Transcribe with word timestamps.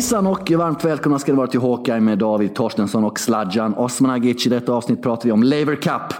Hejsan 0.00 0.26
och 0.26 0.50
varmt 0.50 0.84
välkomna 0.84 1.18
ska 1.18 1.32
ni 1.32 1.38
vara 1.38 1.46
till 1.46 1.60
Hawkeye 1.60 2.00
med 2.00 2.18
David 2.18 2.54
Torstensson 2.54 3.04
och 3.04 3.20
Sladjan 3.20 3.74
Osmanagic. 3.74 4.46
I 4.46 4.48
detta 4.48 4.72
avsnitt 4.72 5.02
pratar 5.02 5.24
vi 5.24 5.32
om 5.32 5.42
Laver 5.42 5.76
Cup. 5.76 6.14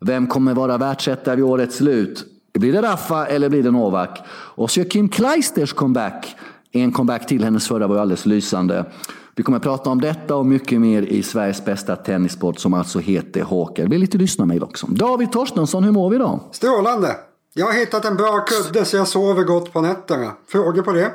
Vem 0.00 0.26
kommer 0.26 0.54
vara 0.54 0.78
världsetta 0.78 1.34
vid 1.34 1.44
årets 1.44 1.76
slut? 1.76 2.24
Blir 2.54 2.72
det 2.72 2.82
Raffa 2.82 3.26
eller 3.26 3.48
blir 3.48 3.62
det 3.62 3.70
Novak? 3.70 4.18
Och 4.30 4.70
så 4.70 4.80
gör 4.80 4.88
Kim 4.90 5.08
Kleisters 5.08 5.72
comeback. 5.72 6.36
En 6.72 6.92
comeback 6.92 7.26
till, 7.26 7.44
hennes 7.44 7.68
förra 7.68 7.86
var 7.86 7.94
ju 7.94 8.00
alldeles 8.00 8.26
lysande. 8.26 8.84
Vi 9.34 9.42
kommer 9.42 9.58
att 9.58 9.64
prata 9.64 9.90
om 9.90 10.00
detta 10.00 10.36
och 10.36 10.46
mycket 10.46 10.80
mer 10.80 11.02
i 11.02 11.22
Sveriges 11.22 11.64
bästa 11.64 11.96
tennissport 11.96 12.58
som 12.58 12.74
alltså 12.74 12.98
heter 12.98 13.42
Hawkeye. 13.42 13.84
Det 13.84 13.88
blir 13.88 13.98
lite 13.98 14.18
lyssnarmail 14.18 14.62
också. 14.62 14.86
David 14.86 15.32
Torstensson, 15.32 15.84
hur 15.84 15.92
mår 15.92 16.10
vi 16.10 16.16
idag? 16.16 16.40
Strålande! 16.50 17.16
Jag 17.54 17.66
har 17.66 17.72
hittat 17.72 18.04
en 18.04 18.16
bra 18.16 18.44
kudde 18.46 18.84
så 18.84 18.96
jag 18.96 19.08
sover 19.08 19.44
gott 19.44 19.72
på 19.72 19.80
nätterna. 19.80 20.32
Frågor 20.48 20.82
på 20.82 20.92
det? 20.92 21.10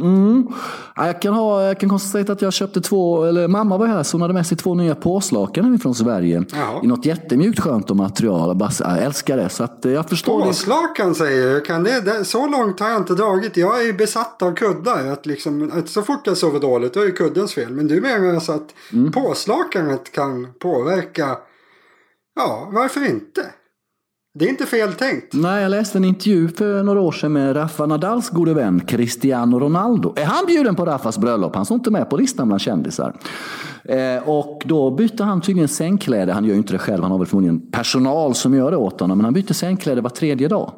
Mm. 0.00 0.48
Jag, 0.96 1.22
kan 1.22 1.34
ha, 1.34 1.62
jag 1.62 1.80
kan 1.80 1.88
konstatera 1.88 2.32
att 2.32 2.42
jag 2.42 2.52
köpte 2.52 2.80
två, 2.80 3.24
eller 3.24 3.48
mamma 3.48 3.76
var 3.76 3.86
här 3.86 4.02
så 4.02 4.14
hon 4.14 4.22
hade 4.22 4.34
med 4.34 4.46
sig 4.46 4.56
två 4.56 4.74
nya 4.74 4.94
påslakan 4.94 5.78
från 5.78 5.94
Sverige. 5.94 6.44
Jaha. 6.52 6.80
I 6.82 6.86
något 6.86 7.04
jättemjukt 7.04 7.60
skönt 7.60 7.90
och 7.90 7.96
material. 7.96 8.70
Jag 8.78 9.02
älskar 9.02 9.36
det. 9.36 9.48
Så 9.48 9.64
att 9.64 9.78
jag 9.82 10.08
förstår 10.08 10.42
påslakan 10.42 11.08
det. 11.08 11.14
säger 11.14 11.54
du? 11.54 11.60
Kan 11.60 11.84
det, 11.84 12.00
det, 12.00 12.24
så 12.24 12.46
långt 12.46 12.80
har 12.80 12.88
jag 12.88 13.00
inte 13.00 13.14
dragit. 13.14 13.56
Jag 13.56 13.88
är 13.88 13.92
besatt 13.92 14.42
av 14.42 14.54
kuddar. 14.54 15.06
Att 15.06 15.26
liksom, 15.26 15.70
att 15.74 15.88
så 15.88 16.02
fort 16.02 16.26
jag 16.26 16.36
sover 16.36 16.60
dåligt 16.60 16.94
då 16.94 17.00
är 17.00 17.04
det 17.04 17.12
kuddens 17.12 17.54
fel. 17.54 17.72
Men 17.72 17.88
du 17.88 18.00
menar 18.00 18.34
alltså 18.34 18.52
att 18.52 18.74
mm. 18.92 19.12
påslakanet 19.12 20.12
kan 20.12 20.48
påverka? 20.58 21.36
Ja, 22.34 22.70
varför 22.72 23.10
inte? 23.10 23.46
Det 24.34 24.44
är 24.44 24.48
inte 24.48 24.66
fel 24.66 24.92
tänkt. 24.92 25.34
Nej, 25.34 25.62
jag 25.62 25.70
läste 25.70 25.98
en 25.98 26.04
intervju 26.04 26.48
för 26.48 26.82
några 26.82 27.00
år 27.00 27.12
sedan 27.12 27.32
med 27.32 27.56
Rafa 27.56 27.86
Nadals 27.86 28.30
gode 28.30 28.54
vän 28.54 28.80
Cristiano 28.80 29.58
Ronaldo. 29.58 30.14
Är 30.16 30.24
han 30.24 30.46
bjuden 30.46 30.74
på 30.74 30.84
Raffas 30.84 31.18
bröllop? 31.18 31.54
Han 31.54 31.64
står 31.64 31.74
inte 31.74 31.90
med 31.90 32.10
på 32.10 32.16
listan 32.16 32.46
bland 32.46 32.60
kändisar. 32.60 33.16
Eh, 33.84 34.28
och 34.28 34.62
då 34.64 34.90
bytte 34.90 35.24
han 35.24 35.40
tydligen 35.40 35.68
sängkläder. 35.68 36.32
Han 36.32 36.44
gör 36.44 36.52
ju 36.52 36.58
inte 36.58 36.72
det 36.72 36.78
själv, 36.78 37.02
han 37.02 37.10
har 37.10 37.18
väl 37.18 37.26
förmodligen 37.26 37.70
personal 37.70 38.34
som 38.34 38.54
gör 38.54 38.70
det 38.70 38.76
åt 38.76 39.00
honom. 39.00 39.18
Men 39.18 39.24
han 39.24 39.34
byter 39.34 39.52
sängkläder 39.52 40.02
var 40.02 40.10
tredje 40.10 40.48
dag. 40.48 40.72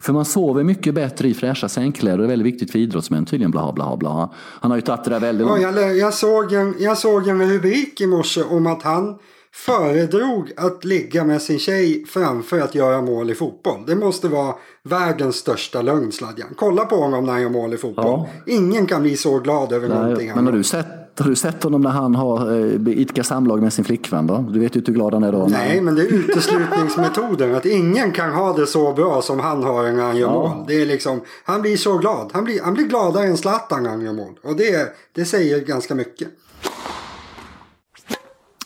För 0.00 0.12
man 0.12 0.24
sover 0.24 0.64
mycket 0.64 0.94
bättre 0.94 1.28
i 1.28 1.34
fräscha 1.34 1.68
sängkläder. 1.68 2.18
Det 2.18 2.24
är 2.24 2.28
väldigt 2.28 2.46
viktigt 2.46 2.70
för 2.70 2.78
idrottsmän 2.78 3.26
tydligen. 3.26 3.50
Bla, 3.50 3.72
bla, 3.72 3.96
bla. 3.96 4.32
Han 4.36 4.70
har 4.70 4.78
ju 4.78 4.82
tagit 4.82 5.04
det 5.04 5.10
där 5.10 5.20
väldigt. 5.20 5.46
Ja, 5.46 5.58
jag, 5.58 5.96
jag, 5.96 6.14
såg 6.14 6.52
en, 6.52 6.74
jag 6.78 6.98
såg 6.98 7.28
en 7.28 7.52
rubrik 7.52 8.00
i 8.00 8.06
morse 8.06 8.42
om 8.42 8.66
att 8.66 8.82
han 8.82 9.18
föredrog 9.56 10.52
att 10.56 10.84
ligga 10.84 11.24
med 11.24 11.42
sin 11.42 11.58
tjej 11.58 12.04
framför 12.08 12.60
att 12.60 12.74
göra 12.74 13.02
mål 13.02 13.30
i 13.30 13.34
fotboll. 13.34 13.84
Det 13.86 13.96
måste 13.96 14.28
vara 14.28 14.54
världens 14.82 15.36
största 15.36 15.82
lögn 15.82 16.12
Sladjan. 16.12 16.48
Kolla 16.56 16.84
på 16.84 16.96
honom 16.96 17.24
när 17.24 17.32
han 17.32 17.42
gör 17.42 17.48
mål 17.48 17.74
i 17.74 17.76
fotboll. 17.76 18.04
Ja. 18.06 18.28
Ingen 18.46 18.86
kan 18.86 19.02
bli 19.02 19.16
så 19.16 19.38
glad 19.38 19.72
över 19.72 19.88
Nej, 19.88 19.98
någonting. 19.98 20.32
Men 20.34 20.46
har 20.46 20.52
du, 20.52 20.62
sett, 20.62 20.86
har 21.18 21.28
du 21.30 21.36
sett 21.36 21.62
honom 21.62 21.80
när 21.80 21.90
han 21.90 22.14
har 22.14 22.52
eh, 22.52 22.98
idkar 22.98 23.22
samlag 23.22 23.62
med 23.62 23.72
sin 23.72 23.84
flickvän 23.84 24.26
då? 24.26 24.44
Du 24.50 24.60
vet 24.60 24.76
ju 24.76 24.82
hur 24.86 24.92
glad 24.92 25.14
han 25.14 25.22
är 25.22 25.32
då. 25.32 25.46
Nej, 25.50 25.80
men 25.80 25.94
det 25.94 26.02
är 26.02 26.12
uteslutningsmetoden. 26.12 27.54
att 27.54 27.66
ingen 27.66 28.12
kan 28.12 28.32
ha 28.32 28.52
det 28.52 28.66
så 28.66 28.92
bra 28.92 29.22
som 29.22 29.40
han 29.40 29.62
har 29.62 29.92
när 29.92 30.02
han 30.02 30.16
gör 30.16 30.28
ja. 30.28 30.32
mål. 30.32 30.64
Det 30.68 30.82
är 30.82 30.86
liksom, 30.86 31.20
han 31.44 31.62
blir 31.62 31.76
så 31.76 31.98
glad. 31.98 32.30
Han 32.32 32.44
blir, 32.44 32.62
han 32.62 32.74
blir 32.74 32.84
gladare 32.84 33.26
än 33.26 33.36
Zlatan 33.36 33.82
när 33.82 33.90
han 33.90 34.02
gör 34.02 34.12
mål. 34.12 34.38
Och 34.42 34.56
det, 34.56 34.96
det 35.12 35.24
säger 35.24 35.60
ganska 35.60 35.94
mycket. 35.94 36.28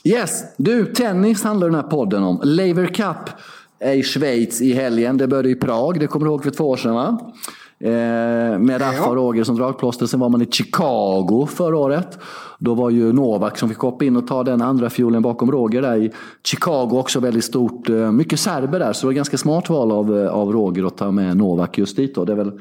Yes, 0.05 0.45
du, 0.57 0.87
tennis 0.87 1.45
handlar 1.45 1.67
den 1.67 1.75
här 1.75 1.83
podden 1.83 2.23
om. 2.23 2.41
Laver 2.45 2.87
Cup 2.87 3.31
är 3.79 3.93
i 3.93 4.03
Schweiz 4.03 4.61
i 4.61 4.73
helgen. 4.73 5.17
Det 5.17 5.29
började 5.29 5.51
i 5.51 5.55
Prag, 5.55 6.01
det 6.01 6.07
kommer 6.07 6.27
du 6.27 6.33
ihåg 6.33 6.43
för 6.43 6.51
två 6.51 6.69
år 6.69 6.77
sedan 6.77 6.95
va? 6.95 7.33
Eh, 7.81 8.59
med 8.59 8.81
Raffa 8.81 9.09
och 9.09 9.17
Roger 9.17 9.45
som 9.45 9.57
dragplåster. 9.57 10.07
Sen 10.07 10.21
var 10.21 10.29
man 10.29 10.43
i 10.43 10.47
Chicago 10.47 11.47
förra 11.51 11.79
året. 11.79 12.19
Då 12.59 12.75
var 12.75 12.91
ju 12.91 13.13
Novak 13.13 13.59
som 13.59 13.69
fick 13.69 13.79
hoppa 13.79 14.05
in 14.05 14.17
och 14.17 14.27
ta 14.27 14.45
den 14.45 14.63
andra 14.63 14.91
fiolen 14.91 15.23
bakom 15.23 15.53
Roger 15.53 15.83
där 15.83 15.97
i 15.97 16.11
Chicago. 16.45 16.99
Också 16.99 17.21
väldigt 17.21 17.45
stort. 17.45 17.89
Eh, 17.89 18.13
mycket 18.13 18.41
serber 18.41 18.79
där, 18.79 18.93
så 18.93 19.01
det 19.01 19.07
var 19.07 19.13
ganska 19.13 19.39
smart 19.39 19.71
val 19.71 19.93
av, 19.93 20.19
eh, 20.19 20.31
av 20.31 20.53
Roger 20.53 20.85
att 20.87 20.97
ta 20.97 21.11
med 21.11 21.37
Novak 21.37 21.79
just 21.79 21.97
dit. 21.97 22.15
Då. 22.15 22.25
Det 22.25 22.33
är 22.33 22.37
väl 22.37 22.53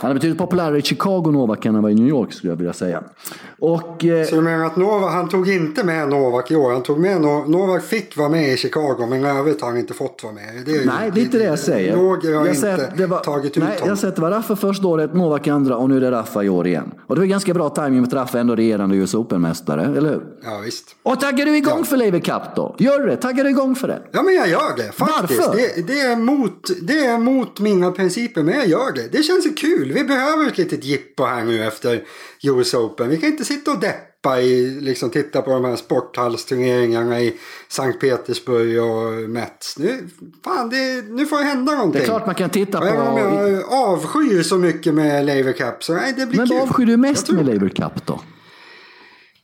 han 0.00 0.10
är 0.10 0.14
betydligt 0.14 0.38
populärare 0.38 0.78
i 0.78 0.82
Chicago 0.82 1.30
Novak 1.30 1.66
än 1.66 1.74
han 1.74 1.82
var 1.82 1.90
i 1.90 1.94
New 1.94 2.08
York 2.08 2.32
skulle 2.32 2.52
jag 2.52 2.56
vilja 2.56 2.72
säga. 2.72 3.02
Och, 3.58 4.04
eh... 4.04 4.26
Så 4.26 4.34
du 4.34 4.40
menar 4.40 4.64
att 4.64 4.76
Novak, 4.76 5.12
han 5.12 5.28
tog 5.28 5.48
inte 5.48 5.84
med 5.84 6.08
Novak 6.08 6.50
i 6.50 6.56
år? 6.56 6.72
Han 6.72 6.82
tog 6.82 6.98
med 7.00 7.20
no 7.20 7.44
Novak 7.48 7.82
fick 7.82 8.16
vara 8.16 8.28
med 8.28 8.52
i 8.52 8.56
Chicago 8.56 9.06
men 9.08 9.24
i 9.24 9.28
övrigt 9.28 9.60
har 9.60 9.68
han 9.68 9.78
inte 9.78 9.94
fått 9.94 10.20
vara 10.22 10.32
med? 10.32 10.42
Det 10.66 10.76
är, 10.76 10.86
nej, 10.86 11.10
det 11.14 11.20
är 11.20 11.24
inte 11.24 11.38
det 11.38 11.44
jag 11.44 11.58
säger. 11.58 11.96
Roger 11.96 12.34
har 12.34 12.46
jag 12.46 12.54
inte 12.54 12.92
det 12.96 13.06
var, 13.06 13.20
tagit 13.20 13.56
ut 13.56 13.62
nej, 13.62 13.72
honom. 13.72 13.88
Jag 13.88 13.98
säger 13.98 14.08
att 14.08 14.16
det 14.16 14.22
var 14.22 14.30
Raffa 14.30 14.56
första 14.56 14.86
året, 14.86 15.14
Novak 15.14 15.48
andra 15.48 15.76
och 15.76 15.88
nu 15.88 15.96
är 15.96 16.00
det 16.00 16.10
Raffa 16.10 16.44
i 16.44 16.48
år 16.48 16.66
igen. 16.66 16.92
Och 17.06 17.14
det 17.14 17.20
var 17.20 17.26
ganska 17.26 17.54
bra 17.54 17.68
timing 17.68 18.00
med 18.00 18.06
att 18.06 18.14
Raffa 18.14 18.38
ändå 18.38 18.54
regerande 18.54 18.96
US 18.96 19.14
Open-mästare, 19.14 19.96
eller 19.96 20.10
hur? 20.10 20.22
Ja, 20.44 20.60
visst. 20.64 20.96
Och 21.02 21.20
taggar 21.20 21.46
du 21.46 21.56
igång 21.56 21.78
ja. 21.78 21.84
för 21.84 21.96
Laver 21.96 22.20
Cup 22.20 22.42
då? 22.56 22.76
Gör 22.78 23.00
du 23.00 23.06
det? 23.06 23.16
Taggar 23.16 23.44
du 23.44 23.50
igång 23.50 23.74
för 23.74 23.88
det? 23.88 24.02
Ja, 24.12 24.22
men 24.22 24.34
jag 24.34 24.48
gör 24.48 24.76
det 24.76 24.92
faktiskt. 24.92 25.40
Varför? 25.40 25.56
Det, 25.56 25.86
det, 25.86 26.00
är 26.00 26.16
mot, 26.16 26.70
det 26.82 27.06
är 27.06 27.18
mot 27.18 27.60
mina 27.60 27.90
principer, 27.90 28.42
men 28.42 28.54
jag 28.54 28.66
gör 28.66 28.92
det. 28.94 29.12
Det 29.12 29.22
känns 29.22 29.46
ju 29.46 29.54
kul. 29.84 29.92
Vi 29.92 30.04
behöver 30.04 30.46
ett 30.46 30.58
litet 30.58 30.84
jippo 30.84 31.24
här 31.24 31.44
nu 31.44 31.64
efter 31.64 32.04
US 32.42 32.74
Open. 32.74 33.08
Vi 33.08 33.16
kan 33.16 33.28
inte 33.28 33.44
sitta 33.44 33.70
och 33.70 33.80
deppa 33.80 34.40
i, 34.40 34.80
liksom 34.80 35.10
titta 35.10 35.42
på 35.42 35.50
de 35.50 35.64
här 35.64 35.76
sporthallsturneringarna 35.76 37.20
i 37.20 37.34
Sankt 37.68 38.00
Petersburg 38.00 38.82
och 38.82 39.30
Metz. 39.30 39.78
Nu, 39.78 40.08
fan, 40.44 40.70
det, 40.70 41.04
nu 41.08 41.26
får 41.26 41.38
det 41.38 41.44
hända 41.44 41.72
någonting. 41.72 41.92
Det 41.92 42.04
är 42.04 42.08
klart 42.08 42.26
man 42.26 42.34
kan 42.34 42.50
titta 42.50 42.80
på... 42.80 42.86
Även 42.86 43.06
om 43.06 43.18
jag 43.18 43.72
avskyr 43.72 44.42
så 44.42 44.58
mycket 44.58 44.94
med 44.94 45.26
Laver 45.26 45.52
Cup 45.52 45.84
så 45.84 45.94
nej, 45.94 46.14
det 46.16 46.26
blir 46.26 46.38
Men 46.38 46.48
vad 46.48 46.62
avskyr 46.62 46.86
du 46.86 46.96
mest 46.96 47.30
med 47.30 47.46
Laver 47.46 47.68
Cup 47.68 48.06
då? 48.06 48.20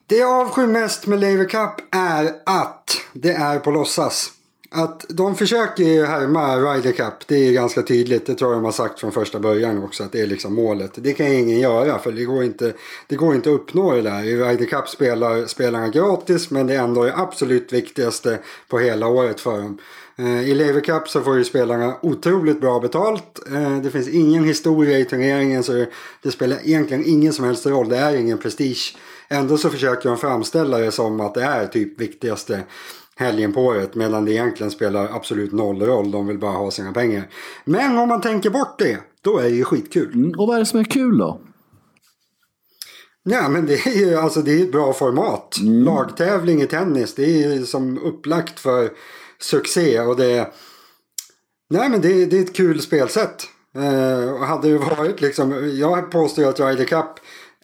Det 0.06 0.16
jag 0.16 0.40
avskyr 0.40 0.66
mest 0.66 1.06
med 1.06 1.20
Laver 1.20 1.44
Cup 1.44 1.94
är 1.94 2.32
att 2.46 2.96
det 3.12 3.32
är 3.32 3.58
på 3.58 3.70
låtsas. 3.70 4.32
Att 4.72 5.06
de 5.08 5.36
försöker 5.36 5.84
ju 5.84 6.04
härma 6.04 6.56
Ryder 6.56 6.92
Cup, 6.92 7.14
det 7.26 7.48
är 7.48 7.52
ganska 7.52 7.82
tydligt. 7.82 8.26
Det 8.26 8.34
tror 8.34 8.50
jag 8.50 8.58
de 8.58 8.64
har 8.64 8.72
sagt 8.72 9.00
från 9.00 9.12
första 9.12 9.38
början 9.38 9.84
också, 9.84 10.04
att 10.04 10.12
det 10.12 10.20
är 10.20 10.26
liksom 10.26 10.54
målet. 10.54 10.90
Det 10.94 11.12
kan 11.12 11.26
ingen 11.26 11.60
göra, 11.60 11.98
för 11.98 12.12
det 12.12 12.24
går 12.24 12.44
inte, 12.44 12.72
det 13.06 13.16
går 13.16 13.34
inte 13.34 13.50
att 13.50 13.54
uppnå 13.54 13.94
det 13.94 14.02
där. 14.02 14.24
I 14.24 14.36
Ryder 14.36 14.66
Cup 14.66 14.88
spelar 14.88 15.46
spelarna 15.46 15.88
gratis, 15.88 16.50
men 16.50 16.66
det 16.66 16.74
är 16.74 16.82
ändå 16.82 17.04
det 17.04 17.16
absolut 17.16 17.72
viktigaste 17.72 18.38
på 18.68 18.78
hela 18.78 19.06
året 19.06 19.40
för 19.40 19.58
dem. 19.58 19.78
Eh, 20.16 20.50
I 20.50 20.54
Lever 20.54 20.80
Cup 20.80 21.08
så 21.08 21.20
får 21.20 21.36
ju 21.36 21.44
spelarna 21.44 21.96
otroligt 22.02 22.60
bra 22.60 22.80
betalt. 22.80 23.38
Eh, 23.52 23.76
det 23.76 23.90
finns 23.90 24.08
ingen 24.08 24.44
historia 24.44 24.98
i 24.98 25.04
turneringen 25.04 25.62
så 25.62 25.86
det 26.22 26.30
spelar 26.30 26.58
egentligen 26.64 27.06
ingen 27.06 27.32
som 27.32 27.44
helst 27.44 27.66
roll. 27.66 27.88
Det 27.88 27.96
är 27.96 28.16
ingen 28.16 28.38
prestige. 28.38 28.96
Ändå 29.28 29.58
så 29.58 29.70
försöker 29.70 30.08
de 30.08 30.18
framställa 30.18 30.78
det 30.78 30.92
som 30.92 31.20
att 31.20 31.34
det 31.34 31.42
är 31.42 31.66
typ 31.66 32.00
viktigaste 32.00 32.62
helgen 33.20 33.52
på 33.52 33.60
året 33.60 33.94
medan 33.94 34.24
det 34.24 34.32
egentligen 34.32 34.70
spelar 34.70 35.08
absolut 35.16 35.52
noll 35.52 35.82
roll. 35.82 36.10
De 36.10 36.26
vill 36.26 36.38
bara 36.38 36.56
ha 36.56 36.70
sina 36.70 36.92
pengar. 36.92 37.28
Men 37.64 37.98
om 37.98 38.08
man 38.08 38.20
tänker 38.20 38.50
bort 38.50 38.78
det, 38.78 38.98
då 39.20 39.38
är 39.38 39.42
det 39.42 39.56
ju 39.56 39.64
skitkul. 39.64 40.14
Mm, 40.14 40.30
och 40.38 40.46
vad 40.46 40.56
är 40.56 40.60
det 40.60 40.66
som 40.66 40.80
är 40.80 40.84
kul 40.84 41.18
då? 41.18 41.40
Ja 43.22 43.48
men 43.48 43.66
det 43.66 43.86
är 43.86 43.98
ju 43.98 44.16
alltså 44.16 44.42
det 44.42 44.60
är 44.60 44.62
ett 44.62 44.72
bra 44.72 44.92
format. 44.92 45.58
Mm. 45.60 45.84
Lagtävling 45.84 46.62
i 46.62 46.66
tennis, 46.66 47.14
det 47.14 47.24
är 47.24 47.52
ju 47.52 47.66
som 47.66 47.98
upplagt 47.98 48.60
för 48.60 48.90
succé 49.38 50.00
och 50.00 50.16
det 50.16 50.52
Nej 51.70 51.88
men 51.88 52.00
det, 52.00 52.26
det 52.26 52.38
är 52.38 52.42
ett 52.42 52.56
kul 52.56 52.80
spelsätt. 52.80 53.46
Eh, 53.76 54.44
hade 54.44 54.68
det 54.68 54.78
varit 54.78 55.20
liksom, 55.20 55.78
jag 55.78 56.10
påstår 56.10 56.48
att 56.48 56.60
Ryder 56.60 56.84
Cup 56.84 57.06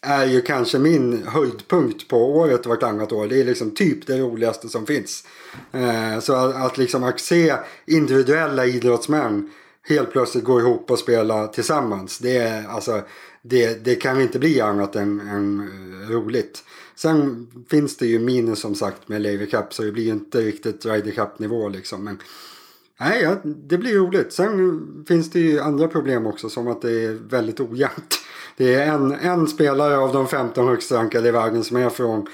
är 0.03 0.27
ju 0.27 0.43
kanske 0.43 0.79
min 0.79 1.27
höjdpunkt 1.27 2.09
på 2.09 2.37
året 2.37 2.67
vartannat 2.67 3.13
år. 3.13 3.27
Det 3.27 3.41
är 3.41 3.45
liksom 3.45 3.71
typ 3.71 4.07
det 4.07 4.19
roligaste 4.19 4.69
som 4.69 4.87
finns. 4.87 5.25
Eh, 5.73 6.21
så 6.21 6.35
att, 6.35 6.57
att 6.57 6.79
liksom 6.79 7.05
att 7.05 7.21
se 7.21 7.55
individuella 7.87 8.67
idrottsmän 8.67 9.51
helt 9.89 10.13
plötsligt 10.13 10.45
gå 10.45 10.61
ihop 10.61 10.91
och 10.91 10.99
spela 10.99 11.47
tillsammans. 11.47 12.19
Det, 12.19 12.37
är, 12.37 12.69
alltså, 12.69 13.03
det, 13.43 13.85
det 13.85 13.95
kan 13.95 14.21
inte 14.21 14.39
bli 14.39 14.61
annat 14.61 14.97
än, 14.97 15.21
än 15.21 15.61
eh, 15.61 16.11
roligt. 16.11 16.65
Sen 16.95 17.49
finns 17.71 17.97
det 17.97 18.07
ju 18.07 18.19
minus 18.19 18.61
som 18.61 18.75
sagt 18.75 19.09
med 19.09 19.23
Lever 19.23 19.47
Cup 19.47 19.75
så 19.75 19.83
det 19.83 19.93
blir 19.93 20.09
inte 20.09 20.41
riktigt 20.41 20.87
Ryder 20.87 21.11
Cup 21.11 21.39
nivå 21.39 21.69
liksom. 21.69 22.05
Men 22.05 22.19
nej, 23.01 23.23
ja, 23.23 23.37
det 23.45 23.79
blir 23.79 23.95
roligt. 23.95 24.33
Sen 24.33 25.05
finns 25.09 25.31
det 25.31 25.41
ju 25.41 25.61
andra 25.61 25.89
problem 25.89 26.27
också 26.27 26.49
som 26.49 26.69
att 26.69 26.83
det 26.83 27.05
är 27.05 27.13
väldigt 27.13 27.61
ojämnt. 27.61 28.19
Det 28.57 28.75
är 28.75 28.93
en, 28.93 29.13
en 29.13 29.47
spelare 29.47 29.99
av 29.99 30.13
de 30.13 30.29
15 30.29 30.69
högst 30.69 30.93
rankade 30.93 31.29
i 31.29 31.33
världen 31.33 31.65
som 31.65 31.77
är 31.77 31.91
från 31.91 32.27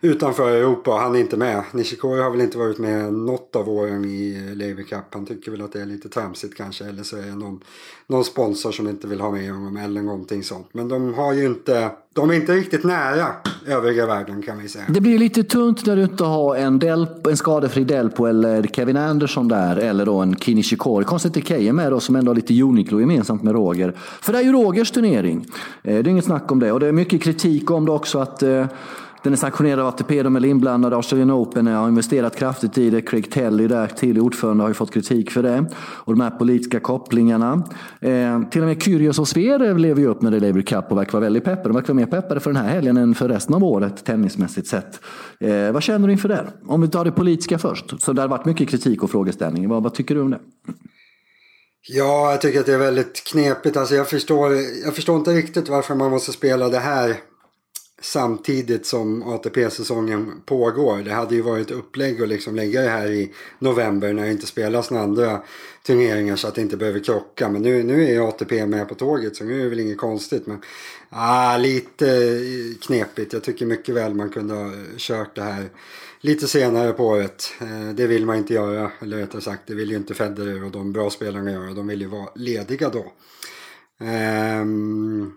utanför 0.00 0.50
Europa 0.50 0.94
och 0.94 1.00
han 1.00 1.14
är 1.14 1.20
inte 1.20 1.36
med. 1.36 1.62
Nishikori 1.72 2.22
har 2.22 2.30
väl 2.30 2.40
inte 2.40 2.58
varit 2.58 2.78
med 2.78 3.12
något 3.12 3.56
av 3.56 3.68
åren 3.68 4.04
i 4.04 4.54
Laver 4.54 4.82
Cup. 4.82 5.04
Han 5.10 5.26
tycker 5.26 5.50
väl 5.50 5.62
att 5.62 5.72
det 5.72 5.80
är 5.80 5.86
lite 5.86 6.08
tramsigt 6.08 6.56
kanske. 6.56 6.84
Eller 6.84 7.02
så 7.02 7.16
är 7.16 7.22
det 7.22 7.34
någon, 7.34 7.60
någon 8.06 8.24
sponsor 8.24 8.72
som 8.72 8.88
inte 8.88 9.06
vill 9.06 9.20
ha 9.20 9.30
med 9.30 9.52
honom 9.52 9.76
eller 9.76 10.02
någonting 10.02 10.42
sånt. 10.42 10.66
Men 10.72 10.88
de 10.88 11.14
har 11.14 11.32
ju 11.32 11.46
inte, 11.46 11.90
de 12.12 12.30
är 12.30 12.34
inte 12.34 12.52
riktigt 12.52 12.84
nära 12.84 13.26
övriga 13.66 14.06
världen 14.06 14.42
kan 14.42 14.58
vi 14.58 14.68
säga. 14.68 14.84
Det 14.88 15.00
blir 15.00 15.18
lite 15.18 15.42
tunt 15.42 15.86
när 15.86 15.96
du 15.96 16.02
inte 16.02 16.24
har 16.24 16.56
en, 16.56 16.78
Delpo, 16.78 17.30
en 17.30 17.36
skadefri 17.36 17.84
Delpo 17.84 18.26
eller 18.26 18.62
Kevin 18.62 18.96
Andersson 18.96 19.48
där. 19.48 19.76
Eller 19.76 20.06
då 20.06 20.18
en 20.18 20.36
Kinishikori. 20.36 21.04
Konstigt 21.04 21.36
att 21.36 21.48
Key 21.48 21.68
är 21.68 21.72
med 21.72 21.92
då 21.92 22.00
som 22.00 22.16
ändå 22.16 22.30
har 22.30 22.36
lite 22.36 22.62
Uniclo 22.62 23.00
gemensamt 23.00 23.42
med 23.42 23.54
Roger. 23.54 23.94
För 24.20 24.32
det 24.32 24.38
är 24.38 24.42
ju 24.42 24.52
Rogers 24.52 24.90
turnering. 24.90 25.46
Eh, 25.82 25.94
det 25.94 25.98
är 25.98 26.08
inget 26.08 26.24
snack 26.24 26.52
om 26.52 26.60
det. 26.60 26.72
Och 26.72 26.80
det 26.80 26.86
är 26.86 26.92
mycket 26.92 27.22
kritik 27.22 27.70
om 27.70 27.84
det 27.84 27.92
också 27.92 28.18
att 28.18 28.42
eh, 28.42 28.66
den 29.28 29.32
är 29.32 29.36
sanktionerad 29.36 29.80
av 29.80 29.86
ATP, 29.86 30.22
de 30.22 30.36
är 30.36 30.44
inblandade. 30.44 30.96
Australian 30.96 31.30
Open 31.30 31.66
har 31.66 31.88
investerat 31.88 32.36
kraftigt 32.36 32.78
i 32.78 32.90
det. 32.90 33.02
Craig 33.02 33.30
Telly 33.30 33.68
där, 33.68 33.86
till 33.86 34.20
ordförande, 34.20 34.64
har 34.64 34.68
ju 34.68 34.74
fått 34.74 34.94
kritik 34.94 35.30
för 35.30 35.42
det. 35.42 35.66
Och 35.78 36.12
de 36.12 36.20
här 36.20 36.30
politiska 36.30 36.80
kopplingarna. 36.80 37.68
Eh, 38.00 38.42
till 38.50 38.60
och 38.60 38.68
med 38.68 38.82
Kyrgios 38.82 39.18
och 39.18 39.28
Zverev 39.28 39.78
lever 39.78 40.00
ju 40.00 40.06
upp 40.06 40.22
när 40.22 40.30
det 40.30 40.36
är 40.36 40.40
Labour 40.40 40.62
Cup 40.62 40.84
och 40.92 40.98
verkar 40.98 41.12
vara 41.12 41.20
väldigt 41.20 41.44
peppade. 41.44 41.68
De 41.68 41.74
verkar 41.74 41.94
vara 41.94 42.06
mer 42.06 42.06
peppade 42.06 42.40
för 42.40 42.52
den 42.52 42.62
här 42.62 42.68
helgen 42.68 42.96
än 42.96 43.14
för 43.14 43.28
resten 43.28 43.54
av 43.54 43.64
året 43.64 44.04
tennismässigt 44.04 44.66
sett. 44.66 45.00
Eh, 45.40 45.72
vad 45.72 45.82
känner 45.82 46.06
du 46.06 46.12
inför 46.12 46.28
det? 46.28 46.46
Om 46.66 46.80
vi 46.80 46.88
tar 46.88 47.04
det 47.04 47.12
politiska 47.12 47.58
först. 47.58 48.02
Så 48.02 48.12
det 48.12 48.20
har 48.20 48.28
varit 48.28 48.44
mycket 48.44 48.68
kritik 48.68 49.02
och 49.02 49.10
frågeställningar. 49.10 49.68
Vad, 49.68 49.82
vad 49.82 49.94
tycker 49.94 50.14
du 50.14 50.20
om 50.20 50.30
det? 50.30 50.40
Ja, 51.88 52.30
jag 52.30 52.40
tycker 52.40 52.60
att 52.60 52.66
det 52.66 52.74
är 52.74 52.78
väldigt 52.78 53.24
knepigt. 53.24 53.76
Alltså 53.76 53.94
jag, 53.94 54.08
förstår, 54.08 54.54
jag 54.84 54.94
förstår 54.94 55.16
inte 55.16 55.30
riktigt 55.30 55.68
varför 55.68 55.94
man 55.94 56.10
måste 56.10 56.32
spela 56.32 56.68
det 56.68 56.78
här 56.78 57.16
samtidigt 58.00 58.86
som 58.86 59.22
ATP-säsongen 59.22 60.42
pågår. 60.46 60.98
Det 60.98 61.12
hade 61.12 61.34
ju 61.34 61.42
varit 61.42 61.70
upplägg 61.70 62.22
att 62.22 62.28
liksom 62.28 62.56
lägga 62.56 62.82
det 62.82 62.88
här 62.88 63.10
i 63.10 63.32
november 63.58 64.12
när 64.12 64.24
det 64.24 64.30
inte 64.30 64.46
spelas 64.46 64.90
några 64.90 65.04
andra 65.04 65.42
turneringar 65.86 66.36
så 66.36 66.48
att 66.48 66.54
det 66.54 66.60
inte 66.60 66.76
behöver 66.76 67.00
krocka. 67.00 67.48
Men 67.48 67.62
nu, 67.62 67.82
nu 67.82 68.14
är 68.14 68.28
ATP 68.28 68.66
med 68.66 68.88
på 68.88 68.94
tåget 68.94 69.36
så 69.36 69.44
nu 69.44 69.60
är 69.60 69.64
det 69.64 69.68
väl 69.68 69.80
inget 69.80 69.98
konstigt. 69.98 70.46
Men 70.46 70.62
ah, 71.10 71.56
lite 71.56 72.40
knepigt. 72.86 73.32
Jag 73.32 73.42
tycker 73.42 73.66
mycket 73.66 73.94
väl 73.94 74.14
man 74.14 74.30
kunde 74.30 74.54
ha 74.54 74.70
kört 74.96 75.34
det 75.34 75.42
här 75.42 75.68
lite 76.20 76.48
senare 76.48 76.92
på 76.92 77.06
året. 77.06 77.52
Eh, 77.60 77.94
det 77.94 78.06
vill 78.06 78.26
man 78.26 78.36
inte 78.36 78.54
göra. 78.54 78.90
Eller 79.02 79.16
rättare 79.16 79.42
sagt, 79.42 79.62
det 79.66 79.74
vill 79.74 79.90
ju 79.90 79.96
inte 79.96 80.14
Federer 80.14 80.64
och 80.64 80.70
de 80.70 80.92
bra 80.92 81.10
spelarna 81.10 81.52
göra. 81.52 81.72
De 81.72 81.86
vill 81.86 82.00
ju 82.00 82.06
vara 82.06 82.28
lediga 82.34 82.88
då. 82.88 83.12
Um, 84.00 85.32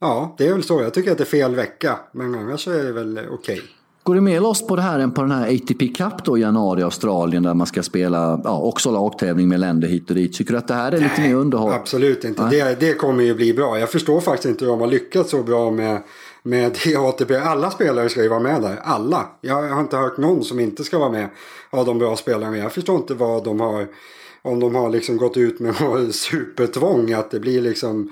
Ja, 0.00 0.34
det 0.38 0.46
är 0.46 0.52
väl 0.52 0.62
så. 0.62 0.82
Jag 0.82 0.94
tycker 0.94 1.12
att 1.12 1.18
det 1.18 1.24
är 1.24 1.26
fel 1.26 1.54
vecka. 1.54 1.98
Men 2.12 2.34
annars 2.34 2.68
är 2.68 2.84
det 2.84 2.92
väl 2.92 3.18
okej. 3.18 3.54
Okay. 3.54 3.60
Går 4.06 4.14
det 4.14 4.20
mer 4.20 4.40
loss 4.40 4.66
på 4.66 4.76
det 4.76 4.82
här 4.82 4.98
än 4.98 5.12
på 5.12 5.20
den 5.22 5.30
här 5.30 5.54
ATP 5.54 5.88
Cup 5.88 6.24
då 6.24 6.38
i 6.38 6.40
januari 6.40 6.80
i 6.80 6.84
Australien 6.84 7.42
där 7.42 7.54
man 7.54 7.66
ska 7.66 7.82
spela 7.82 8.40
ja, 8.44 8.60
också 8.60 8.90
lagtävling 8.90 9.48
med 9.48 9.60
länder 9.60 9.88
hit 9.88 10.10
och 10.10 10.16
dit? 10.16 10.32
Tycker 10.32 10.52
du 10.52 10.58
att 10.58 10.68
det 10.68 10.74
här 10.74 10.92
är 10.92 10.98
lite 10.98 11.20
mer 11.20 11.34
underhåll? 11.34 11.72
Absolut 11.72 12.24
inte. 12.24 12.48
Det, 12.48 12.80
det 12.80 12.94
kommer 12.94 13.24
ju 13.24 13.34
bli 13.34 13.54
bra. 13.54 13.78
Jag 13.78 13.90
förstår 13.90 14.20
faktiskt 14.20 14.48
inte 14.48 14.64
hur 14.64 14.72
de 14.72 14.80
har 14.80 14.86
lyckats 14.86 15.30
så 15.30 15.42
bra 15.42 15.70
med, 15.70 16.02
med 16.42 16.76
ATP. 16.98 17.36
Alla 17.36 17.70
spelare 17.70 18.08
ska 18.08 18.22
ju 18.22 18.28
vara 18.28 18.40
med 18.40 18.62
där. 18.62 18.76
Alla. 18.82 19.26
Jag 19.40 19.68
har 19.68 19.80
inte 19.80 19.96
hört 19.96 20.16
någon 20.16 20.44
som 20.44 20.60
inte 20.60 20.84
ska 20.84 20.98
vara 20.98 21.10
med 21.10 21.28
av 21.70 21.86
de 21.86 21.98
bra 21.98 22.16
spelarna. 22.16 22.56
Jag 22.56 22.72
förstår 22.72 22.96
inte 22.96 23.14
vad 23.14 23.44
de 23.44 23.60
har 23.60 23.86
om 24.42 24.60
de 24.60 24.74
har 24.74 24.90
liksom 24.90 25.16
gått 25.16 25.36
ut 25.36 25.60
med 25.60 25.74
supertvång 26.14 27.12
att 27.12 27.30
det 27.30 27.40
blir 27.40 27.60
liksom 27.60 28.10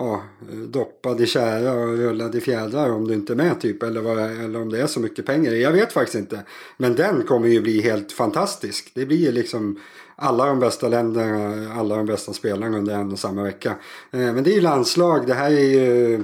ja, 0.00 0.22
doppad 0.66 1.20
i 1.20 1.26
kära 1.26 1.72
och 1.72 1.98
rullad 1.98 2.34
i 2.34 2.40
fjädrar 2.40 2.90
om 2.90 3.08
du 3.08 3.14
inte 3.14 3.32
är 3.32 3.36
med 3.36 3.60
typ. 3.60 3.82
Eller, 3.82 4.00
vad, 4.00 4.18
eller 4.18 4.60
om 4.60 4.68
det 4.68 4.80
är 4.80 4.86
så 4.86 5.00
mycket 5.00 5.26
pengar. 5.26 5.52
Jag 5.52 5.72
vet 5.72 5.92
faktiskt 5.92 6.18
inte. 6.18 6.42
Men 6.76 6.94
den 6.94 7.22
kommer 7.22 7.48
ju 7.48 7.60
bli 7.60 7.80
helt 7.80 8.12
fantastisk. 8.12 8.92
Det 8.94 9.06
blir 9.06 9.16
ju 9.16 9.32
liksom 9.32 9.80
alla 10.16 10.46
de 10.46 10.60
bästa 10.60 10.88
länderna, 10.88 11.74
alla 11.74 11.96
de 11.96 12.06
bästa 12.06 12.32
spelarna 12.32 12.78
under 12.78 12.94
en 12.94 13.12
och 13.12 13.18
samma 13.18 13.42
vecka. 13.42 13.70
Eh, 14.10 14.18
men 14.18 14.44
det 14.44 14.50
är 14.50 14.54
ju 14.54 14.60
landslag, 14.60 15.26
det 15.26 15.34
här 15.34 15.50
är 15.50 15.64
ju 15.64 16.14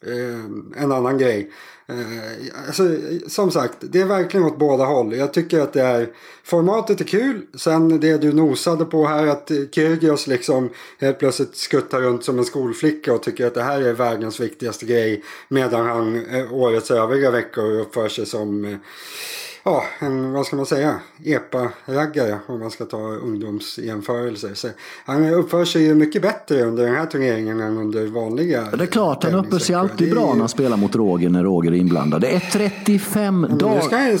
eh, 0.00 0.82
en 0.82 0.92
annan 0.92 1.18
grej. 1.18 1.50
Eh, 1.88 2.66
alltså, 2.66 2.82
som 3.26 3.50
sagt, 3.50 3.76
det 3.80 4.00
är 4.00 4.04
verkligen 4.04 4.46
åt 4.46 4.58
båda 4.58 4.84
håll. 4.84 5.16
Jag 5.16 5.32
tycker 5.32 5.60
att 5.60 5.72
det 5.72 5.82
är 5.82 6.08
formatet 6.44 7.00
är 7.00 7.04
kul. 7.04 7.46
Sen 7.54 8.00
det 8.00 8.18
du 8.18 8.32
nosade 8.32 8.84
på 8.84 9.06
här 9.06 9.26
att 9.26 9.50
Kyrgios 9.72 10.26
liksom 10.26 10.70
helt 11.00 11.18
plötsligt 11.18 11.56
skuttar 11.56 12.00
runt 12.00 12.24
som 12.24 12.38
en 12.38 12.44
skolflicka 12.44 13.14
och 13.14 13.22
tycker 13.22 13.46
att 13.46 13.54
det 13.54 13.62
här 13.62 13.82
är 13.82 13.92
världens 13.92 14.40
viktigaste 14.40 14.86
grej. 14.86 15.22
Medan 15.48 15.86
han 15.86 16.26
eh, 16.26 16.52
årets 16.52 16.90
övriga 16.90 17.30
veckor 17.30 17.72
uppför 17.72 18.08
sig 18.08 18.26
som 18.26 18.64
eh, 18.64 18.76
ja, 19.66 19.84
en, 19.98 20.32
vad 20.32 20.46
ska 20.46 20.56
man 20.56 20.66
säga, 20.66 21.00
epa-raggare 21.24 22.38
om 22.46 22.60
man 22.60 22.70
ska 22.70 22.84
ta 22.84 22.98
ungdomsjämförelser. 22.98 24.54
Så 24.54 24.68
han 25.04 25.34
uppför 25.34 25.64
sig 25.64 25.82
ju 25.82 25.94
mycket 25.94 26.22
bättre 26.22 26.62
under 26.62 26.84
den 26.84 26.94
här 26.94 27.06
turneringen 27.06 27.60
än 27.60 27.78
under 27.78 28.06
vanliga 28.06 28.68
Det 28.76 28.84
är 28.84 28.86
klart, 28.86 29.24
han 29.24 29.34
uppför 29.34 29.58
sig 29.58 29.74
alltid 29.74 30.10
bra 30.10 30.32
när 30.32 30.40
han 30.40 30.48
spelar 30.48 30.76
mot 30.76 30.96
Roger 30.96 31.28
när 31.28 31.44
Roger 31.44 31.72
är 31.72 31.76
inblandad. 31.76 32.20
Det 32.20 32.28
är 32.28 32.40
35 32.40 33.46
dagar. 33.58 34.18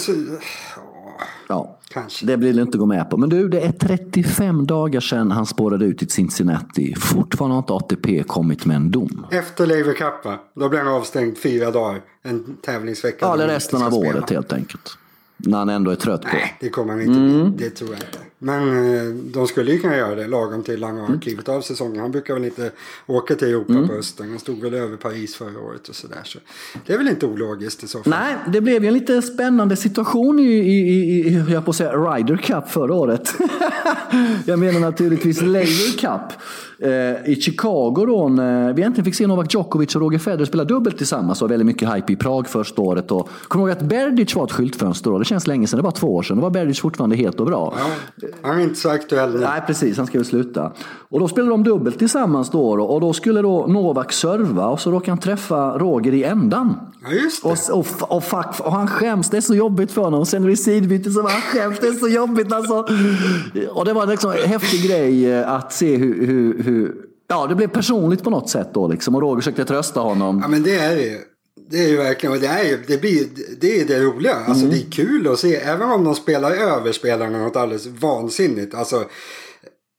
Ja, 1.48 1.78
Kanske. 1.88 2.26
det 2.26 2.36
vill 2.36 2.56
du 2.56 2.62
inte 2.62 2.78
gå 2.78 2.86
med 2.86 3.10
på. 3.10 3.16
Men 3.16 3.28
du, 3.28 3.48
det 3.48 3.60
är 3.60 3.72
35 3.72 4.66
dagar 4.66 5.00
sedan 5.00 5.30
han 5.30 5.46
spårade 5.46 5.84
ut 5.84 6.02
i 6.02 6.06
Cincinnati. 6.06 6.94
Fortfarande 6.94 7.54
har 7.54 7.58
inte 7.58 7.72
ATP 7.72 8.22
kommit 8.22 8.64
med 8.64 8.76
en 8.76 8.90
dom. 8.90 9.26
Efter 9.30 9.66
Laver 9.66 9.94
Cup, 9.94 10.24
va? 10.24 10.38
Då 10.54 10.68
blir 10.68 10.78
han 10.78 10.88
avstängd 10.88 11.38
fyra 11.38 11.70
dagar. 11.70 12.00
En 12.22 12.56
tävlingsvecka. 12.62 13.18
Ja, 13.20 13.34
eller 13.34 13.48
resten 13.48 13.82
av 13.82 13.94
året 13.94 14.30
helt 14.30 14.52
enkelt. 14.52 14.98
När 15.36 15.58
han 15.58 15.68
ändå 15.68 15.90
är 15.90 15.96
trött 15.96 16.22
på. 16.22 16.28
Nej, 16.32 16.56
det 16.60 16.68
kommer 16.68 16.92
han 16.92 17.02
inte 17.02 17.18
mm. 17.18 17.56
bli. 17.56 17.64
Det 17.64 17.70
tror 17.70 17.90
jag 17.90 17.98
inte. 17.98 18.18
Men 18.38 18.94
eh, 18.94 19.14
de 19.14 19.46
skulle 19.46 19.72
ju 19.72 19.78
kunna 19.78 19.96
göra 19.96 20.14
det 20.14 20.26
lagom 20.26 20.62
till 20.62 20.84
han 20.84 20.98
har 20.98 21.06
mm. 21.06 21.20
klivit 21.20 21.48
av 21.48 21.60
säsongen. 21.60 22.00
Han 22.00 22.10
brukar 22.10 22.34
väl 22.34 22.44
inte 22.44 22.70
åka 23.06 23.34
till 23.34 23.48
Europa 23.48 23.72
mm. 23.72 23.88
på 23.88 23.94
hösten. 23.94 24.30
Han 24.30 24.38
stod 24.38 24.60
väl 24.60 24.74
över 24.74 24.96
Paris 24.96 25.34
förra 25.34 25.60
året 25.60 25.88
och 25.88 25.94
sådär. 25.94 26.20
Så 26.24 26.38
det 26.86 26.92
är 26.92 26.98
väl 26.98 27.08
inte 27.08 27.26
ologiskt 27.26 27.84
i 27.84 27.88
så 27.88 28.02
fall. 28.02 28.10
Nej, 28.10 28.36
det 28.52 28.60
blev 28.60 28.82
ju 28.82 28.88
en 28.88 28.94
lite 28.94 29.22
spännande 29.22 29.76
situation 29.76 30.38
i, 30.38 30.42
i, 30.42 30.78
i, 30.78 31.28
i 31.28 31.52
jag 31.52 31.64
på 31.64 31.70
att 31.70 31.76
säga, 31.76 31.92
Ryder 31.92 32.36
Cup 32.36 32.68
förra 32.68 32.94
året. 32.94 33.34
jag 34.46 34.58
menar 34.58 34.80
naturligtvis 34.80 35.42
Laver 35.42 35.98
Cup. 35.98 36.38
Eh, 36.78 37.30
I 37.30 37.40
Chicago 37.40 38.06
då, 38.06 38.28
när 38.28 38.72
vi 38.72 38.82
äntligen 38.82 39.04
fick 39.04 39.14
se 39.14 39.26
Novak 39.26 39.54
Djokovic 39.54 39.94
och 39.94 40.02
Roger 40.02 40.18
Federer 40.18 40.44
spela 40.44 40.64
dubbelt 40.64 40.98
tillsammans. 40.98 41.42
Och 41.42 41.50
väldigt 41.50 41.66
mycket 41.66 41.94
hype 41.94 42.12
i 42.12 42.16
Prag 42.16 42.48
första 42.48 42.82
året. 42.82 43.10
Och, 43.10 43.28
kom 43.48 43.60
ihåg 43.60 43.70
att 43.70 43.82
Berdic 43.82 44.36
var 44.36 44.44
ett 44.44 44.52
skyltfönster 44.52 45.10
då. 45.10 45.18
Det 45.18 45.24
känns 45.24 45.46
länge 45.46 45.66
sedan, 45.66 45.76
det 45.76 45.82
var 45.82 45.90
två 45.90 46.14
år 46.14 46.22
sedan. 46.22 46.36
Då 46.36 46.42
var 46.42 46.50
Berdic 46.50 46.80
fortfarande 46.80 47.16
helt 47.16 47.40
och 47.40 47.46
bra. 47.46 47.74
Ja, 47.78 48.25
han 48.42 48.58
är 48.58 48.62
inte 48.62 48.80
så 48.80 48.88
aktuell 48.88 49.32
nu. 49.32 49.40
Nej, 49.40 49.62
precis. 49.66 49.96
Han 49.96 50.06
ska 50.06 50.18
väl 50.18 50.26
sluta. 50.26 50.72
Och 51.08 51.20
då 51.20 51.28
spelade 51.28 51.50
de 51.50 51.64
dubbelt 51.64 51.98
tillsammans 51.98 52.50
då. 52.50 52.70
Och 52.70 53.00
då 53.00 53.12
skulle 53.12 53.42
då 53.42 53.66
Novak 53.66 54.12
serva 54.12 54.66
och 54.66 54.80
så 54.80 54.90
råkade 54.90 55.10
han 55.10 55.18
träffa 55.18 55.78
Roger 55.78 56.14
i 56.14 56.24
ändan. 56.24 56.74
Ja, 57.04 57.12
just 57.12 57.42
det. 57.42 57.48
Och, 57.48 57.78
och, 57.78 58.16
och, 58.16 58.24
fuck, 58.24 58.60
och 58.60 58.72
han 58.72 58.88
skäms, 58.88 59.30
det 59.30 59.36
är 59.36 59.40
så 59.40 59.54
jobbigt 59.54 59.92
för 59.92 60.02
honom. 60.02 60.20
Och 60.20 60.28
sen 60.28 60.46
vid 60.46 60.58
sidbyte 60.58 61.10
så 61.10 61.22
var 61.22 61.30
han 61.30 61.40
skäms, 61.40 61.78
det 61.80 61.86
är 61.86 61.92
så 61.92 62.08
jobbigt 62.08 62.52
alltså. 62.52 62.86
Och 63.70 63.84
det 63.84 63.92
var 63.92 64.06
liksom 64.06 64.30
en 64.30 64.48
häftig 64.48 64.82
grej 64.88 65.32
eh, 65.32 65.52
att 65.52 65.72
se 65.72 65.96
hur, 65.96 66.26
hur, 66.26 66.62
hur 66.62 66.94
Ja, 67.28 67.46
det 67.46 67.54
blev 67.54 67.68
personligt 67.68 68.24
på 68.24 68.30
något 68.30 68.50
sätt 68.50 68.68
då 68.74 68.88
liksom. 68.88 69.14
Och 69.14 69.20
Roger 69.20 69.36
försökte 69.36 69.64
trösta 69.64 70.00
honom. 70.00 70.38
Ja, 70.42 70.48
men 70.48 70.62
det 70.62 70.78
är 70.78 70.96
det 70.96 71.02
ju. 71.02 71.18
Det 71.70 71.78
är 71.78 71.88
ju 71.88 71.96
verkligen, 71.96 72.40
det, 72.40 72.46
är, 72.46 72.78
det, 72.86 73.00
blir, 73.00 73.26
det 73.60 73.80
är 73.80 73.84
det 73.84 74.00
roliga. 74.00 74.34
Alltså 74.34 74.64
mm. 74.64 74.70
det 74.70 74.86
är 74.86 74.90
kul 74.90 75.28
att 75.28 75.38
se, 75.38 75.56
även 75.56 75.90
om 75.90 76.04
de 76.04 76.14
spelar 76.14 76.50
över 76.50 76.92
spelarna 76.92 77.38
något 77.38 77.56
alldeles 77.56 77.86
vansinnigt. 77.86 78.74
Alltså, 78.74 79.04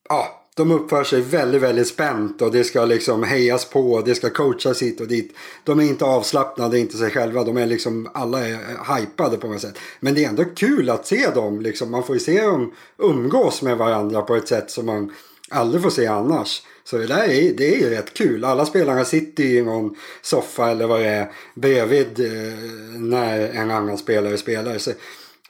ja, 0.09 0.47
de 0.57 0.71
uppför 0.71 1.03
sig 1.03 1.21
väldigt, 1.21 1.61
väldigt 1.61 1.87
spänt 1.87 2.41
och 2.41 2.51
det 2.51 2.63
ska 2.63 2.85
liksom 2.85 3.23
hejas 3.23 3.65
på, 3.65 4.01
det 4.05 4.15
ska 4.15 4.29
coachas 4.29 4.81
hit 4.81 5.01
och 5.01 5.07
dit. 5.07 5.35
De 5.63 5.79
är 5.79 5.83
inte 5.83 6.05
avslappnade, 6.05 6.79
inte 6.79 6.97
sig 6.97 7.09
själva, 7.09 7.43
de 7.43 7.57
är 7.57 7.65
liksom, 7.65 8.09
alla 8.13 8.47
är 8.47 8.57
hypade 8.97 9.37
på 9.37 9.47
något 9.47 9.61
sätt. 9.61 9.77
Men 9.99 10.15
det 10.15 10.25
är 10.25 10.29
ändå 10.29 10.43
kul 10.55 10.89
att 10.89 11.07
se 11.07 11.29
dem, 11.29 11.61
liksom. 11.61 11.91
man 11.91 12.03
får 12.03 12.15
ju 12.15 12.19
se 12.19 12.41
dem 12.41 12.73
umgås 12.97 13.61
med 13.61 13.77
varandra 13.77 14.21
på 14.21 14.35
ett 14.35 14.47
sätt 14.47 14.71
som 14.71 14.85
man 14.85 15.13
aldrig 15.49 15.83
får 15.83 15.89
se 15.89 16.07
annars. 16.07 16.61
Så 16.89 16.97
det 16.97 17.07
där 17.07 17.23
är, 17.23 17.53
det 17.53 17.75
är 17.75 17.79
ju 17.79 17.89
rätt 17.89 18.13
kul. 18.13 18.43
Alla 18.43 18.65
spelarna 18.65 19.05
sitter 19.05 19.43
ju 19.43 19.57
i 19.57 19.61
någon 19.61 19.95
soffa 20.21 20.71
eller 20.71 20.87
vad 20.87 20.99
det 20.99 21.07
är 21.07 21.31
bredvid 21.55 22.19
eh, 22.19 22.53
när 22.99 23.49
en 23.49 23.71
annan 23.71 23.97
spelare 23.97 24.37
spelar. 24.37 24.77
Så, 24.77 24.91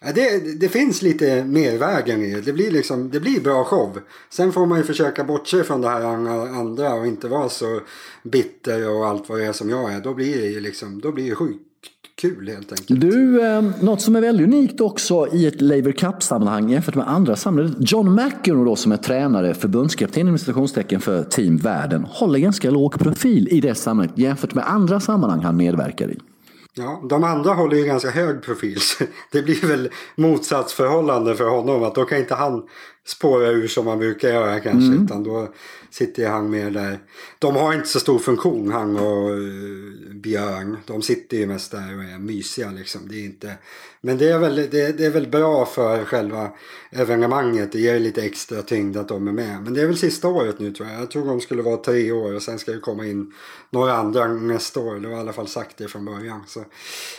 ja, 0.01 0.11
det, 0.15 0.59
det 0.59 0.69
finns 0.69 1.01
lite 1.01 1.43
mervägen 1.43 2.23
i 2.23 2.33
det. 2.33 2.41
Det 2.41 2.53
blir, 2.53 2.71
liksom, 2.71 3.09
det 3.09 3.19
blir 3.19 3.41
bra 3.41 3.63
show. 3.63 3.99
Sen 4.29 4.51
får 4.51 4.65
man 4.65 4.77
ju 4.77 4.83
försöka 4.83 5.23
bortse 5.23 5.63
från 5.63 5.81
det 5.81 5.89
här 5.89 6.01
andra 6.01 6.93
och 6.93 7.07
inte 7.07 7.27
vara 7.27 7.49
så 7.49 7.81
bitter 8.23 8.89
och 8.89 9.07
allt 9.07 9.29
vad 9.29 9.39
det 9.39 9.45
är 9.45 9.53
som 9.53 9.69
jag 9.69 9.93
är. 9.93 9.99
Då 9.99 10.13
blir 10.13 10.41
det 10.41 10.47
ju 10.47 10.59
liksom, 10.59 11.01
då 11.01 11.11
blir 11.11 11.29
det 11.29 11.35
sjukt 11.35 11.66
kul 12.21 12.47
helt 12.47 12.71
enkelt. 12.71 13.01
Du, 13.01 13.45
eh, 13.45 13.63
något 13.81 14.01
som 14.01 14.15
är 14.15 14.21
väldigt 14.21 14.47
unikt 14.47 14.81
också 14.81 15.27
i 15.33 15.47
ett 15.47 15.61
Laver 15.61 15.91
Cup-sammanhang 15.91 16.69
jämfört 16.69 16.95
med 16.95 17.09
andra 17.09 17.35
sammanhang. 17.35 17.75
John 17.79 18.15
McEnroe 18.15 18.65
då 18.65 18.75
som 18.75 18.91
är 18.91 18.97
tränare, 18.97 19.53
förbundskapten 19.53 20.21
inom 20.21 20.37
citationstecken 20.37 21.01
för 21.01 21.23
Team 21.23 21.57
Världen, 21.57 22.05
håller 22.09 22.39
ganska 22.39 22.69
låg 22.69 22.99
profil 22.99 23.47
i 23.51 23.61
det 23.61 23.75
sammanhanget 23.75 24.17
jämfört 24.17 24.53
med 24.53 24.69
andra 24.69 24.99
sammanhang 24.99 25.39
han 25.39 25.57
medverkar 25.57 26.11
i. 26.11 26.17
Ja, 26.73 27.01
de 27.09 27.23
andra 27.23 27.53
håller 27.53 27.77
ju 27.77 27.85
ganska 27.85 28.09
hög 28.09 28.41
profil. 28.41 28.77
Det 29.31 29.41
blir 29.41 29.67
väl 29.67 29.89
motsatsförhållande 30.15 31.35
för 31.35 31.49
honom. 31.49 31.83
Att 31.83 31.95
då 31.95 32.05
kan 32.05 32.17
inte 32.17 32.35
han 32.35 32.63
spåra 33.07 33.47
ur 33.47 33.67
som 33.67 33.85
man 33.85 33.99
brukar 33.99 34.29
göra 34.29 34.59
kanske. 34.59 34.91
Mm. 34.91 35.05
Utan 35.05 35.23
då 35.23 35.53
sitter 35.89 36.29
han 36.29 36.49
mer 36.49 36.71
där. 36.71 36.99
De 37.39 37.55
har 37.55 37.73
inte 37.73 37.87
så 37.87 37.99
stor 37.99 38.19
funktion 38.19 38.71
han 38.71 38.97
och 38.97 39.29
uh, 39.29 40.13
Björn. 40.13 40.77
De 40.85 41.01
sitter 41.01 41.37
ju 41.37 41.47
mest 41.47 41.71
där 41.71 41.97
och 41.97 42.03
är 42.03 42.19
mysiga 42.19 42.71
liksom. 42.71 43.01
Det 43.07 43.15
är 43.15 43.25
inte... 43.25 43.53
Men 44.01 44.17
det 44.17 44.29
är, 44.29 44.39
väl, 44.39 44.55
det, 44.55 44.97
det 44.97 45.05
är 45.05 45.09
väl 45.09 45.27
bra 45.27 45.65
för 45.65 46.05
själva 46.05 46.49
evenemanget. 46.91 47.71
Det 47.71 47.79
ger 47.79 47.99
lite 47.99 48.23
extra 48.23 48.61
tyngd 48.61 48.97
att 48.97 49.07
de 49.07 49.27
är 49.27 49.31
med. 49.31 49.63
Men 49.63 49.73
det 49.73 49.81
är 49.81 49.85
väl 49.85 49.97
sista 49.97 50.27
året 50.27 50.59
nu 50.59 50.71
tror 50.71 50.89
jag. 50.89 51.01
Jag 51.01 51.11
tror 51.11 51.25
de 51.25 51.41
skulle 51.41 51.61
vara 51.61 51.77
tre 51.77 52.11
år 52.11 52.33
och 52.33 52.41
sen 52.41 52.59
ska 52.59 52.71
det 52.71 52.79
komma 52.79 53.05
in 53.05 53.33
några 53.69 53.93
andra 53.93 54.27
nästa 54.27 54.79
år. 54.79 54.95
Det 54.95 55.07
var 55.07 55.17
i 55.17 55.19
alla 55.19 55.33
fall 55.33 55.47
sagt 55.47 55.77
det 55.77 55.87
från 55.87 56.05
början. 56.05 56.43
Så 56.47 56.65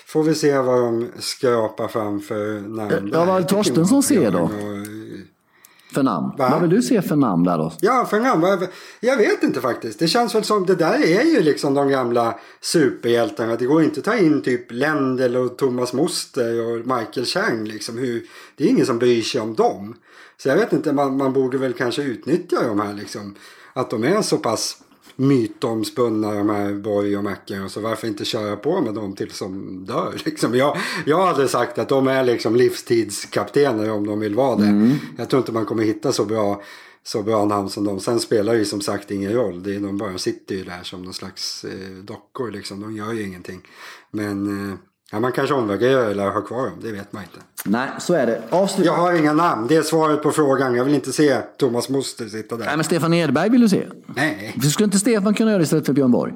får 0.06 0.22
vi 0.22 0.34
se 0.34 0.58
vad 0.58 0.78
de 0.78 1.08
skrapar 1.18 1.88
fram 1.88 2.20
för 2.20 2.60
namn. 2.60 3.10
Ja, 3.12 3.24
vad 3.24 3.48
Torstensson 3.48 4.02
ser 4.02 4.30
då? 4.30 4.38
Och, 4.38 4.97
för 5.94 6.02
namn? 6.02 6.32
Va? 6.38 6.48
Vad 6.50 6.60
vill 6.60 6.70
du 6.70 6.82
se 6.82 7.02
för 7.02 7.16
namn 7.16 7.44
där 7.44 7.58
då? 7.58 7.72
Ja, 7.80 8.06
för 8.10 8.20
namn? 8.20 8.66
Jag 9.00 9.16
vet 9.16 9.42
inte 9.42 9.60
faktiskt. 9.60 9.98
Det 9.98 10.08
känns 10.08 10.34
väl 10.34 10.44
som 10.44 10.66
det 10.66 10.74
där 10.74 11.04
är 11.04 11.22
ju 11.22 11.42
liksom 11.42 11.74
de 11.74 11.88
gamla 11.88 12.38
superhjältarna. 12.60 13.56
Det 13.56 13.66
går 13.66 13.82
inte 13.82 14.00
att 14.00 14.04
ta 14.04 14.16
in 14.16 14.42
typ 14.42 14.72
Lendl 14.72 15.36
och 15.36 15.58
Thomas 15.58 15.92
Moster 15.92 16.60
och 16.60 16.76
Michael 16.78 17.26
Chang 17.26 17.64
liksom. 17.64 17.98
Hur, 17.98 18.26
det 18.56 18.64
är 18.64 18.68
ingen 18.68 18.86
som 18.86 18.98
bryr 18.98 19.22
sig 19.22 19.40
om 19.40 19.54
dem. 19.54 19.94
Så 20.36 20.48
jag 20.48 20.56
vet 20.56 20.72
inte, 20.72 20.92
man, 20.92 21.16
man 21.16 21.32
borde 21.32 21.58
väl 21.58 21.72
kanske 21.72 22.02
utnyttja 22.02 22.56
de 22.66 22.80
här 22.80 22.94
liksom. 22.94 23.34
Att 23.72 23.90
de 23.90 24.04
är 24.04 24.22
så 24.22 24.36
pass 24.36 24.76
mytomspunna 25.20 26.34
de 26.34 26.48
här 26.48 26.74
Borg 26.74 27.16
och 27.16 27.24
Macke. 27.24 27.60
Och 27.60 27.70
så 27.70 27.80
varför 27.80 28.08
inte 28.08 28.24
köra 28.24 28.56
på 28.56 28.80
med 28.80 28.94
dem 28.94 29.14
tills 29.14 29.38
de 29.38 29.84
dör? 29.84 30.14
Liksom. 30.24 30.54
Jag, 30.54 30.76
jag 31.06 31.26
hade 31.26 31.48
sagt 31.48 31.78
att 31.78 31.88
de 31.88 32.06
är 32.06 32.24
liksom 32.24 32.56
livstidskaptener 32.56 33.90
om 33.90 34.06
de 34.06 34.20
vill 34.20 34.34
vara 34.34 34.56
det. 34.56 34.66
Mm. 34.66 34.96
Jag 35.18 35.30
tror 35.30 35.40
inte 35.40 35.52
man 35.52 35.66
kommer 35.66 35.82
hitta 35.82 36.12
så 36.12 36.24
bra 36.24 36.62
så 37.02 37.22
bra 37.22 37.44
namn 37.44 37.70
som 37.70 37.84
de. 37.84 38.00
Sen 38.00 38.20
spelar 38.20 38.54
ju 38.54 38.64
som 38.64 38.80
sagt 38.80 39.10
ingen 39.10 39.32
roll. 39.32 39.62
Det 39.62 39.74
är, 39.74 39.80
de 39.80 39.98
bara 39.98 40.18
sitter 40.18 40.54
ju 40.54 40.64
där 40.64 40.82
som 40.82 41.02
någon 41.02 41.14
slags 41.14 41.64
eh, 41.64 42.04
dockor 42.04 42.50
liksom. 42.50 42.80
De 42.80 42.96
gör 42.96 43.12
ju 43.12 43.22
ingenting. 43.22 43.60
Men 44.10 44.70
eh, 44.70 44.78
Ja, 45.12 45.20
man 45.20 45.32
kanske 45.32 45.54
omvärderar 45.54 46.10
eller 46.10 46.30
har 46.30 46.42
kvar 46.42 46.66
dem, 46.66 46.78
det 46.82 46.92
vet 46.92 47.12
man 47.12 47.22
inte. 47.22 47.38
Nej, 47.64 47.88
så 47.98 48.14
är 48.14 48.26
det. 48.26 48.42
Avslut... 48.50 48.86
Jag 48.86 48.92
har 48.96 49.12
inga 49.12 49.32
namn, 49.32 49.66
det 49.66 49.76
är 49.76 49.82
svaret 49.82 50.22
på 50.22 50.30
frågan. 50.30 50.74
Jag 50.74 50.84
vill 50.84 50.94
inte 50.94 51.12
se 51.12 51.36
Thomas 51.58 51.88
Moster 51.88 52.26
sitta 52.26 52.56
där. 52.56 52.64
Nej, 52.64 52.76
men 52.76 52.84
Stefan 52.84 53.14
Edberg 53.14 53.50
vill 53.50 53.60
du 53.60 53.68
se? 53.68 53.86
Nej. 54.06 54.54
Skulle 54.70 54.84
inte 54.84 54.98
Stefan 54.98 55.34
kunna 55.34 55.50
göra 55.50 55.58
det 55.58 55.64
istället 55.64 55.86
för 55.86 55.92
Björn 55.92 56.10
Borg? 56.10 56.34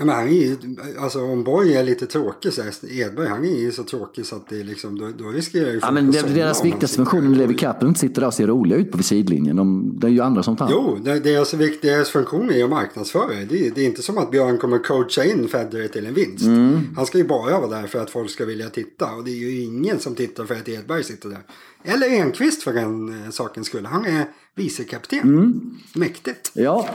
Ja, 0.00 0.06
men 0.06 0.14
han 0.14 0.28
är 0.28 0.32
ju, 0.32 0.56
alltså 0.98 1.24
om 1.24 1.44
Borg 1.44 1.76
är 1.76 1.84
lite 1.84 2.06
tråkig 2.06 2.52
så 2.52 2.62
här, 2.62 2.72
Edberg 2.90 3.28
han 3.28 3.44
är 3.44 3.60
ju 3.60 3.72
så 3.72 3.82
tråkig 3.82 4.26
så 4.26 4.36
att 4.36 4.48
det 4.48 4.60
är 4.60 4.64
liksom, 4.64 4.98
då, 4.98 5.08
då 5.18 5.28
riskerar 5.28 5.70
ju 5.70 5.78
Ja 5.82 5.90
men 5.90 6.10
det, 6.10 6.22
deras 6.22 6.64
viktigaste 6.64 6.96
funktion 6.96 7.34
är 7.34 7.38
Levi 7.38 7.54
Kaplan 7.54 7.88
inte 7.88 8.00
sitter 8.00 8.20
där 8.20 8.28
och 8.28 8.34
ser 8.34 8.46
roliga 8.46 8.78
ut 8.78 8.92
på 8.92 9.02
sidlinjen. 9.02 9.56
De, 9.56 9.98
det 10.00 10.06
är 10.06 10.10
ju 10.10 10.20
andra 10.20 10.42
som 10.42 10.56
tar 10.56 10.68
Jo, 10.70 10.98
det, 11.04 11.20
deras, 11.20 11.50
deras 11.82 12.10
funktion 12.10 12.50
är 12.50 12.54
ju 12.54 12.62
att 12.62 12.70
marknadsföra. 12.70 13.28
Det, 13.48 13.74
det 13.74 13.80
är 13.80 13.86
inte 13.86 14.02
som 14.02 14.18
att 14.18 14.30
Björn 14.30 14.58
kommer 14.58 14.78
coacha 14.78 15.24
in 15.24 15.48
Federer 15.48 15.88
till 15.88 16.06
en 16.06 16.14
vinst. 16.14 16.44
Mm. 16.44 16.80
Han 16.96 17.06
ska 17.06 17.18
ju 17.18 17.24
bara 17.24 17.60
vara 17.60 17.80
där 17.80 17.86
för 17.86 17.98
att 17.98 18.10
folk 18.10 18.30
ska 18.30 18.44
vilja 18.44 18.68
titta. 18.68 19.12
Och 19.14 19.24
det 19.24 19.30
är 19.30 19.50
ju 19.50 19.62
ingen 19.62 19.98
som 19.98 20.14
tittar 20.14 20.44
för 20.44 20.54
att 20.54 20.68
Edberg 20.68 21.04
sitter 21.04 21.28
där. 21.28 21.42
Eller 21.82 22.08
Enqvist 22.08 22.62
för 22.62 22.72
den 22.72 23.24
eh, 23.24 23.30
sakens 23.30 23.66
skull. 23.66 23.86
Han 23.86 24.04
är 24.04 24.24
vicekapten. 24.60 25.18
Mm. 25.18 25.60
Mäktigt. 25.92 26.50
Ja, 26.54 26.88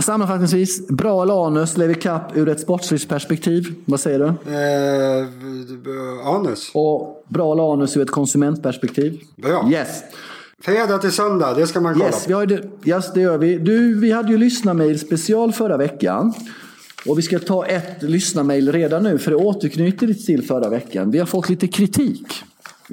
sammanfattningsvis. 0.00 0.88
Bra 0.88 1.46
anus, 1.46 1.76
Levi 1.76 1.94
Cup 1.94 2.22
ur 2.34 2.48
ett 2.48 2.60
sportsligt 2.60 3.08
perspektiv. 3.08 3.74
Vad 3.84 4.00
säger 4.00 4.18
du? 4.18 4.26
Eh, 4.26 5.26
anus. 6.26 6.70
Och 6.74 7.24
bra 7.28 7.72
anus 7.72 7.96
ur 7.96 8.02
ett 8.02 8.10
konsumentperspektiv. 8.10 9.20
Bra. 9.36 9.68
Yes. 9.72 10.02
Fredag 10.62 10.98
till 10.98 11.12
söndag, 11.12 11.54
det 11.54 11.66
ska 11.66 11.80
man 11.80 11.92
kolla 11.92 12.06
yes, 12.06 12.24
på. 12.24 12.28
Vi 12.28 12.34
har 12.34 12.60
yes, 12.84 13.12
det 13.14 13.20
gör 13.20 13.38
vi. 13.38 13.58
Du, 13.58 14.00
vi 14.00 14.12
hade 14.12 14.32
ju 14.32 14.38
lyssnarmail 14.38 14.98
special 14.98 15.52
förra 15.52 15.76
veckan. 15.76 16.32
Och 17.06 17.18
vi 17.18 17.22
ska 17.22 17.38
ta 17.38 17.66
ett 17.66 18.02
lyssnarmail 18.02 18.72
redan 18.72 19.02
nu, 19.02 19.18
för 19.18 19.30
det 19.30 19.36
återknyter 19.36 20.06
lite 20.06 20.26
till 20.26 20.46
förra 20.46 20.68
veckan. 20.68 21.10
Vi 21.10 21.18
har 21.18 21.26
fått 21.26 21.48
lite 21.48 21.68
kritik. 21.68 22.44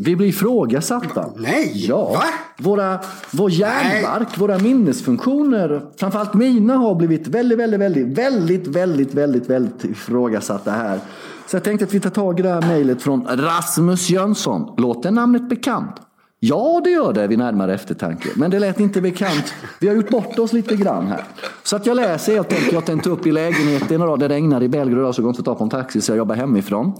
Vi 0.03 0.15
blir 0.15 0.27
ifrågasatta. 0.27 1.25
Nej! 1.37 1.85
Ja. 1.87 2.11
Va? 2.11 2.23
Våra, 2.57 2.99
vår 3.31 3.51
hjärnbark, 3.51 4.27
Nej. 4.29 4.39
våra 4.39 4.57
minnesfunktioner, 4.57 5.81
framförallt 5.97 6.33
mina 6.33 6.73
har 6.77 6.95
blivit 6.95 7.27
väldigt, 7.27 7.59
väldigt, 7.59 7.79
väldigt, 7.79 8.17
väldigt, 8.17 8.67
väldigt, 8.67 9.13
väldigt, 9.13 9.49
väldigt 9.49 9.83
ifrågasatta 9.83 10.71
här. 10.71 10.99
Så 11.47 11.55
jag 11.55 11.63
tänkte 11.63 11.85
att 11.85 11.93
vi 11.93 11.99
tar 11.99 12.09
tag 12.09 12.39
i 12.39 12.43
det 12.43 12.49
här 12.49 12.61
mejlet 12.61 13.01
från 13.01 13.27
Rasmus 13.29 14.09
Jönsson. 14.09 14.73
Låter 14.77 15.11
namnet 15.11 15.49
bekant? 15.49 15.95
Ja, 16.39 16.81
det 16.83 16.89
gör 16.89 17.13
det 17.13 17.27
vid 17.27 17.37
närmare 17.39 17.73
eftertanke. 17.73 18.29
Men 18.35 18.51
det 18.51 18.59
lät 18.59 18.79
inte 18.79 19.01
bekant. 19.01 19.53
Vi 19.79 19.87
har 19.87 19.95
gjort 19.95 20.09
bort 20.09 20.39
oss 20.39 20.53
lite 20.53 20.75
grann 20.75 21.07
här. 21.07 21.23
Så 21.63 21.75
att 21.75 21.85
jag 21.85 21.95
läser 21.95 22.33
helt 22.33 22.53
enkelt. 22.53 22.73
Jag 22.73 22.85
tänkte 22.85 23.09
upp 23.09 23.27
i 23.27 23.31
lägenheten 23.31 24.01
och 24.01 24.19
det 24.19 24.29
regnar 24.29 24.63
i 24.63 24.69
Belgrad 24.69 25.15
så 25.15 25.21
går 25.21 25.29
inte 25.29 25.39
att 25.39 25.45
ta 25.45 25.55
på 25.55 25.63
en 25.63 25.69
taxi 25.69 26.01
så 26.01 26.11
jag 26.11 26.17
jobbar 26.17 26.35
hemifrån. 26.35 26.93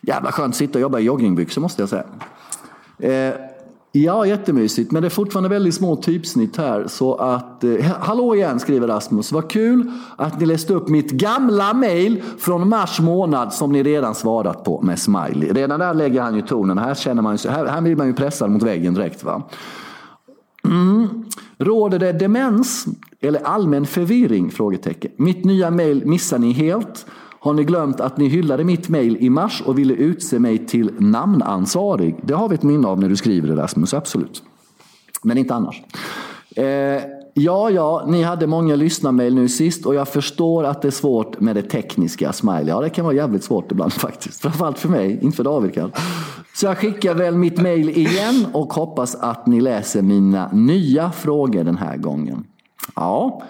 Jävla 0.00 0.32
skönt 0.32 0.52
att 0.52 0.56
sitta 0.56 0.78
och 0.78 0.82
jobba 0.82 0.98
i 0.98 1.02
joggingbyxor 1.02 1.60
måste 1.60 1.82
jag 1.82 1.88
säga. 1.88 2.04
Eh, 2.98 3.34
ja, 3.92 4.26
jättemysigt. 4.26 4.92
Men 4.92 5.02
det 5.02 5.08
är 5.08 5.10
fortfarande 5.10 5.48
väldigt 5.48 5.74
små 5.74 5.96
typsnitt 5.96 6.56
här. 6.56 6.86
Så 6.88 7.14
att, 7.14 7.64
eh, 7.64 7.84
hallå 8.00 8.34
igen 8.34 8.60
skriver 8.60 8.88
Rasmus. 8.88 9.32
Vad 9.32 9.50
kul 9.50 9.92
att 10.16 10.40
ni 10.40 10.46
läste 10.46 10.74
upp 10.74 10.88
mitt 10.88 11.10
gamla 11.10 11.74
mail 11.74 12.22
från 12.38 12.68
mars 12.68 13.00
månad 13.00 13.52
som 13.52 13.72
ni 13.72 13.82
redan 13.82 14.14
svarat 14.14 14.64
på 14.64 14.82
med 14.82 14.98
smiley. 14.98 15.52
Redan 15.52 15.80
där 15.80 15.94
lägger 15.94 16.22
han 16.22 16.34
ju 16.34 16.42
tonen. 16.42 16.78
Här, 16.78 16.94
känner 16.94 17.22
man 17.22 17.36
ju, 17.36 17.50
här, 17.50 17.66
här 17.66 17.80
blir 17.80 17.96
man 17.96 18.06
ju 18.06 18.12
pressad 18.12 18.50
mot 18.50 18.62
väggen 18.62 18.94
direkt. 18.94 19.24
va. 19.24 19.42
Mm. 20.64 21.24
Råder 21.58 21.98
det 21.98 22.12
demens 22.12 22.86
eller 23.20 23.40
allmän 23.46 23.86
förvirring? 23.86 24.50
Frågetecken. 24.50 25.10
Mitt 25.16 25.44
nya 25.44 25.70
mail 25.70 26.06
missar 26.06 26.38
ni 26.38 26.52
helt. 26.52 27.06
Har 27.42 27.52
ni 27.52 27.64
glömt 27.64 28.00
att 28.00 28.16
ni 28.16 28.28
hyllade 28.28 28.64
mitt 28.64 28.88
mejl 28.88 29.16
i 29.20 29.30
mars 29.30 29.62
och 29.66 29.78
ville 29.78 29.94
utse 29.94 30.38
mig 30.38 30.66
till 30.66 30.90
namnansvarig? 30.98 32.16
Det 32.22 32.34
har 32.34 32.48
vi 32.48 32.54
ett 32.54 32.62
minne 32.62 32.88
av 32.88 33.00
när 33.00 33.08
du 33.08 33.16
skriver 33.16 33.48
det 33.48 33.62
Rasmus, 33.62 33.94
absolut. 33.94 34.42
Men 35.22 35.38
inte 35.38 35.54
annars. 35.54 35.82
Eh, 36.56 36.64
ja, 37.34 37.70
ja, 37.70 38.04
ni 38.06 38.22
hade 38.22 38.46
många 38.46 38.76
lyssnarmail 38.76 39.34
nu 39.34 39.48
sist 39.48 39.86
och 39.86 39.94
jag 39.94 40.08
förstår 40.08 40.64
att 40.64 40.82
det 40.82 40.88
är 40.88 40.92
svårt 40.92 41.40
med 41.40 41.56
det 41.56 41.62
tekniska 41.62 42.32
smiley. 42.32 42.68
Ja, 42.68 42.80
det 42.80 42.90
kan 42.90 43.04
vara 43.04 43.14
jävligt 43.14 43.44
svårt 43.44 43.72
ibland 43.72 43.92
faktiskt. 44.06 44.42
Framförallt 44.42 44.78
för 44.78 44.88
mig, 44.88 45.18
inte 45.22 45.36
för 45.36 45.44
David 45.44 45.74
kanske. 45.74 46.00
Så 46.54 46.66
jag 46.66 46.78
skickar 46.78 47.14
väl 47.14 47.34
mitt 47.34 47.60
mejl 47.60 47.88
igen 47.88 48.46
och 48.52 48.72
hoppas 48.72 49.14
att 49.14 49.46
ni 49.46 49.60
läser 49.60 50.02
mina 50.02 50.50
nya 50.52 51.12
frågor 51.12 51.64
den 51.64 51.76
här 51.76 51.96
gången. 51.96 52.44
Ja, 52.96 53.42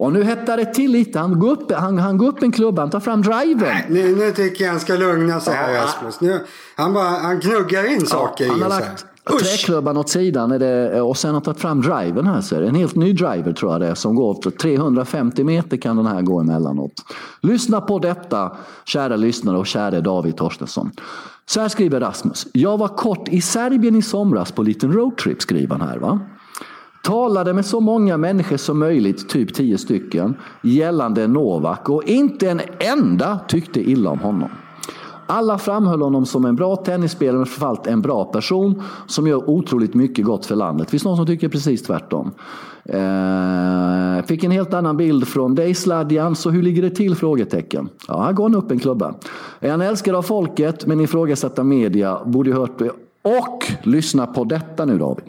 och 0.00 0.12
nu 0.12 0.24
hettar 0.24 0.56
det 0.56 0.74
till 0.74 0.92
lite. 0.92 1.18
Han 1.18 1.38
går 1.38 1.50
upp, 1.50 1.72
han, 1.72 1.98
han 1.98 2.18
går 2.18 2.28
upp 2.28 2.42
en 2.42 2.52
klubba, 2.52 2.82
han 2.82 2.90
tar 2.90 3.00
fram 3.00 3.22
driven. 3.22 3.76
Nu, 3.88 4.16
nu 4.16 4.32
tycker 4.32 4.64
jag 4.64 4.70
han 4.70 4.80
ska 4.80 4.94
lugna 4.94 5.40
sig 5.40 5.54
här 5.54 5.74
Rasmus. 5.74 6.20
Nu, 6.20 6.40
han, 6.76 6.92
bara, 6.92 7.04
han 7.08 7.40
knuggar 7.40 7.92
in 7.92 8.06
saker 8.06 8.44
ja, 8.44 8.50
han 8.50 8.60
i 8.60 8.62
har 8.62 8.70
lagt 8.70 9.06
träklubban 9.40 9.96
åt 9.96 10.08
sidan 10.08 10.52
är 10.52 10.58
det, 10.58 11.00
och 11.00 11.16
sen 11.16 11.34
har 11.34 11.40
tagit 11.40 11.60
fram 11.60 11.82
driven 11.82 12.26
här. 12.26 12.40
Så 12.40 12.56
är 12.56 12.60
det 12.60 12.68
en 12.68 12.74
helt 12.74 12.94
ny 12.94 13.12
driver 13.12 13.52
tror 13.52 13.72
jag 13.72 13.80
det 13.80 13.86
är 13.86 13.94
som 13.94 14.14
går 14.14 14.50
350 14.50 15.44
meter 15.44 15.76
kan 15.76 15.96
den 15.96 16.06
här 16.06 16.22
gå 16.22 16.40
emellanåt. 16.40 16.92
Lyssna 17.40 17.80
på 17.80 17.98
detta 17.98 18.56
kära 18.84 19.16
lyssnare 19.16 19.58
och 19.58 19.66
kära 19.66 20.00
David 20.00 20.36
Torstensson. 20.36 20.90
Så 21.46 21.60
här 21.60 21.68
skriver 21.68 22.00
Rasmus. 22.00 22.46
Jag 22.52 22.78
var 22.78 22.88
kort 22.88 23.28
i 23.28 23.40
Serbien 23.40 23.96
i 23.96 24.02
somras 24.02 24.52
på 24.52 24.62
liten 24.62 24.92
roadtrip 24.92 25.42
skriver 25.42 25.76
han 25.76 25.88
här. 25.88 25.98
va. 25.98 26.20
Talade 27.02 27.52
med 27.52 27.66
så 27.66 27.80
många 27.80 28.16
människor 28.16 28.56
som 28.56 28.78
möjligt, 28.78 29.28
typ 29.28 29.54
tio 29.54 29.78
stycken, 29.78 30.34
gällande 30.62 31.26
Novak 31.26 31.88
och 31.88 32.04
inte 32.04 32.50
en 32.50 32.60
enda 32.78 33.40
tyckte 33.48 33.90
illa 33.90 34.10
om 34.10 34.18
honom. 34.18 34.48
Alla 35.26 35.58
framhöll 35.58 36.02
honom 36.02 36.26
som 36.26 36.44
en 36.44 36.56
bra 36.56 36.76
tennisspelare, 36.76 37.36
men 37.36 37.46
framförallt 37.46 37.86
en 37.86 38.02
bra 38.02 38.24
person 38.24 38.82
som 39.06 39.26
gör 39.26 39.50
otroligt 39.50 39.94
mycket 39.94 40.24
gott 40.24 40.46
för 40.46 40.56
landet. 40.56 40.90
Finns 40.90 41.04
någon 41.04 41.16
som 41.16 41.26
tycker 41.26 41.48
precis 41.48 41.82
tvärtom? 41.82 42.30
Eh, 42.84 44.24
fick 44.26 44.44
en 44.44 44.50
helt 44.50 44.74
annan 44.74 44.96
bild 44.96 45.28
från 45.28 45.54
dig 45.54 45.74
Sladjan, 45.74 46.36
så 46.36 46.50
hur 46.50 46.62
ligger 46.62 46.82
det 46.82 46.90
till? 46.90 47.14
Frågetecken. 47.14 47.88
Ja, 48.08 48.22
här 48.22 48.32
går 48.32 48.44
han 48.44 48.54
upp 48.54 48.70
en 48.70 48.78
klubba. 48.78 49.14
Är 49.60 49.70
han 49.70 49.80
älskad 49.80 50.14
av 50.14 50.22
folket 50.22 50.86
men 50.86 51.00
ifrågasatt 51.00 51.58
av 51.58 51.66
media? 51.66 52.18
Borde 52.26 52.52
hört 52.52 52.78
det. 52.78 52.90
Och 53.22 53.64
lyssna 53.82 54.26
på 54.26 54.44
detta 54.44 54.84
nu 54.84 54.98
David. 54.98 55.24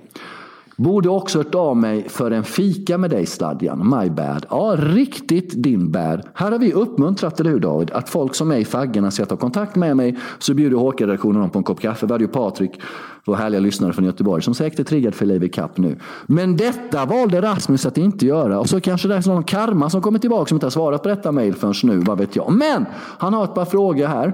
Borde 0.81 1.09
också 1.09 1.37
hört 1.37 1.55
av 1.55 1.77
mig 1.77 2.09
för 2.09 2.31
en 2.31 2.43
fika 2.43 2.97
med 2.97 3.09
dig 3.09 3.25
Sladjan. 3.25 3.89
My 3.89 4.09
bad. 4.09 4.45
Ja, 4.49 4.75
riktigt 4.79 5.63
din 5.63 5.91
bad. 5.91 6.21
Här 6.33 6.51
har 6.51 6.59
vi 6.59 6.73
uppmuntrat, 6.73 7.39
eller 7.39 7.49
hur 7.49 7.59
David, 7.59 7.91
att 7.91 8.09
folk 8.09 8.35
som 8.35 8.51
är 8.51 8.57
i 8.57 8.65
faggorna 8.65 9.11
ska 9.11 9.25
ta 9.25 9.37
kontakt 9.37 9.75
med 9.75 9.97
mig 9.97 10.17
så 10.39 10.53
bjuder 10.53 10.77
Håkan 10.77 11.07
redaktionen 11.07 11.41
dem 11.41 11.49
på 11.49 11.57
en 11.57 11.63
kopp 11.63 11.79
kaffe. 11.79 12.05
Vi 12.05 12.11
hade 12.11 12.23
ju 12.23 12.27
Patrik, 12.27 12.81
vår 13.25 13.35
härliga 13.35 13.59
lyssnare 13.59 13.93
från 13.93 14.05
Göteborg, 14.05 14.43
som 14.43 14.53
säkert 14.53 14.79
är 14.79 14.83
triggad 14.83 15.15
för 15.15 15.25
Levi 15.25 15.49
Cup 15.49 15.77
nu. 15.77 15.97
Men 16.25 16.57
detta 16.57 17.05
valde 17.05 17.41
Rasmus 17.41 17.85
att 17.85 17.97
inte 17.97 18.25
göra. 18.25 18.59
Och 18.59 18.69
så 18.69 18.81
kanske 18.81 19.07
det 19.07 19.15
är 19.15 19.27
någon 19.27 19.43
karma 19.43 19.89
som 19.89 20.01
kommer 20.01 20.19
tillbaka 20.19 20.49
som 20.49 20.55
inte 20.55 20.65
har 20.65 20.71
svarat 20.71 21.03
på 21.03 21.09
detta 21.09 21.31
mejl 21.31 21.55
förrän 21.55 21.73
nu, 21.83 21.97
vad 21.99 22.17
vet 22.17 22.35
jag. 22.35 22.53
Men 22.53 22.85
han 23.17 23.33
har 23.33 23.43
ett 23.43 23.53
par 23.53 23.65
frågor 23.65 24.07
här. 24.07 24.33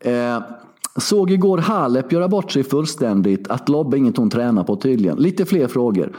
Eh, 0.00 0.42
Såg 0.96 1.30
igår 1.30 1.58
Halep 1.58 2.12
göra 2.12 2.28
bort 2.28 2.52
sig 2.52 2.64
fullständigt. 2.64 3.48
Att 3.48 3.68
lobba 3.68 3.96
inget 3.96 4.16
hon 4.16 4.30
tränar 4.30 4.64
på 4.64 4.76
tydligen. 4.76 5.16
Lite 5.16 5.44
fler 5.44 5.68
frågor. 5.68 6.12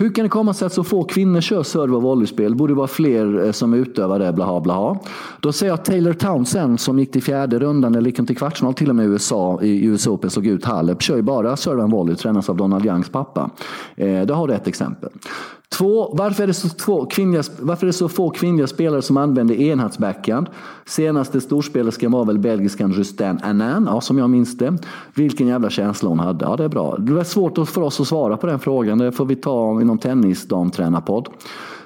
Hur 0.00 0.10
kan 0.10 0.22
det 0.22 0.28
komma 0.28 0.54
sig 0.54 0.66
att 0.66 0.72
så 0.72 0.84
få 0.84 1.04
kvinnor 1.04 1.40
kör 1.40 1.62
serve 1.62 1.96
och 1.96 2.02
volleyspel? 2.02 2.54
Borde 2.54 2.74
vara 2.74 2.86
fler 2.86 3.44
eh, 3.44 3.52
som 3.52 3.74
utövar 3.74 4.18
det, 4.18 4.32
blaha 4.32 4.60
blaha. 4.60 4.98
Då 5.40 5.52
säger 5.52 5.72
jag 5.72 5.84
Taylor 5.84 6.12
Townsend 6.12 6.80
som 6.80 6.98
gick 6.98 7.12
till 7.12 7.22
fjärde 7.22 7.58
rundan, 7.58 7.94
eller 7.94 8.10
gick 8.10 8.26
till 8.26 8.36
kvartsfinal 8.36 8.74
till 8.74 8.88
och 8.88 8.96
med 8.96 9.06
i 9.06 9.08
USA, 9.08 9.62
i 9.62 9.84
US 9.84 10.06
Open, 10.06 10.30
såg 10.30 10.46
ut 10.46 10.64
Halep. 10.64 11.02
Kör 11.02 11.16
ju 11.16 11.22
bara 11.22 11.56
serve 11.56 11.82
och 11.82 11.90
volley, 11.90 12.16
tränas 12.16 12.48
av 12.48 12.56
Donald 12.56 12.86
Youngs 12.86 13.08
pappa. 13.08 13.50
Eh, 13.96 14.22
det 14.22 14.34
har 14.34 14.48
du 14.48 14.54
ett 14.54 14.68
exempel. 14.68 15.10
Två, 15.70 16.14
varför 16.14 16.42
är, 16.42 16.46
det 16.46 16.54
så 16.54 16.68
två 16.68 17.06
kvinnliga, 17.06 17.42
varför 17.58 17.86
är 17.86 17.86
det 17.86 17.92
så 17.92 18.08
få 18.08 18.30
kvinnliga 18.30 18.66
spelare 18.66 19.02
som 19.02 19.16
använder 19.16 19.54
enhandsbackhand? 19.54 20.46
Senaste 20.86 21.40
storspelerskan 21.40 22.12
var 22.12 22.24
väl 22.24 22.38
belgiskan 22.38 22.92
Justin 22.92 23.40
Anan, 23.42 23.88
ja, 23.90 24.00
som 24.00 24.18
jag 24.18 24.30
minns 24.30 24.58
det. 24.58 24.78
Vilken 25.14 25.46
jävla 25.46 25.70
känsla 25.70 26.08
hon 26.08 26.18
hade. 26.18 26.44
Ja, 26.44 26.56
det 26.56 26.64
är 26.64 26.68
bra. 26.68 26.96
Det 26.96 27.12
var 27.12 27.24
svårt 27.24 27.68
för 27.68 27.80
oss 27.80 28.00
att 28.00 28.08
svara 28.08 28.36
på 28.36 28.46
den 28.46 28.58
frågan. 28.58 28.98
Det 28.98 29.12
får 29.12 29.24
vi 29.24 29.36
ta 29.36 29.80
i 29.80 29.84
någon 29.84 29.98
tennisdamtränarpodd. 29.98 31.28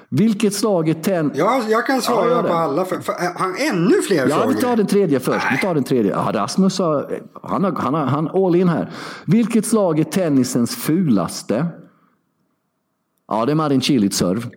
Vilket 0.09 0.53
slag 0.53 0.89
är 0.89 0.93
tenn... 0.93 1.31
Ja, 1.35 1.61
jag 1.69 1.85
kan 1.85 2.01
svara 2.01 2.29
ja, 2.29 2.43
på 2.43 2.53
alla. 2.53 2.85
För, 2.85 2.99
för, 2.99 3.13
han 3.35 3.55
ännu 3.71 4.01
fler 4.01 4.17
ja, 4.17 4.27
frågor? 4.27 4.41
Ja, 4.41 4.47
vi 4.55 4.61
tar 4.61 4.75
den 4.75 4.87
tredje 4.87 5.19
först. 5.19 5.45
Vi 5.51 5.57
tar 5.57 5.75
den 5.75 5.83
tredje. 5.83 6.11
Ja, 6.11 6.31
Rasmus 6.33 6.79
har, 6.79 7.19
han, 7.41 7.63
har, 7.63 7.71
han, 7.71 7.93
har, 7.93 8.05
han 8.05 8.29
all 8.33 8.55
in 8.55 8.69
här. 8.69 8.91
Vilket 9.25 9.65
slag 9.65 9.99
är 9.99 10.03
tennisens 10.03 10.75
fulaste? 10.75 11.65
Ja, 13.27 13.45
det 13.45 13.51
är 13.51 13.55
Marin 13.55 13.81
Cilic 13.81 14.15
serv. 14.15 14.49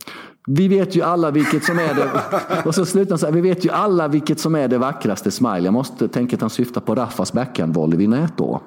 Vi 0.46 0.68
vet 0.68 0.96
ju 0.96 1.02
alla 1.02 1.30
vilket 1.30 1.64
som 1.64 1.78
är 1.78 1.94
det. 1.94 2.10
Och 2.64 2.74
så 2.74 2.86
slutar 2.86 3.16
så 3.16 3.26
här, 3.26 3.32
vi 3.32 3.40
vet 3.40 3.64
ju 3.64 3.70
alla 3.70 4.08
vilket 4.08 4.40
som 4.40 4.54
är 4.54 4.68
det 4.68 4.78
vackraste 4.78 5.30
smile. 5.30 5.60
Jag 5.60 5.72
måste 5.72 6.08
tänka 6.08 6.36
att 6.36 6.40
han 6.40 6.50
syftar 6.50 6.80
på 6.80 6.94
Raffas 6.94 7.32
backhandvolley 7.32 7.98
vid 7.98 8.08
nät 8.08 8.32
då. 8.36 8.62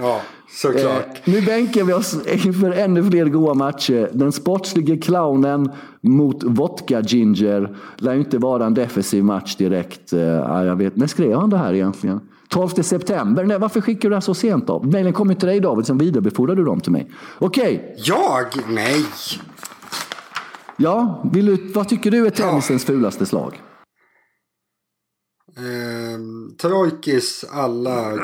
Ja, 0.00 0.20
såklart. 0.48 1.06
Eh, 1.24 1.32
nu 1.32 1.42
bänkar 1.42 1.84
vi 1.84 1.92
oss 1.92 2.26
inför 2.26 2.70
ännu 2.70 3.10
fler 3.10 3.26
goa 3.26 3.54
matcher. 3.54 4.10
Den 4.12 4.32
sportslige 4.32 4.96
clownen 4.96 5.70
mot 6.00 6.44
vodka 6.44 7.00
ginger 7.00 7.76
lär 7.96 8.12
ju 8.12 8.18
inte 8.18 8.38
vara 8.38 8.66
en 8.66 8.74
defensiv 8.74 9.24
match 9.24 9.56
direkt. 9.56 10.12
Eh, 10.12 10.20
jag 10.20 10.76
vet, 10.76 10.96
när 10.96 11.06
skrev 11.06 11.34
han 11.34 11.50
det 11.50 11.58
här 11.58 11.74
egentligen? 11.74 12.20
12 12.48 12.68
september. 12.68 13.44
Nej, 13.44 13.58
varför 13.58 13.80
skickar 13.80 14.02
du 14.02 14.08
det 14.08 14.16
här 14.16 14.20
så 14.20 14.34
sent 14.34 14.66
då? 14.66 14.82
Mejlen 14.82 15.12
kom 15.12 15.28
ju 15.28 15.34
till 15.34 15.48
dig 15.48 15.60
David, 15.60 15.86
sen 15.86 15.98
vidarebefordrade 15.98 16.60
du 16.60 16.64
dem 16.64 16.80
till 16.80 16.92
mig. 16.92 17.10
Okej. 17.38 17.74
Okay. 17.74 17.94
Jag? 17.96 18.46
Nej. 18.68 19.04
Ja, 20.76 21.22
vill 21.32 21.46
du, 21.46 21.72
vad 21.72 21.88
tycker 21.88 22.10
du 22.10 22.26
är 22.26 22.30
tennisens 22.30 22.82
ja. 22.88 22.94
fulaste 22.94 23.26
slag? 23.26 23.62
Eh, 25.56 26.18
Trojkis 26.62 27.44
alla 27.50 28.10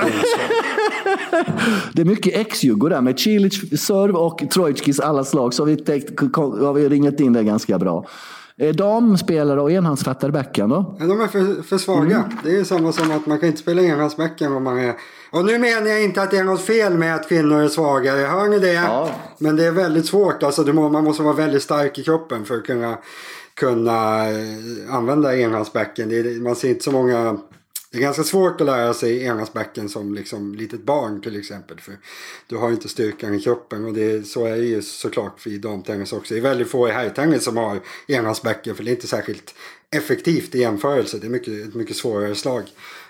det 1.92 2.02
är 2.02 2.04
mycket 2.04 2.34
ex-jugo 2.34 2.88
där 2.88 3.00
med 3.00 3.18
Cilic 3.18 3.80
serv 3.84 4.16
och 4.16 4.50
Trojkis 4.50 5.00
alla 5.00 5.24
slag. 5.24 5.54
Så 5.54 5.62
har 5.62 5.66
vi, 5.66 5.76
täckt, 5.76 6.20
har 6.36 6.72
vi 6.72 6.88
ringat 6.88 7.20
in 7.20 7.32
det 7.32 7.44
ganska 7.44 7.78
bra. 7.78 8.06
Eh, 8.60 8.74
damspelare 8.74 9.60
och 9.60 9.70
enhandsfattade 9.70 10.32
backhand 10.32 10.72
då? 10.72 10.96
Ja, 11.00 11.06
de 11.06 11.20
är 11.20 11.26
för, 11.26 11.62
för 11.62 11.78
svaga. 11.78 12.16
Mm. 12.16 12.28
Det 12.44 12.56
är 12.56 12.64
samma 12.64 12.92
som 12.92 13.10
att 13.10 13.26
man 13.26 13.38
kan 13.38 13.48
inte 13.48 13.60
spela 13.60 13.82
enhandsbackhand 13.82 14.56
om 14.56 14.64
man 14.64 14.78
är... 14.78 14.94
Och 15.30 15.44
nu 15.44 15.58
menar 15.58 15.86
jag 15.86 16.04
inte 16.04 16.22
att 16.22 16.30
det 16.30 16.38
är 16.38 16.44
något 16.44 16.60
fel 16.60 16.94
med 16.98 17.14
att 17.14 17.28
kvinnor 17.28 17.60
är 17.60 17.68
svagare. 17.68 18.26
Hör 18.26 18.48
ni 18.48 18.58
det? 18.58 18.72
Ja. 18.72 19.10
Men 19.38 19.56
det 19.56 19.64
är 19.64 19.72
väldigt 19.72 20.06
svårt. 20.06 20.42
Alltså, 20.42 20.62
man 20.62 21.04
måste 21.04 21.22
vara 21.22 21.34
väldigt 21.34 21.62
stark 21.62 21.98
i 21.98 22.04
kroppen 22.04 22.44
för 22.44 22.56
att 22.56 22.64
kunna, 22.64 22.98
kunna 23.54 24.30
eh, 24.30 24.94
använda 24.94 25.36
enhandsbacken. 25.36 26.42
Man 26.42 26.56
ser 26.56 26.68
inte 26.68 26.84
så 26.84 26.92
många 26.92 27.38
det 27.94 27.98
är 27.98 28.02
ganska 28.02 28.22
svårt 28.22 28.60
att 28.60 28.66
lära 28.66 28.94
sig 28.94 29.24
enhandsbacken 29.24 29.88
som 29.88 30.14
liksom 30.14 30.54
litet 30.54 30.82
barn 30.82 31.20
till 31.20 31.40
exempel. 31.40 31.80
För 31.80 31.98
du 32.46 32.56
har 32.56 32.70
inte 32.70 32.88
styrkan 32.88 33.34
i 33.34 33.40
kroppen 33.40 33.84
och 33.84 33.92
det, 33.92 34.26
så 34.26 34.46
är 34.46 34.56
det 34.56 34.64
ju 34.64 34.82
såklart 34.82 35.46
i 35.46 35.58
damtennis 35.58 36.12
också. 36.12 36.34
Det 36.34 36.40
är 36.40 36.42
väldigt 36.42 36.70
få 36.70 36.88
i 36.88 36.92
herrtennis 36.92 37.44
som 37.44 37.56
har 37.56 37.80
enhandsbacken 38.08 38.74
för 38.74 38.84
det 38.84 38.90
är 38.90 38.94
inte 38.94 39.06
särskilt 39.06 39.54
effektivt 39.90 40.54
i 40.54 40.60
jämförelse. 40.60 41.18
Det 41.18 41.26
är 41.26 41.30
mycket, 41.30 41.68
ett 41.68 41.74
mycket 41.74 41.96
svårare 41.96 42.34
slag. 42.34 42.62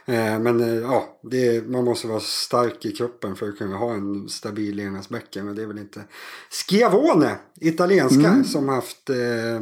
Eh, 0.07 0.39
men 0.39 0.61
eh, 0.61 0.75
ja, 0.75 1.19
det, 1.23 1.69
man 1.69 1.85
måste 1.85 2.07
vara 2.07 2.21
stark 2.21 2.85
i 2.85 2.93
kroppen 2.93 3.37
för 3.37 3.49
att 3.49 3.59
kunna 3.59 3.77
ha 3.77 3.95
en 3.95 4.29
stabil 4.29 4.81
enhandsbäcken. 4.81 5.49
Och 5.49 5.55
det 5.55 5.63
är 5.63 5.67
väl 5.67 5.79
inte 5.79 6.05
Schiavone, 6.51 7.37
italienska, 7.61 8.29
mm. 8.29 8.45
som 8.45 8.69
haft 8.69 9.11
eh, 9.11 9.57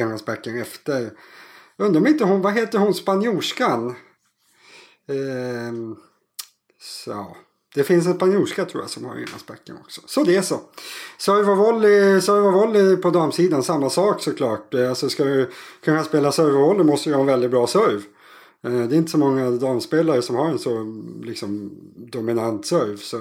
enhandsbäcken 0.00 0.58
efter. 0.58 1.10
Undrar 1.76 2.00
om 2.00 2.06
inte 2.06 2.24
hon, 2.24 2.40
vad 2.40 2.54
heter 2.54 2.78
hon 2.78 2.94
spanjorskan? 2.94 3.94
Eh, 5.08 5.96
så. 6.80 7.36
Det 7.74 7.84
finns 7.84 8.06
en 8.06 8.14
spanjorska 8.14 8.64
tror 8.64 8.82
jag 8.82 8.90
som 8.90 9.04
har 9.04 9.16
enhandsbacken 9.16 9.76
också. 9.84 10.00
Så 10.06 10.24
det 10.24 10.36
är 10.36 10.42
så. 10.42 10.60
Serve 11.18 11.50
och 12.48 12.52
volley, 12.52 12.96
på 12.96 13.10
damsidan, 13.10 13.62
samma 13.62 13.90
sak 13.90 14.22
såklart. 14.22 14.74
Eh, 14.74 14.88
alltså 14.88 15.08
ska 15.08 15.24
du 15.24 15.50
kunna 15.84 16.04
spela 16.04 16.32
serve 16.32 16.52
och 16.52 16.66
volley 16.66 16.84
måste 16.84 17.10
du 17.10 17.14
ha 17.14 17.20
en 17.20 17.26
väldigt 17.26 17.50
bra 17.50 17.66
serve. 17.66 18.02
Eh, 18.64 18.88
det 18.88 18.94
är 18.94 18.98
inte 18.98 19.10
så 19.10 19.18
många 19.18 19.50
damspelare 19.50 20.22
som 20.22 20.36
har 20.36 20.48
en 20.48 20.58
så 20.58 21.02
liksom, 21.22 21.70
dominant 21.96 22.66
serve. 22.66 22.96
Så, 22.96 23.20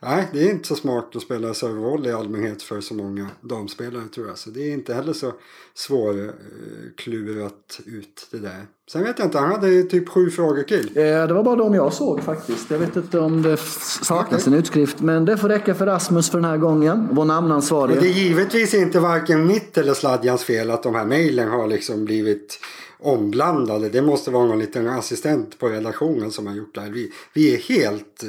nej, 0.00 0.28
det 0.32 0.42
är 0.42 0.50
inte 0.50 0.68
så 0.68 0.74
smart 0.74 1.16
att 1.16 1.22
spela 1.22 1.54
serveroll 1.54 2.06
i 2.06 2.12
allmänhet 2.12 2.62
för 2.62 2.80
så 2.80 2.94
många 2.94 3.26
damspelare 3.40 4.04
tror 4.14 4.28
jag. 4.28 4.38
Så 4.38 4.50
det 4.50 4.68
är 4.68 4.72
inte 4.72 4.94
heller 4.94 5.12
så 5.12 5.32
svårklurat 5.74 7.80
ut 7.86 8.28
det 8.30 8.38
där. 8.38 8.66
Sen 8.92 9.04
vet 9.04 9.18
jag 9.18 9.26
inte, 9.26 9.38
han 9.38 9.52
hade 9.52 9.82
typ 9.82 10.08
sju 10.08 10.30
frågor 10.30 10.62
till. 10.62 10.90
Eh, 10.94 11.02
det 11.02 11.34
var 11.34 11.42
bara 11.42 11.56
de 11.56 11.74
jag 11.74 11.92
såg 11.92 12.22
faktiskt. 12.22 12.70
Jag 12.70 12.78
vet 12.78 12.96
inte 12.96 13.18
om 13.18 13.42
det 13.42 13.56
saknas 14.02 14.42
okay. 14.42 14.52
en 14.52 14.58
utskrift. 14.58 15.00
Men 15.00 15.24
det 15.24 15.36
får 15.36 15.48
räcka 15.48 15.74
för 15.74 15.86
Rasmus 15.86 16.30
för 16.30 16.38
den 16.38 16.50
här 16.50 16.56
gången. 16.56 17.08
Vår 17.12 17.24
namnansvarige. 17.24 18.00
Det 18.00 18.08
är 18.08 18.12
givetvis 18.12 18.74
inte 18.74 19.00
varken 19.00 19.46
mitt 19.46 19.78
eller 19.78 19.94
Sladjans 19.94 20.44
fel 20.44 20.70
att 20.70 20.82
de 20.82 20.94
här 20.94 21.04
mejlen 21.04 21.48
har 21.48 21.66
liksom 21.66 22.04
blivit 22.04 22.58
omblandade. 22.98 23.88
Det 23.88 24.02
måste 24.02 24.30
vara 24.30 24.46
någon 24.46 24.58
liten 24.58 24.88
assistent 24.88 25.58
på 25.58 25.68
redaktionen 25.68 26.30
som 26.30 26.46
har 26.46 26.54
gjort 26.54 26.74
det 26.74 26.80
här. 26.80 26.90
Vi, 26.90 27.12
vi 27.34 27.54
är 27.54 27.58
helt... 27.58 28.22
Eh, 28.22 28.28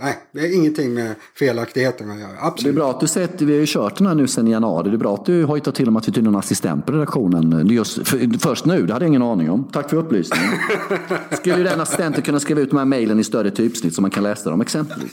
nej, 0.00 0.18
det 0.32 0.40
har 0.40 0.54
ingenting 0.54 0.94
med 0.94 1.14
felaktigheten 1.34 2.10
att 2.10 2.20
göra. 2.20 2.30
Absolut. 2.40 2.64
Det 2.64 2.80
är 2.80 2.82
bra 2.82 2.90
att 2.90 3.00
du 3.00 3.06
säger 3.06 3.28
att 3.28 3.42
vi 3.42 3.52
har 3.52 3.60
ju 3.60 3.66
kört 3.66 3.98
den 3.98 4.06
här 4.06 4.14
nu 4.14 4.26
sedan 4.26 4.46
januari. 4.46 4.90
Det 4.90 4.96
är 4.96 4.98
bra 4.98 5.14
att 5.14 5.26
du 5.26 5.44
hojtar 5.44 5.72
till 5.72 5.88
om 5.88 5.96
att 5.96 6.08
vi 6.08 6.12
tydligen 6.12 6.26
har 6.26 6.32
en 6.32 6.38
assistent 6.38 6.86
på 6.86 6.92
redaktionen. 6.92 7.68
Just, 7.68 8.08
för, 8.08 8.38
först 8.38 8.64
nu, 8.64 8.86
det 8.86 8.92
hade 8.92 9.04
jag 9.04 9.08
ingen 9.08 9.22
aning 9.22 9.50
om. 9.50 9.64
Tack 9.72 9.90
för 9.90 9.96
upplysningen. 9.96 10.50
Skulle 11.30 11.56
ju 11.56 11.64
den 11.64 11.80
assistenten 11.80 12.22
kunna 12.22 12.40
skriva 12.40 12.60
ut 12.60 12.70
de 12.70 12.76
här 12.76 12.84
mejlen 12.84 13.20
i 13.20 13.24
större 13.24 13.50
typsnitt 13.50 13.94
så 13.94 14.02
man 14.02 14.10
kan 14.10 14.22
läsa 14.22 14.50
dem 14.50 14.60
exempelvis. 14.60 15.12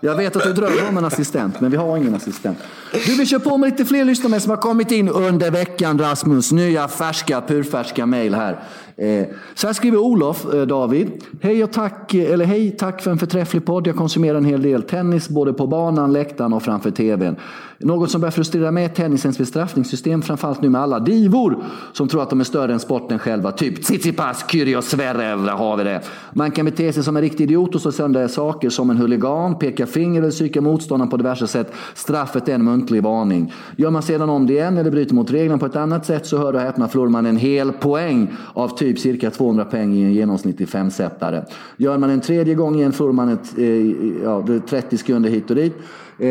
Jag 0.00 0.16
vet 0.16 0.36
att 0.36 0.42
du 0.42 0.52
drömmer 0.52 0.88
om 0.88 0.98
en 0.98 1.04
assistent, 1.04 1.60
men 1.60 1.70
vi 1.70 1.76
har 1.76 1.96
ingen 1.96 2.14
assistent. 2.14 2.58
Du, 3.06 3.16
vi 3.16 3.26
kör 3.26 3.38
på 3.38 3.56
med 3.56 3.70
lite 3.70 3.84
fler 3.84 4.04
lyssnare 4.04 4.40
som 4.40 4.50
har 4.50 4.56
kommit 4.56 4.90
in 4.90 5.08
under 5.08 5.50
veckan, 5.50 5.98
Rasmus. 5.98 6.52
Nya 6.52 6.88
färska, 6.88 7.40
purfärska 7.40 8.06
mejl 8.06 8.19
mejl 8.20 8.34
här. 8.34 8.58
Eh, 9.00 9.26
så 9.54 9.66
här 9.66 9.74
skriver 9.74 9.98
Olof 9.98 10.54
eh, 10.54 10.62
David. 10.62 11.10
Hej 11.40 11.64
och 11.64 11.72
tack, 11.72 12.14
eh, 12.14 12.32
eller 12.32 12.44
hej, 12.44 12.70
tack 12.70 13.02
för 13.02 13.10
en 13.10 13.18
förträfflig 13.18 13.64
podd. 13.64 13.86
Jag 13.86 13.96
konsumerar 13.96 14.38
en 14.38 14.44
hel 14.44 14.62
del 14.62 14.82
tennis 14.82 15.28
både 15.28 15.52
på 15.52 15.66
banan, 15.66 16.12
läktaren 16.12 16.52
och 16.52 16.62
framför 16.62 16.90
tvn. 16.90 17.36
Något 17.78 18.10
som 18.10 18.20
börjar 18.20 18.30
frustrera 18.32 18.70
mig 18.70 18.84
är 18.84 18.88
tennisens 18.88 19.38
bestraffningssystem, 19.38 20.22
framförallt 20.22 20.62
nu 20.62 20.68
med 20.68 20.80
alla 20.80 21.00
divor 21.00 21.64
som 21.92 22.08
tror 22.08 22.22
att 22.22 22.30
de 22.30 22.40
är 22.40 22.44
större 22.44 22.72
än 22.72 22.80
sporten 22.80 23.18
själva. 23.18 23.52
Typ 23.52 23.82
Tsitsipas, 23.82 24.44
Kyrgios, 24.48 24.86
Zverev, 24.86 25.44
där 25.44 25.52
har 25.52 25.76
vi 25.76 25.84
det. 25.84 26.00
Man 26.32 26.50
kan 26.50 26.64
bete 26.64 26.92
sig 26.92 27.02
som 27.04 27.16
en 27.16 27.22
riktig 27.22 27.44
idiot 27.44 27.74
och 27.74 27.80
slå 27.80 27.92
sönder 27.92 28.28
saker 28.28 28.70
som 28.70 28.90
en 28.90 28.96
huligan, 28.96 29.58
peka 29.58 29.86
finger 29.86 30.20
eller 30.20 30.30
psyka 30.30 30.60
motståndaren 30.60 31.10
på 31.10 31.16
diverse 31.16 31.46
sätt. 31.46 31.72
Straffet 31.94 32.48
är 32.48 32.54
en 32.54 32.64
muntlig 32.64 33.02
varning. 33.02 33.52
Gör 33.76 33.90
man 33.90 34.02
sedan 34.02 34.30
om 34.30 34.46
det 34.46 34.52
igen 34.52 34.78
eller 34.78 34.90
bryter 34.90 35.14
mot 35.14 35.30
reglerna 35.30 35.58
på 35.58 35.66
ett 35.66 35.76
annat 35.76 36.06
sätt 36.06 36.26
så 36.26 36.38
hör 36.38 36.52
och 36.52 36.60
häpna 36.60 36.88
förlorar 36.88 37.10
man 37.10 37.26
en 37.26 37.36
hel 37.36 37.72
poäng 37.72 38.28
av 38.54 38.68
typ 38.68 38.89
cirka 38.98 39.30
200 39.30 39.64
poäng 39.64 39.94
i 39.94 40.02
en 40.02 40.12
genomsnittlig 40.12 40.68
femsetare. 40.68 41.44
Gör 41.76 41.98
man 41.98 42.10
en 42.10 42.20
tredje 42.20 42.54
gång 42.54 42.74
igen 42.74 42.92
förlorar 42.92 43.12
man 43.12 43.28
ett, 43.28 43.58
eh, 43.58 44.22
ja, 44.22 44.44
30 44.68 44.98
sekunder 44.98 45.30
hit 45.30 45.50
och 45.50 45.56
dit. 45.56 45.74
Eh, 46.18 46.28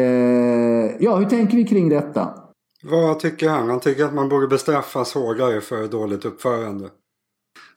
ja, 0.99 1.15
hur 1.15 1.25
tänker 1.25 1.57
vi 1.57 1.63
kring 1.63 1.89
detta? 1.89 2.29
Vad 2.83 3.19
tycker 3.19 3.49
han? 3.49 3.69
Han 3.69 3.79
tycker 3.79 4.05
att 4.05 4.13
man 4.13 4.29
borde 4.29 4.47
bestraffas 4.47 5.13
hårdare 5.13 5.61
för 5.61 5.87
dåligt 5.87 6.25
uppförande. 6.25 6.89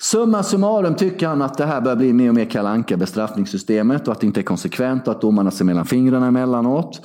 Summa 0.02 0.42
summarum 0.42 0.94
tycker 0.94 1.26
han 1.26 1.42
att 1.42 1.58
det 1.58 1.66
här 1.66 1.80
börjar 1.80 1.96
bli 1.96 2.12
mer 2.12 2.28
och 2.28 2.34
mer 2.34 2.44
kalanka 2.44 2.96
bestraffningssystemet 2.96 4.08
och 4.08 4.12
att 4.12 4.20
det 4.20 4.26
inte 4.26 4.40
är 4.40 4.44
konsekvent 4.44 5.08
och 5.08 5.14
att 5.14 5.20
domarna 5.20 5.50
ser 5.50 5.64
mellan 5.64 5.84
fingrarna 5.84 6.26
emellanåt. 6.26 7.00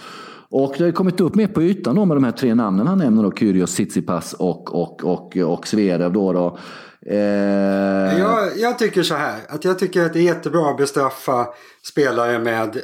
Och 0.50 0.76
det 0.78 0.84
har 0.84 0.92
kommit 0.92 1.22
upp 1.22 1.36
mer 1.36 1.48
på 1.48 1.62
ytan 1.62 1.96
då 1.96 2.06
med 2.06 2.18
de 2.18 2.24
här 2.24 2.32
tre 2.32 2.56
namnen 2.56 2.88
han 2.88 2.98
nämner 2.98 3.24
då, 3.24 3.32
Kyrgios, 3.32 3.74
Tsitsipas 3.76 4.34
och, 4.34 4.76
och, 4.76 5.04
och, 5.04 5.38
och 5.38 5.68
Zverev 5.68 6.14
då. 6.14 6.34
då. 6.34 6.58
Eh... 7.06 8.20
Jag, 8.20 8.58
jag 8.58 8.80
tycker 8.80 9.04
så 9.04 9.16
här, 9.16 9.40
att 9.50 9.66
jag 9.66 9.80
tycker 9.80 10.06
att 10.06 10.14
det 10.14 10.20
är 10.20 10.24
jättebra 10.24 10.70
att 10.70 10.78
bestraffa 10.78 11.48
spelare 11.84 12.40
med 12.40 12.82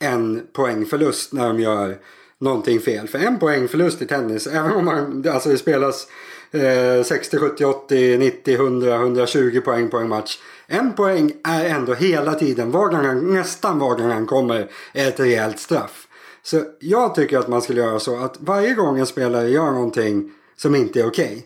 en 0.00 0.42
poängförlust 0.52 1.32
när 1.32 1.46
de 1.46 1.60
gör 1.60 1.98
någonting 2.40 2.80
fel. 2.80 3.08
För 3.08 3.18
en 3.18 3.38
poängförlust 3.38 4.02
i 4.02 4.06
tennis, 4.06 4.46
även 4.46 4.72
om 4.72 4.84
man, 4.84 5.24
alltså 5.28 5.48
det 5.48 5.58
spelas 5.58 6.06
eh, 6.50 7.02
60, 7.04 7.38
70, 7.38 7.64
80, 7.64 8.18
90, 8.18 8.54
100, 8.54 8.94
120 8.94 9.60
poäng 9.64 9.88
på 9.88 9.98
en 9.98 10.08
match. 10.08 10.38
En 10.66 10.92
poäng 10.92 11.32
är 11.44 11.64
ändå 11.64 11.94
hela 11.94 12.34
tiden, 12.34 12.70
var 12.70 12.88
gång 12.88 13.04
han, 13.04 13.34
nästan 13.34 13.78
var 13.78 13.94
gång 13.94 14.10
han 14.10 14.26
kommer, 14.26 14.70
ett 14.94 15.20
rejält 15.20 15.58
straff. 15.58 16.08
Så 16.42 16.62
jag 16.80 17.14
tycker 17.14 17.38
att 17.38 17.48
man 17.48 17.62
skulle 17.62 17.80
göra 17.80 17.98
så 17.98 18.16
att 18.16 18.36
varje 18.40 18.74
gång 18.74 18.98
en 18.98 19.06
spelare 19.06 19.48
gör 19.48 19.70
någonting 19.70 20.32
som 20.56 20.74
inte 20.74 21.00
är 21.00 21.06
okej. 21.06 21.26
Okay, 21.26 21.42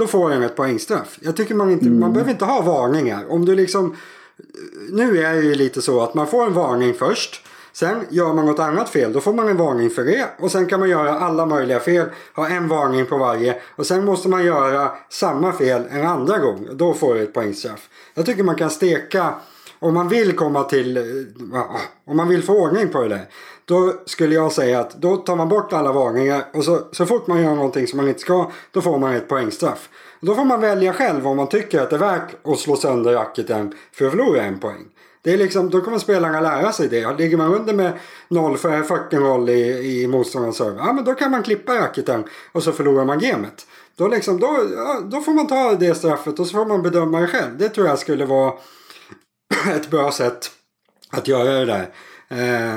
då 0.00 0.06
får 0.06 0.30
han 0.30 0.42
ett 0.42 0.56
poängstraff. 0.56 1.18
Jag 1.20 1.36
tycker 1.36 1.54
man 1.54 1.70
inte, 1.70 1.86
mm. 1.86 2.00
man 2.00 2.12
behöver 2.12 2.32
inte 2.32 2.44
ha 2.44 2.62
varningar. 2.62 3.24
Om 3.28 3.44
du 3.44 3.54
liksom, 3.54 3.96
nu 4.90 5.18
är 5.18 5.34
det 5.34 5.40
ju 5.40 5.54
lite 5.54 5.82
så 5.82 6.00
att 6.00 6.14
man 6.14 6.26
får 6.26 6.46
en 6.46 6.52
varning 6.52 6.94
först. 6.94 7.46
Sen 7.72 8.06
gör 8.08 8.32
man 8.32 8.46
något 8.46 8.58
annat 8.58 8.88
fel, 8.88 9.12
då 9.12 9.20
får 9.20 9.32
man 9.32 9.48
en 9.48 9.56
varning 9.56 9.90
för 9.90 10.04
det. 10.04 10.28
Och 10.38 10.52
sen 10.52 10.66
kan 10.66 10.80
man 10.80 10.88
göra 10.88 11.18
alla 11.18 11.46
möjliga 11.46 11.80
fel, 11.80 12.06
ha 12.36 12.48
en 12.48 12.68
varning 12.68 13.06
på 13.06 13.18
varje. 13.18 13.60
Och 13.76 13.86
sen 13.86 14.04
måste 14.04 14.28
man 14.28 14.44
göra 14.44 14.90
samma 15.08 15.52
fel 15.52 15.82
en 15.90 16.06
andra 16.06 16.38
gång. 16.38 16.68
Då 16.72 16.94
får 16.94 17.14
du 17.14 17.22
ett 17.22 17.34
poängstraff. 17.34 17.88
Jag 18.14 18.26
tycker 18.26 18.42
man 18.42 18.56
kan 18.56 18.70
steka, 18.70 19.34
om 19.78 19.94
man 19.94 20.08
vill 20.08 20.36
komma 20.36 20.64
till, 20.64 20.98
om 22.06 22.16
man 22.16 22.28
vill 22.28 22.42
få 22.42 22.52
ordning 22.52 22.88
på 22.88 23.02
det 23.02 23.08
där. 23.08 23.26
Då 23.64 23.94
skulle 24.06 24.34
jag 24.34 24.52
säga 24.52 24.80
att 24.80 24.94
då 24.94 25.16
tar 25.16 25.36
man 25.36 25.48
bort 25.48 25.72
alla 25.72 25.92
varningar 25.92 26.44
och 26.54 26.64
så, 26.64 26.80
så 26.92 27.06
fort 27.06 27.26
man 27.26 27.42
gör 27.42 27.54
någonting 27.54 27.86
som 27.86 27.96
man 27.96 28.08
inte 28.08 28.20
ska, 28.20 28.50
då 28.70 28.80
får 28.80 28.98
man 28.98 29.14
ett 29.14 29.28
poängstraff. 29.28 29.88
Då 30.20 30.34
får 30.34 30.44
man 30.44 30.60
välja 30.60 30.92
själv 30.92 31.26
om 31.26 31.36
man 31.36 31.48
tycker 31.48 31.80
att 31.80 31.90
det 31.90 31.96
är 31.96 32.00
värt 32.00 32.46
att 32.46 32.58
slå 32.58 32.76
sönder 32.76 33.12
racketen 33.12 33.74
för 33.92 34.04
att 34.04 34.10
förlora 34.10 34.42
en 34.42 34.58
poäng. 34.58 34.86
Det 35.22 35.32
är 35.32 35.36
liksom, 35.36 35.70
då 35.70 35.80
kommer 35.80 35.98
spelarna 35.98 36.40
lära 36.40 36.72
sig 36.72 36.88
det. 36.88 37.18
Ligger 37.18 37.36
man 37.36 37.54
under 37.54 37.74
med 37.74 37.92
0 38.28 38.56
för 38.56 38.82
40 38.82 39.16
roll 39.16 39.48
i, 39.48 40.02
i 40.02 40.06
motståndarens 40.06 40.56
serve, 40.56 40.76
ja 40.78 40.92
men 40.92 41.04
då 41.04 41.14
kan 41.14 41.30
man 41.30 41.42
klippa 41.42 41.74
racketen 41.74 42.24
och 42.52 42.62
så 42.62 42.72
förlorar 42.72 43.04
man 43.04 43.18
gamet. 43.18 43.66
Då, 43.96 44.08
liksom, 44.08 44.40
då, 44.40 44.60
ja, 44.76 45.00
då 45.04 45.20
får 45.20 45.32
man 45.32 45.46
ta 45.46 45.74
det 45.74 45.94
straffet 45.94 46.40
och 46.40 46.46
så 46.46 46.52
får 46.52 46.66
man 46.66 46.82
bedöma 46.82 47.20
det 47.20 47.26
själv. 47.26 47.58
Det 47.58 47.68
tror 47.68 47.86
jag 47.86 47.98
skulle 47.98 48.24
vara 48.24 48.52
ett 49.74 49.90
bra 49.90 50.12
sätt 50.12 50.50
att 51.10 51.28
göra 51.28 51.52
det 51.52 51.64
där. 51.64 51.88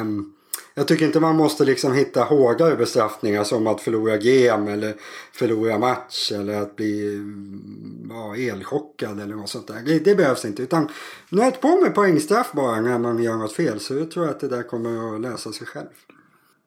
Um, 0.02 0.33
jag 0.76 0.88
tycker 0.88 1.06
inte 1.06 1.20
man 1.20 1.38
måste 1.38 1.66
liksom 1.66 1.94
hitta 1.94 2.24
hårdare 2.24 2.76
bestraffningar 2.76 3.44
som 3.44 3.68
att 3.68 3.82
förlora 3.82 4.18
gem 4.18 4.68
eller 4.68 4.94
förlora 5.34 5.78
match 5.78 6.32
eller 6.32 6.62
att 6.62 6.76
bli 6.76 7.16
mm, 7.16 8.10
ja, 8.10 8.36
elchockad 8.36 9.20
eller 9.20 9.36
något 9.36 9.50
sånt 9.50 9.68
där. 9.68 9.82
Det, 9.86 10.00
det 10.00 10.16
behövs 10.16 10.46
inte. 10.46 10.64
Utan 10.64 10.90
nöt 11.30 11.62
på 11.62 11.82
med 11.82 11.96
poängstraff 11.96 12.52
bara 12.54 12.82
när 12.82 13.00
man 13.00 13.24
gör 13.24 13.36
något 13.36 13.54
fel. 13.54 13.80
Så 13.80 13.94
jag 13.94 14.12
tror 14.12 14.30
att 14.30 14.40
det 14.40 14.48
där 14.48 14.64
kommer 14.64 15.16
att 15.16 15.22
lösa 15.22 15.52
sig 15.52 15.68
själv. 15.68 15.88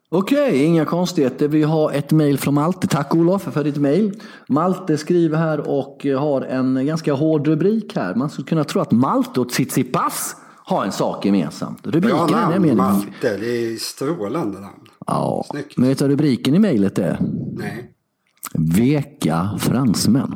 Okej, 0.08 0.64
inga 0.64 0.84
konstigheter. 0.84 1.48
Vi 1.48 1.62
har 1.62 1.92
ett 1.92 2.10
mejl 2.10 2.38
från 2.38 2.54
Malte. 2.54 2.86
Tack 2.86 3.14
Olof 3.14 3.42
för 3.42 3.64
ditt 3.64 3.76
mejl. 3.76 4.20
Malte 4.48 4.98
skriver 4.98 5.38
här 5.38 5.70
och 5.70 6.06
har 6.18 6.42
en 6.42 6.86
ganska 6.86 7.12
hård 7.12 7.46
rubrik 7.46 7.96
här. 7.96 8.14
Man 8.14 8.30
skulle 8.30 8.46
kunna 8.46 8.64
tro 8.64 8.80
att 8.80 8.92
Malte 8.92 9.40
och 9.40 9.48
Tsitsipas 9.48 10.36
har 10.68 10.84
en 10.84 10.92
sak 10.92 11.24
gemensamt. 11.24 11.86
Rubriken 11.86 12.26
Bra 12.26 12.26
namn, 12.26 12.46
är 12.48 12.50
nämligen... 12.50 12.76
Malte, 12.76 13.36
det 13.36 13.46
är 13.46 13.76
strålande 13.76 14.60
namn. 14.60 14.80
Ja, 15.06 15.44
Snyggt. 15.50 15.76
men 15.76 15.88
vet 15.88 15.98
du 15.98 16.04
vad 16.04 16.10
rubriken 16.10 16.54
i 16.54 16.58
mejlet 16.58 16.98
är? 16.98 17.18
Nej. 17.52 17.90
Veka 18.54 19.50
fransmän. 19.58 20.34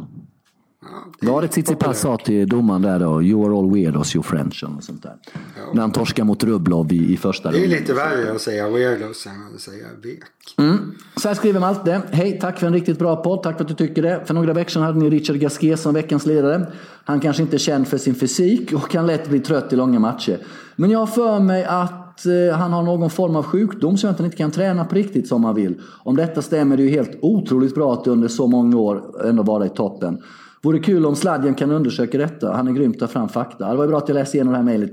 Var 1.20 1.42
det 1.42 1.48
Tsitsipas 1.48 2.00
sa 2.00 2.16
till 2.16 2.48
domaren 2.48 2.82
där 2.82 2.98
då, 2.98 3.22
you 3.22 3.46
are 3.46 3.58
all 3.58 3.70
weirdos 3.70 4.16
you 4.16 4.22
French 4.22 4.64
och 4.76 4.84
sånt 4.84 5.02
där. 5.02 5.16
Ja. 5.34 5.62
När 5.74 5.80
han 5.80 5.92
torskar 5.92 6.24
mot 6.24 6.44
Rublov 6.44 6.92
i, 6.92 7.12
i 7.12 7.16
första 7.16 7.48
rundan. 7.48 7.68
Det 7.70 7.76
är 7.76 7.80
lite 7.80 7.94
värre 7.94 8.32
att 8.32 8.40
säga 8.40 8.68
weirdos 8.68 9.26
än 9.26 9.32
att 9.54 9.60
säga 9.60 9.86
vek. 10.02 10.22
Mm. 10.58 10.94
Så 11.16 11.28
här 11.28 11.34
skriver 11.34 11.60
Malte. 11.60 12.02
Hej, 12.10 12.38
tack 12.40 12.58
för 12.58 12.66
en 12.66 12.72
riktigt 12.72 12.98
bra 12.98 13.16
podd. 13.16 13.42
Tack 13.42 13.56
för 13.56 13.64
att 13.64 13.68
du 13.68 13.74
tycker 13.74 14.02
det. 14.02 14.22
För 14.24 14.34
några 14.34 14.52
veckor 14.52 14.70
sedan 14.70 14.82
hade 14.82 14.98
ni 14.98 15.10
Richard 15.10 15.36
Gasquet 15.36 15.80
som 15.80 15.94
veckans 15.94 16.26
ledare. 16.26 16.66
Han 17.04 17.20
kanske 17.20 17.42
inte 17.42 17.56
är 17.56 17.58
känd 17.58 17.88
för 17.88 17.98
sin 17.98 18.14
fysik 18.14 18.72
och 18.72 18.90
kan 18.90 19.06
lätt 19.06 19.28
bli 19.28 19.40
trött 19.40 19.72
i 19.72 19.76
långa 19.76 19.98
matcher. 19.98 20.38
Men 20.76 20.90
jag 20.90 20.98
har 20.98 21.06
för 21.06 21.40
mig 21.40 21.64
att 21.64 22.26
eh, 22.26 22.58
han 22.58 22.72
har 22.72 22.82
någon 22.82 23.10
form 23.10 23.36
av 23.36 23.42
sjukdom 23.42 23.96
som 23.96 24.14
han 24.14 24.24
inte 24.24 24.36
kan 24.36 24.50
träna 24.50 24.84
på 24.84 24.94
riktigt 24.94 25.28
som 25.28 25.44
han 25.44 25.54
vill. 25.54 25.80
Om 26.02 26.16
detta 26.16 26.42
stämmer 26.42 26.76
det 26.76 26.82
är 26.82 26.84
ju 26.84 26.90
helt 26.90 27.18
otroligt 27.22 27.74
bra 27.74 27.92
att 27.92 28.06
under 28.06 28.28
så 28.28 28.46
många 28.46 28.76
år 28.76 29.26
ändå 29.26 29.42
vara 29.42 29.66
i 29.66 29.68
toppen. 29.68 30.22
Vore 30.62 30.78
kul 30.78 31.06
om 31.06 31.16
Sladjan 31.16 31.54
kan 31.54 31.70
undersöka 31.70 32.18
detta. 32.18 32.52
Han 32.52 32.68
är 32.68 32.72
grym 32.72 32.94
ta 32.94 33.08
fram 33.08 33.28
fakta. 33.28 33.70
Det 33.70 33.76
var 33.76 33.84
ju 33.84 33.88
bra 33.88 33.98
att 33.98 34.08
jag 34.08 34.14
läste 34.14 34.36
igenom 34.36 34.52
det 34.52 34.58
här 34.58 34.64
mejlet 34.64 34.90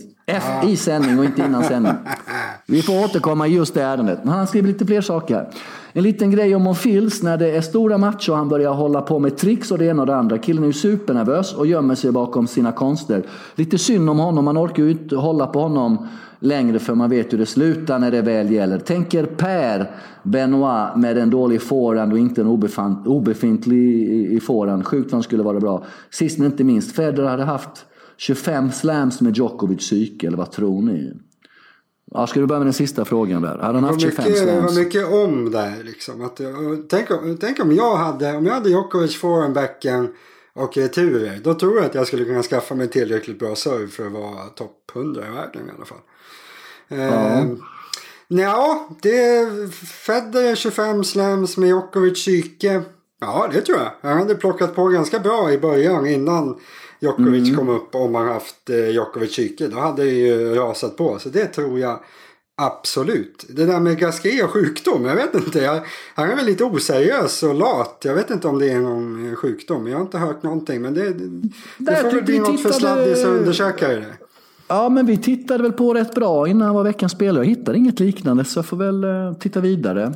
i 0.68 0.78
sändning 0.78 1.20
och 1.20 1.26
inte 1.26 1.42
innan 1.42 1.64
sändning. 1.64 1.94
Vi 2.68 2.82
får 2.82 3.04
återkomma 3.04 3.48
i 3.48 3.56
just 3.56 3.74
det 3.74 3.84
ärendet. 3.84 4.20
Men 4.24 4.34
han 4.34 4.48
skriver 4.48 4.68
lite 4.68 4.86
fler 4.86 5.02
saker. 5.02 5.50
En 5.98 6.04
liten 6.04 6.32
grej 6.32 6.56
om 6.56 6.64
Monfils 6.64 7.24
när 7.24 7.38
det 7.38 7.52
är 7.52 7.62
stora 7.62 7.98
matcher 7.98 8.32
och 8.32 8.38
han 8.38 8.50
börjar 8.50 8.74
hålla 8.74 9.02
på 9.02 9.20
med 9.20 9.38
tricks 9.38 9.72
och 9.72 9.78
det 9.78 9.86
ena 9.86 10.02
och 10.02 10.06
det 10.06 10.16
andra. 10.16 10.38
Killen 10.38 10.64
är 10.64 10.68
ju 10.68 10.74
supernervös 10.74 11.54
och 11.54 11.68
gömmer 11.68 11.96
sig 11.96 12.12
bakom 12.12 12.48
sina 12.48 12.72
konster. 12.72 13.24
Lite 13.56 13.78
synd 13.78 14.10
om 14.10 14.20
honom, 14.20 14.46
man 14.46 14.58
orkar 14.58 14.84
ju 14.84 14.92
inte 14.92 15.16
hålla 15.16 15.48
på 15.48 15.60
honom 15.60 16.08
längre 16.40 16.80
för 16.80 16.96
man 16.96 17.10
vet 17.10 17.34
hur 17.34 17.38
det 17.38 17.46
slutar 17.46 18.00
när 18.00 18.12
det 18.12 18.22
väl 18.22 18.52
gäller. 18.52 18.80
Tänker 18.80 19.26
Per 19.26 19.92
Benoit 20.24 20.96
med 20.96 21.18
en 21.18 21.30
dålig 21.30 21.62
forehand 21.62 22.14
och 22.14 22.20
inte 22.20 22.42
en 22.42 22.48
obefintlig 23.06 24.10
i 24.34 24.40
forehand. 24.40 24.86
Sjukt 24.86 25.12
vad 25.12 25.14
han 25.14 25.24
skulle 25.24 25.44
vara 25.44 25.60
bra. 25.60 25.84
Sist 26.10 26.38
men 26.38 26.46
inte 26.46 26.64
minst, 26.64 26.96
Federer 26.96 27.28
hade 27.28 27.44
haft 27.44 27.86
25 28.18 28.72
slams 28.72 29.22
med 29.22 29.38
Djokovic 29.38 29.80
psyke, 29.80 30.28
eller 30.28 30.38
vad 30.38 30.52
tror 30.52 30.82
ni? 30.82 31.14
Ja, 32.12 32.28
ska 32.28 32.40
du 32.40 32.46
börja 32.46 32.60
med 32.60 32.68
den 32.68 32.74
sista 32.74 33.06
frågan 33.06 33.42
där? 33.42 33.58
Hade 33.58 33.74
han 33.74 33.84
haft 33.84 34.02
25 34.02 34.26
mycket, 34.26 34.44
slams? 34.44 34.62
Det 34.62 34.62
var 34.62 34.84
mycket 34.84 35.08
om 35.08 35.52
där 35.52 35.84
liksom. 35.84 36.22
Att, 36.22 36.42
tänk, 36.90 37.12
om, 37.12 37.38
tänk 37.42 37.60
om 37.60 37.72
jag 37.72 37.96
hade, 37.96 38.36
om 38.36 38.46
jag 38.46 38.54
hade 38.54 38.70
Djokovic 38.70 39.16
forehandbacken 39.16 40.14
och 40.54 40.78
returer. 40.78 41.40
Då 41.44 41.54
tror 41.54 41.76
jag 41.76 41.86
att 41.86 41.96
jag 41.96 42.08
skulle 42.08 42.26
kunna 42.26 42.44
skaffa 42.44 42.76
mig 42.76 42.88
tillräckligt 42.88 43.40
bra 43.40 43.56
serve 43.56 43.88
för 43.88 44.06
att 44.06 44.12
vara 44.12 44.46
topp 44.46 44.92
100 44.96 45.28
i 45.28 45.32
världen 45.32 45.68
i 45.68 45.72
alla 45.76 45.86
fall. 45.86 45.98
Ja. 46.88 46.98
Ehm, 46.98 47.60
ja, 48.28 48.90
det 49.02 49.26
är 49.26 49.68
Federer 50.06 50.56
25 50.56 51.04
slams 51.04 51.58
med 51.58 51.70
Djokovic 51.70 52.14
psyke. 52.14 52.82
Ja, 53.20 53.50
det 53.54 53.62
tror 53.62 53.78
jag. 53.78 53.92
Han 54.02 54.18
hade 54.18 54.36
plockat 54.36 54.76
på 54.76 54.88
ganska 54.88 55.20
bra 55.20 55.52
i 55.52 55.58
början 55.58 56.08
innan 56.08 56.60
Djokovic 57.00 57.48
mm. 57.48 57.56
kom 57.56 57.70
upp. 57.70 57.96
Om 57.96 58.16
han 58.16 58.28
haft 58.28 58.70
eh, 58.70 58.90
Djokovic 58.90 59.32
psyke. 59.32 59.68
Då 59.68 59.80
hade 59.80 60.04
det 60.04 60.12
ju 60.12 60.56
rasat 60.56 60.98
på. 60.98 61.20
Så 61.20 61.30
det 61.30 61.46
tror 61.46 61.80
jag 61.80 62.00
absolut. 62.62 63.46
Det 63.50 63.66
där 63.66 63.80
med 63.80 64.00
Gasquet 64.00 64.44
och 64.44 64.50
sjukdom. 64.50 65.06
Jag 65.06 65.16
vet 65.16 65.36
inte. 65.36 65.60
Jag, 65.60 65.82
han 66.16 66.30
är 66.30 66.36
väl 66.36 66.46
lite 66.46 66.64
oseriös 66.64 67.44
och 67.44 67.56
lat. 67.56 68.02
Jag 68.06 68.16
vet 68.16 68.30
inte 68.30 68.48
om 68.48 68.60
det 68.60 68.70
är 68.70 68.80
någon 68.80 69.36
sjukdom. 69.36 69.88
Jag 69.88 69.98
har 69.98 70.02
inte 70.02 70.18
hört 70.18 70.44
någonting. 70.44 70.82
Men 70.82 70.94
det, 70.94 71.14
det, 71.14 71.50
det 71.78 71.96
får 71.96 72.12
väl 72.12 72.24
bli 72.24 72.40
något 72.40 72.62
för 72.62 72.72
sladdis 72.72 73.20
att 73.20 73.26
undersöka 73.26 73.88
det. 73.88 74.06
Ja, 74.68 74.90
men 74.90 75.06
vi 75.06 75.18
tittade 75.18 75.64
väl 75.64 75.74
på 75.74 75.94
rätt 75.94 76.16
bra 76.16 76.48
innan 76.48 76.76
var 76.76 76.84
veckans 76.84 77.12
spelare. 77.12 77.46
Jag 77.46 77.50
hittade 77.50 77.78
inget 77.78 78.00
liknande 78.00 78.46
så 78.46 78.58
jag 78.58 78.66
får 78.66 78.78
väl 78.78 79.04
eh, 79.04 79.34
titta 79.34 79.60
vidare 79.60 80.04
eh, 80.04 80.12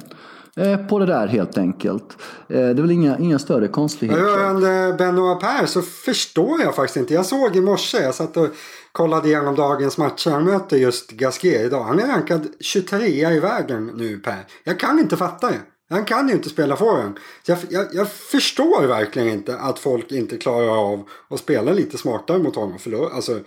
Eh, 0.56 0.88
på 0.88 1.00
det 1.00 1.06
där 1.06 1.28
helt 1.28 1.58
enkelt. 1.58 2.18
Eh, 2.50 2.56
det 2.56 2.58
är 2.58 2.74
väl 2.74 2.92
inga, 2.92 3.18
inga 3.18 3.40
större 3.40 3.68
konstigheter. 3.68 4.22
Rörande 4.22 4.96
Benoit 4.98 5.40
Per 5.40 5.66
så 5.66 5.82
förstår 5.82 6.62
jag 6.62 6.76
faktiskt 6.76 6.98
inte. 6.98 7.14
Jag 7.14 7.26
såg 7.26 7.56
i 7.56 7.62
morse, 7.62 7.98
jag 7.98 8.16
satt 8.16 8.38
och 8.38 8.48
kollade 8.92 9.28
igenom 9.28 9.56
dagens 9.56 9.98
matcher. 9.98 10.30
Han 10.30 10.44
möter 10.44 10.78
just 10.78 11.12
Gasquet 11.12 11.62
idag. 11.62 11.84
Han 11.84 12.00
är 12.00 12.08
rankad 12.08 12.48
23 12.60 13.08
i 13.08 13.40
världen 13.40 13.92
nu 13.96 14.20
Per. 14.20 14.46
Jag 14.64 14.80
kan 14.80 15.00
inte 15.00 15.18
fatta 15.18 15.48
det. 15.50 15.60
Han 15.90 16.06
kan 16.06 16.28
ju 16.28 16.34
inte 16.34 16.50
spela 16.50 16.76
forehand. 16.76 17.20
Jag, 17.46 17.58
jag, 17.70 17.88
jag, 17.94 18.12
förstår 18.12 18.88
verkligen 18.88 19.28
inte 19.28 19.58
att 19.58 19.80
folk 19.80 20.12
inte 20.12 20.38
klarar 20.38 20.92
av 20.92 21.10
att 21.30 21.40
spela 21.40 21.74
lite 21.74 21.98
smartare 21.98 22.40
mot 22.40 22.56
honom. 22.56 22.80
För 22.80 23.16
alltså, 23.16 23.40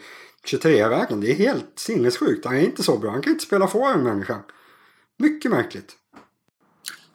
23-vägen. 0.47 1.21
Det 1.21 1.31
är 1.31 1.35
helt 1.35 1.73
sinnessjukt. 1.77 2.47
Han 2.47 2.57
är 2.57 2.61
inte 2.61 2.83
så 2.83 2.99
bra. 2.99 3.11
Han 3.11 3.23
kan 3.23 3.33
inte 3.33 3.45
spela 3.45 3.67
forehand 3.67 4.05
människan. 4.05 4.41
Mycket 5.19 5.51
märkligt. 5.51 5.97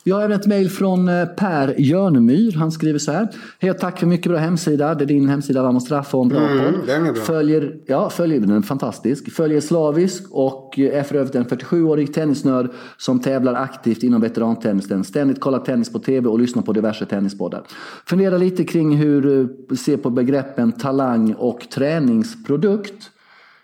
Vi 0.10 0.14
har 0.14 0.22
även 0.22 0.40
ett 0.40 0.48
mejl 0.48 0.70
från 0.70 1.08
eh, 1.08 1.26
Per 1.26 1.76
Jörnemyr. 1.78 2.52
Han 2.52 2.72
skriver 2.72 3.00
så 3.00 3.12
här. 3.12 3.28
Hej 3.60 3.74
tack 3.74 4.00
för 4.00 4.08
mycket 4.08 4.32
bra 4.32 4.40
hemsida. 4.40 4.96
Det 4.96 5.04
är 5.04 5.06
din 5.06 5.30
hemsida 5.30 5.64
Vamos 5.64 5.86
Straffa 5.86 6.18
en 6.18 6.28
bra 6.28 6.40
mm. 6.40 6.74
Den 6.88 7.06
är 7.06 7.14
bra. 7.14 7.22
Följer, 7.22 7.76
ja, 7.86 8.10
följer 8.10 8.40
den 8.40 8.52
är 8.52 8.62
fantastisk. 8.62 9.32
Följer 9.32 9.62
slavisk 9.62 10.24
och 10.32 10.80
är 10.80 11.04
för 11.04 11.16
övrigt 11.16 11.36
en 11.36 11.46
47-årig 11.46 12.14
tennisnörd 12.14 12.72
som 12.98 13.20
tävlar 13.20 13.54
aktivt 13.54 14.04
inom 14.04 14.22
veterantennisen. 14.22 15.04
Ständigt 15.04 15.40
kollar 15.40 15.60
tennis 15.60 15.94
på 15.94 16.00
tv 16.00 16.30
och 16.30 16.40
lyssnar 16.40 16.64
på 16.64 16.74
diverse 16.74 17.06
tennispoddar. 17.06 17.64
Funderar 18.06 18.38
lite 18.38 18.64
kring 18.64 18.98
hur 18.98 19.22
du 19.22 19.76
ser 19.76 19.98
på 19.98 20.10
begreppen 20.10 20.72
talang 20.72 21.34
och 21.34 21.70
träningsprodukt. 21.70 23.12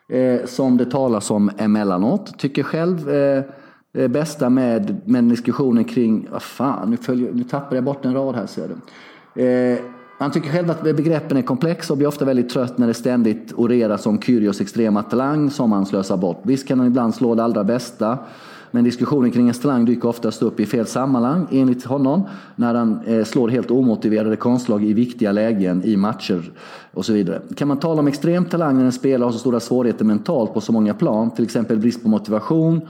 Eh, 0.09 0.45
som 0.45 0.77
det 0.77 0.85
talas 0.85 1.31
om 1.31 1.51
emellanåt. 1.57 2.39
Tycker 2.39 2.63
själv 2.63 3.09
eh, 3.09 3.43
eh, 3.95 4.07
bästa 4.07 4.49
med, 4.49 5.01
med 5.05 5.23
diskussionen 5.23 5.83
kring, 5.83 6.27
vad 6.31 6.41
fan, 6.41 6.89
nu, 6.89 6.97
följer, 6.97 7.31
nu 7.33 7.43
tappar 7.43 7.75
jag 7.75 7.83
bort 7.83 8.05
en 8.05 8.13
rad 8.13 8.35
här 8.35 8.45
ser 8.45 8.67
du. 8.67 8.75
Eh, 9.43 9.79
han 10.17 10.31
tycker 10.31 10.49
själv 10.49 10.71
att 10.71 10.83
begreppen 10.83 11.37
är 11.37 11.41
komplexa 11.41 11.93
och 11.93 11.97
blir 11.97 12.07
ofta 12.07 12.25
väldigt 12.25 12.49
trött 12.49 12.77
när 12.77 12.87
det 12.87 12.93
ständigt 12.93 13.53
oreras 13.55 14.05
om 14.05 14.21
Kyrgios 14.21 14.61
extrema 14.61 15.03
talang 15.03 15.49
som 15.49 15.71
han 15.71 15.85
slösar 15.85 16.17
bort. 16.17 16.41
Visst 16.43 16.67
kan 16.67 16.79
han 16.79 16.87
ibland 16.87 17.15
slå 17.15 17.35
det 17.35 17.43
allra 17.43 17.63
bästa, 17.63 18.17
men 18.71 18.83
diskussionen 18.83 19.31
kring 19.31 19.47
en 19.47 19.53
talang 19.53 19.85
dyker 19.85 20.07
oftast 20.07 20.41
upp 20.41 20.59
i 20.59 20.65
fel 20.65 20.85
sammanhang, 20.85 21.47
enligt 21.51 21.83
honom, 21.83 22.23
när 22.55 22.75
han 22.75 22.99
eh, 23.05 23.23
slår 23.23 23.49
helt 23.49 23.71
omotiverade 23.71 24.35
konstslag 24.35 24.83
i 24.83 24.93
viktiga 24.93 25.31
lägen 25.31 25.83
i 25.83 25.97
matcher 25.97 26.51
och 26.93 27.05
så 27.05 27.13
vidare. 27.13 27.41
Kan 27.55 27.67
man 27.67 27.79
tala 27.79 27.99
om 27.99 28.07
extrem 28.07 28.45
talang 28.45 28.77
när 28.77 28.85
en 28.85 28.91
spelare 28.91 29.27
har 29.27 29.31
så 29.31 29.39
stora 29.39 29.59
svårigheter 29.59 30.05
mentalt 30.05 30.53
på 30.53 30.61
så 30.61 30.71
många 30.71 30.93
plan, 30.93 31.31
till 31.31 31.43
exempel 31.43 31.77
brist 31.77 32.03
på 32.03 32.09
motivation, 32.09 32.81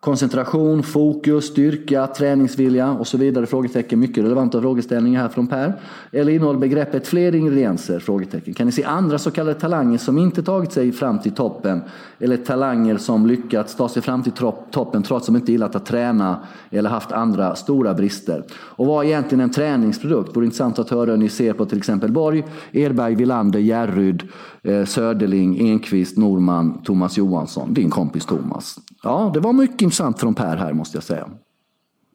Koncentration, 0.00 0.82
fokus, 0.82 1.46
styrka, 1.46 2.06
träningsvilja 2.06 2.90
och 2.92 3.06
så 3.06 3.18
vidare? 3.18 3.46
Frågetecken. 3.46 4.00
Mycket 4.00 4.24
relevanta 4.24 4.60
frågeställningar 4.60 5.22
här 5.22 5.28
från 5.28 5.46
Per. 5.46 5.80
Eller 6.12 6.32
innehåller 6.32 6.58
begreppet 6.58 7.06
fler 7.06 7.34
ingredienser? 7.34 7.98
Frågetecken. 7.98 8.54
Kan 8.54 8.66
ni 8.66 8.72
se 8.72 8.84
andra 8.84 9.18
så 9.18 9.30
kallade 9.30 9.60
talanger 9.60 9.98
som 9.98 10.18
inte 10.18 10.42
tagit 10.42 10.72
sig 10.72 10.92
fram 10.92 11.18
till 11.18 11.32
toppen? 11.32 11.82
Eller 12.18 12.36
talanger 12.36 12.96
som 12.96 13.26
lyckats 13.26 13.76
ta 13.76 13.88
sig 13.88 14.02
fram 14.02 14.22
till 14.22 14.32
toppen 14.70 15.02
trots 15.02 15.22
att 15.22 15.26
de 15.26 15.36
inte 15.36 15.52
gillat 15.52 15.76
att 15.76 15.86
träna 15.86 16.40
eller 16.70 16.90
haft 16.90 17.12
andra 17.12 17.54
stora 17.54 17.94
brister? 17.94 18.44
Och 18.52 18.86
vad 18.86 19.04
är 19.04 19.08
egentligen 19.08 19.40
en 19.40 19.50
träningsprodukt? 19.50 20.36
Vore 20.36 20.44
intressant 20.44 20.78
att 20.78 20.90
höra 20.90 21.10
hur 21.10 21.16
ni 21.18 21.28
ser 21.28 21.52
på 21.52 21.64
till 21.64 21.78
exempel 21.78 22.12
Borg, 22.12 22.44
Edberg, 22.72 23.14
Villander, 23.14 23.58
Järryd, 23.58 24.22
eh, 24.62 24.84
Söderling, 24.84 25.68
Enqvist, 25.70 26.16
Norman, 26.16 26.82
Thomas 26.84 27.18
Johansson. 27.18 27.74
Din 27.74 27.90
kompis 27.90 28.26
Thomas. 28.26 28.78
Ja, 29.02 29.30
det 29.34 29.40
var 29.40 29.52
mycket 29.52 29.87
intressant 29.88 30.20
från 30.20 30.34
Per 30.34 30.56
här 30.56 30.72
måste 30.72 30.96
jag 30.96 31.04
säga. 31.04 31.30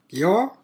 Ja. 0.09 0.55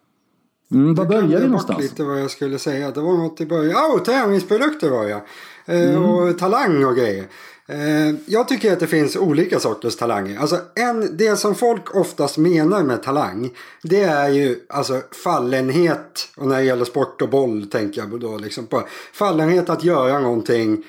Mm, 0.72 0.94
var 0.94 1.06
började 1.06 1.40
vi 1.40 1.46
någonstans? 1.46 1.80
lite 1.82 2.04
vad 2.04 2.20
jag 2.20 2.30
skulle 2.30 2.58
säga. 2.58 2.90
Det 2.90 3.00
var 3.00 3.12
något 3.12 3.40
i 3.40 3.46
början. 3.46 3.70
Ja, 3.70 3.94
oh, 3.94 4.02
träningsprodukter 4.02 4.90
var 4.90 5.04
jag. 5.04 5.20
Eh, 5.66 5.90
mm. 5.90 6.04
Och 6.04 6.38
talang 6.38 6.84
och 6.84 6.96
grejer. 6.96 7.24
Eh, 7.68 8.14
jag 8.26 8.48
tycker 8.48 8.72
att 8.72 8.80
det 8.80 8.86
finns 8.86 9.16
olika 9.16 9.60
sorters 9.60 9.96
talanger. 9.96 10.38
Alltså 10.38 10.58
en, 10.74 11.16
det 11.16 11.36
som 11.36 11.54
folk 11.54 11.94
oftast 11.94 12.38
menar 12.38 12.82
med 12.82 13.02
talang. 13.02 13.50
Det 13.82 14.02
är 14.02 14.28
ju 14.28 14.56
alltså 14.68 15.00
fallenhet. 15.24 16.28
Och 16.36 16.46
när 16.46 16.56
det 16.56 16.64
gäller 16.64 16.84
sport 16.84 17.22
och 17.22 17.28
boll 17.28 17.66
tänker 17.66 18.00
jag 18.00 18.20
då 18.20 18.38
liksom 18.38 18.66
på. 18.66 18.82
Fallenhet 19.12 19.70
att 19.70 19.84
göra 19.84 20.18
någonting 20.18 20.84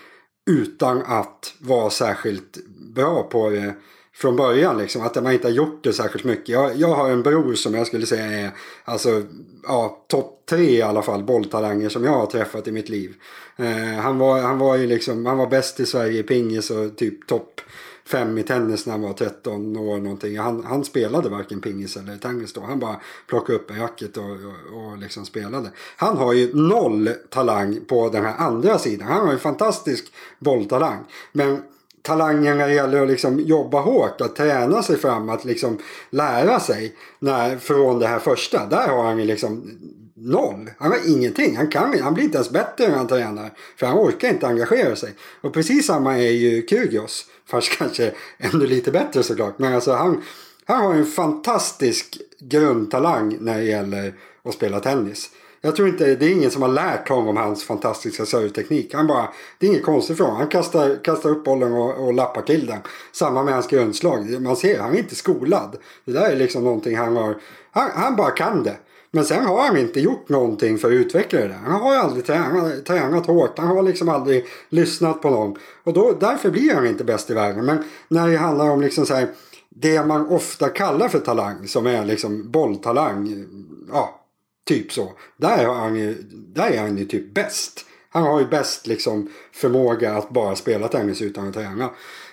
utan 0.49 1.01
att 1.01 1.53
vara 1.59 1.89
särskilt 1.89 2.57
bra 2.95 3.23
på 3.23 3.49
det 3.49 3.73
från 4.21 4.35
början. 4.35 4.77
Liksom, 4.77 5.01
att 5.01 5.23
man 5.23 5.33
inte 5.33 5.47
har 5.47 5.53
gjort 5.53 5.83
det 5.83 5.93
särskilt 5.93 6.25
mycket. 6.25 6.49
Jag, 6.49 6.75
jag 6.75 6.87
har 6.87 7.09
en 7.09 7.23
bror 7.23 7.53
som 7.53 7.73
jag 7.73 7.87
skulle 7.87 8.05
säga 8.05 8.25
är 8.25 8.51
alltså, 8.83 9.23
ja, 9.63 10.05
topp 10.07 10.43
tre 10.49 10.77
i 10.77 10.81
alla 10.81 11.01
fall 11.01 11.23
bolltalanger 11.23 11.89
som 11.89 12.03
jag 12.03 12.11
har 12.11 12.25
träffat 12.25 12.67
i 12.67 12.71
mitt 12.71 12.89
liv. 12.89 13.15
Eh, 13.57 14.01
han, 14.01 14.17
var, 14.17 14.41
han 14.41 14.57
var 14.57 14.75
ju 14.75 14.87
liksom, 14.87 15.25
han 15.25 15.37
var 15.37 15.47
bäst 15.47 15.79
i 15.79 15.85
Sverige 15.85 16.19
i 16.19 16.23
pingis 16.23 16.71
och 16.71 16.97
typ 16.97 17.27
topp 17.27 17.61
fem 18.05 18.37
i 18.37 18.43
tennis 18.43 18.85
när 18.85 18.93
han 18.93 19.01
var 19.01 19.13
13 19.13 19.77
år 19.77 19.97
någonting. 19.97 20.39
Han, 20.39 20.63
han 20.63 20.83
spelade 20.83 21.29
varken 21.29 21.61
pingis 21.61 21.97
eller 21.97 22.17
tennis 22.17 22.53
då. 22.53 22.61
Han 22.61 22.79
bara 22.79 22.95
plockade 23.27 23.59
upp 23.59 23.71
en 23.71 23.79
racket 23.79 24.17
och, 24.17 24.23
och, 24.23 24.85
och 24.85 24.97
liksom 24.97 25.25
spelade. 25.25 25.71
Han 25.95 26.17
har 26.17 26.33
ju 26.33 26.53
noll 26.53 27.09
talang 27.29 27.79
på 27.87 28.09
den 28.09 28.25
här 28.25 28.37
andra 28.37 28.77
sidan. 28.77 29.07
Han 29.07 29.25
har 29.25 29.33
ju 29.33 29.39
fantastisk 29.39 30.13
bolltalang. 30.39 31.03
Men 31.31 31.63
talangen 32.01 32.57
när 32.57 32.67
det 32.67 32.73
gäller 32.73 33.01
att 33.01 33.07
liksom 33.07 33.39
jobba 33.39 33.81
hårt, 33.81 34.21
att 34.21 34.35
träna 34.35 34.83
sig 34.83 34.97
fram, 34.97 35.29
att 35.29 35.45
liksom 35.45 35.77
lära 36.09 36.59
sig 36.59 36.95
när, 37.19 37.57
från 37.57 37.99
det 37.99 38.07
här 38.07 38.19
första. 38.19 38.65
Där 38.65 38.87
har 38.87 39.03
han 39.03 39.19
ju 39.19 39.25
liksom 39.25 39.79
noll. 40.15 40.69
Han 40.77 40.91
har 40.91 40.99
ingenting. 41.07 41.57
Han, 41.57 41.67
kan, 41.67 41.99
han 42.01 42.13
blir 42.13 42.23
inte 42.23 42.37
ens 42.37 42.49
bättre 42.49 42.87
när 42.87 42.97
han 42.97 43.07
tränar. 43.07 43.51
För 43.77 43.85
han 43.85 43.97
orkar 43.97 44.29
inte 44.29 44.47
engagera 44.47 44.95
sig. 44.95 45.13
Och 45.41 45.53
precis 45.53 45.85
samma 45.85 46.17
är 46.17 46.31
ju 46.31 46.67
Kyrgios. 46.67 47.25
Fast 47.45 47.71
kanske 47.77 48.11
ännu 48.37 48.67
lite 48.67 48.91
bättre 48.91 49.23
såklart. 49.23 49.59
Men 49.59 49.73
alltså 49.73 49.93
han, 49.93 50.23
han 50.65 50.85
har 50.85 50.93
en 50.93 51.05
fantastisk 51.05 52.17
grundtalang 52.39 53.37
när 53.39 53.57
det 53.57 53.63
gäller 53.63 54.13
att 54.43 54.53
spela 54.53 54.79
tennis. 54.79 55.29
Jag 55.63 55.75
tror 55.75 55.87
inte, 55.87 56.15
det 56.15 56.25
är 56.25 56.31
ingen 56.31 56.51
som 56.51 56.61
har 56.61 56.69
lärt 56.69 57.09
honom 57.09 57.37
hans 57.37 57.63
fantastiska 57.63 58.25
serveteknik. 58.25 58.93
Han 58.93 59.07
bara, 59.07 59.29
det 59.59 59.65
är 59.65 59.69
inget 59.69 59.83
konstigt 59.83 60.17
för 60.17 60.23
honom. 60.23 60.39
Han 60.39 60.47
kastar, 60.47 61.03
kastar 61.03 61.29
upp 61.29 61.43
bollen 61.43 61.73
och, 61.73 62.05
och 62.05 62.13
lappar 62.13 62.41
till 62.41 62.65
den. 62.65 62.79
Samma 63.11 63.43
med 63.43 63.53
hans 63.53 63.67
grundslag. 63.67 64.41
Man 64.41 64.55
ser, 64.55 64.79
han 64.79 64.93
är 64.93 64.97
inte 64.97 65.15
skolad. 65.15 65.77
Det 66.05 66.11
där 66.11 66.31
är 66.31 66.35
liksom 66.35 66.63
någonting 66.63 66.97
han 66.97 67.15
har, 67.15 67.37
han, 67.71 67.89
han 67.93 68.15
bara 68.15 68.31
kan 68.31 68.63
det. 68.63 68.75
Men 69.11 69.25
sen 69.25 69.45
har 69.45 69.61
han 69.61 69.77
inte 69.77 69.99
gjort 69.99 70.29
någonting 70.29 70.77
för 70.77 70.87
att 70.87 70.93
utveckla 70.93 71.39
det 71.39 71.47
där. 71.47 71.59
Han 71.65 71.81
har 71.81 71.93
ju 71.93 71.99
aldrig 71.99 72.25
tränat, 72.25 72.85
tränat 72.85 73.25
hårt. 73.25 73.57
Han 73.57 73.67
har 73.67 73.83
liksom 73.83 74.09
aldrig 74.09 74.45
lyssnat 74.69 75.21
på 75.21 75.29
någon. 75.29 75.57
Och 75.83 75.93
då, 75.93 76.17
därför 76.19 76.49
blir 76.49 76.73
han 76.73 76.87
inte 76.87 77.03
bäst 77.03 77.29
i 77.29 77.33
världen. 77.33 77.65
Men 77.65 77.83
när 78.07 78.27
det 78.27 78.37
handlar 78.37 78.69
om 78.69 78.81
liksom 78.81 79.05
så 79.05 79.13
här, 79.13 79.27
det 79.69 80.05
man 80.05 80.27
ofta 80.27 80.69
kallar 80.69 81.07
för 81.07 81.19
talang, 81.19 81.67
som 81.67 81.87
är 81.87 82.05
liksom 82.05 82.51
bolltalang. 82.51 83.45
Ja, 83.91 84.20
Typ 84.67 84.93
så. 84.93 85.13
Där, 85.37 85.65
har 85.65 85.75
han 85.75 85.95
ju, 85.95 86.13
där 86.31 86.69
är 86.69 86.81
han 86.81 86.97
ju 86.97 87.05
typ 87.05 87.33
bäst. 87.33 87.85
Han 88.09 88.23
har 88.23 88.39
ju 88.39 88.45
bäst 88.45 88.87
liksom 88.87 89.29
förmåga 89.51 90.13
att 90.13 90.29
bara 90.29 90.55
spela 90.55 90.87
tennis 90.87 91.21
utan 91.21 91.47
att 91.47 91.53
träna. 91.53 91.89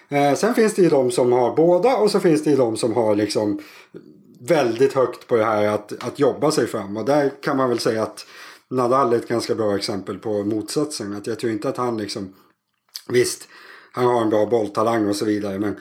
Eh, 0.08 0.34
sen 0.34 0.54
finns 0.54 0.74
det 0.74 0.82
ju 0.82 0.88
de 0.88 1.10
som 1.10 1.32
har 1.32 1.56
båda 1.56 1.96
och 1.96 2.10
så 2.10 2.20
finns 2.20 2.44
det 2.44 2.50
ju 2.50 2.56
de 2.56 2.76
som 2.76 2.92
har 2.92 3.14
liksom 3.14 3.62
väldigt 4.40 4.92
högt 4.92 5.26
på 5.26 5.36
det 5.36 5.44
här 5.44 5.68
att, 5.68 6.04
att 6.04 6.18
jobba 6.18 6.50
sig 6.50 6.66
fram. 6.66 6.96
Och 6.96 7.04
där 7.04 7.32
kan 7.42 7.56
man 7.56 7.68
väl 7.68 7.78
säga 7.78 8.02
att 8.02 8.26
Nadal 8.70 9.12
är 9.12 9.16
ett 9.16 9.28
ganska 9.28 9.54
bra 9.54 9.76
exempel 9.76 10.18
på 10.18 10.44
motsatsen. 10.44 11.16
Att 11.16 11.26
jag 11.26 11.38
tror 11.38 11.52
inte 11.52 11.68
att 11.68 11.76
han 11.76 11.98
liksom... 11.98 12.34
Visst, 13.08 13.48
han 13.92 14.06
har 14.06 14.22
en 14.22 14.30
bra 14.30 14.46
bolltalang 14.46 15.08
och 15.08 15.16
så 15.16 15.24
vidare 15.24 15.58
men 15.58 15.76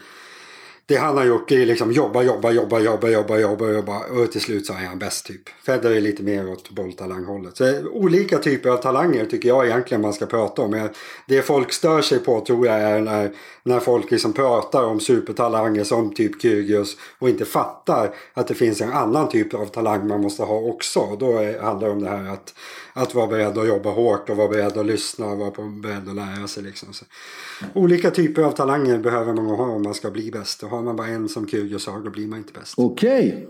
det 0.88 0.96
han 0.96 1.18
har 1.18 1.26
gjort 1.26 1.52
är 1.52 1.66
liksom 1.66 1.92
jobba, 1.92 2.24
jobba, 2.24 2.52
jobba, 2.52 2.80
jobba, 2.80 3.10
jobba, 3.10 3.38
jobba, 3.38 3.70
jobba 3.70 4.00
och 4.00 4.32
till 4.32 4.42
slut 4.42 4.66
så 4.66 4.74
är 4.74 4.78
han 4.78 5.00
bäst 5.00 5.26
typ. 5.26 5.42
Federer 5.66 5.96
är 5.96 6.02
lite 6.02 6.24
mer 6.24 6.52
åt 6.52 6.70
bolltalanghållet. 6.70 7.58
Så 7.58 7.88
olika 7.88 8.38
typer 8.38 8.70
av 8.70 8.78
talanger 8.78 9.26
tycker 9.26 9.50
jag 9.50 9.66
egentligen 9.66 10.02
man 10.02 10.14
ska 10.14 10.26
prata 10.26 10.62
om. 10.62 10.90
Det 11.28 11.42
folk 11.42 11.72
stör 11.72 12.02
sig 12.02 12.20
på 12.20 12.42
tror 12.42 12.68
jag 12.68 12.76
är 12.76 13.02
när, 13.02 13.32
när 13.64 13.80
folk 13.80 14.12
liksom 14.12 14.34
pratar 14.34 14.84
om 14.84 15.00
supertalanger 15.00 15.84
som 15.84 16.14
typ 16.14 16.42
Kyrgios 16.42 16.98
och 17.20 17.30
inte 17.30 17.46
fattar 17.46 18.16
att 18.34 18.48
det 18.48 18.56
finns 18.56 18.82
en 18.82 18.92
annan 18.92 19.30
typ 19.30 19.54
av 19.54 19.66
talang 19.66 20.08
man 20.08 20.22
måste 20.22 20.44
ha 20.44 20.56
också. 20.56 21.16
Då 21.20 21.34
handlar 21.62 21.88
det 21.88 21.94
om 21.94 22.02
det 22.04 22.10
här 22.10 22.34
att 22.34 22.54
att 22.98 23.16
vara 23.16 23.28
beredd 23.28 23.58
att 23.58 23.68
jobba 23.68 23.90
hårt 23.90 24.30
och 24.30 24.38
vara 24.38 24.48
beredd 24.48 24.78
att 24.78 24.86
lyssna 24.86 25.26
och 25.26 25.38
vara 25.38 25.52
beredd 25.82 26.10
att 26.10 26.16
lära 26.16 26.48
sig. 26.48 26.64
Liksom. 26.64 26.94
Så, 26.94 27.06
olika 27.74 28.12
typer 28.12 28.42
av 28.42 28.52
talanger 28.52 28.98
behöver 28.98 29.34
man 29.34 29.46
ha 29.46 29.66
om 29.66 29.84
man 29.84 29.94
ska 29.94 30.12
bli 30.12 30.32
bäst. 30.32 30.64
Och 30.64 30.70
har 30.70 30.82
man 30.82 30.96
bara 30.96 31.08
en 31.08 31.30
som 31.30 31.48
Kyrgios 31.48 31.88
har 31.88 32.00
då 32.00 32.10
blir 32.10 32.28
man 32.28 32.38
inte 32.38 32.54
bäst. 32.54 32.74
Okej. 32.78 33.48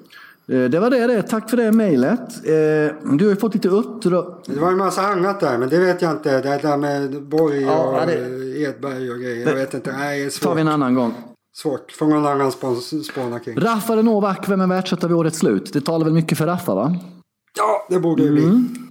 Okay. 0.48 0.64
Eh, 0.64 0.70
det 0.70 0.80
var 0.80 0.90
det, 0.90 1.08
det. 1.08 1.24
Tack 1.24 1.50
för 1.50 1.58
det 1.58 1.72
mejlet. 1.72 2.46
Eh, 2.46 3.16
du 3.18 3.26
har 3.26 3.30
ju 3.30 3.36
fått 3.36 3.54
lite 3.54 3.70
uppdrag. 3.70 4.42
Det 4.46 4.60
var 4.60 4.72
en 4.72 4.78
massa 4.78 5.02
annat 5.02 5.40
där 5.40 5.58
men 5.58 5.70
det 5.70 5.80
vet 5.80 6.02
jag 6.02 6.12
inte. 6.12 6.42
Det 6.42 6.60
där 6.62 6.78
med 6.78 7.24
Borg 7.24 7.66
och 7.66 7.72
ja, 7.72 8.04
det... 8.06 8.14
Edberg 8.62 9.12
och 9.12 9.20
grejer. 9.20 9.48
Jag 9.48 9.56
vet 9.56 9.74
inte. 9.74 9.92
Nej, 9.92 10.20
det 10.20 10.26
är 10.26 10.30
svårt. 10.30 10.44
tar 10.44 10.56
vi 10.56 10.62
en 10.62 10.68
annan 10.68 10.96
gång. 10.96 11.14
Svårt. 11.58 11.92
Får 11.92 12.06
någon 12.06 12.26
annan 12.26 12.52
spåna 12.52 13.40
kring. 13.40 13.60
Raffa 13.60 13.94
eller 13.94 14.04
Novak, 14.04 14.50
vem 14.50 14.62
är 14.62 14.68
världsetta 14.68 15.08
vid 15.08 15.18
årets 15.18 15.38
slut? 15.38 15.74
Det 15.74 15.82
talar 15.82 16.06
väl 16.06 16.14
mycket 16.14 16.38
för 16.38 16.46
Raffa 16.46 16.76
va? 16.76 16.96
Ja, 17.58 17.88
det 17.90 18.00
borde 18.00 18.24
det 18.24 18.32
bli. 18.32 18.44
Mm. 18.44 18.87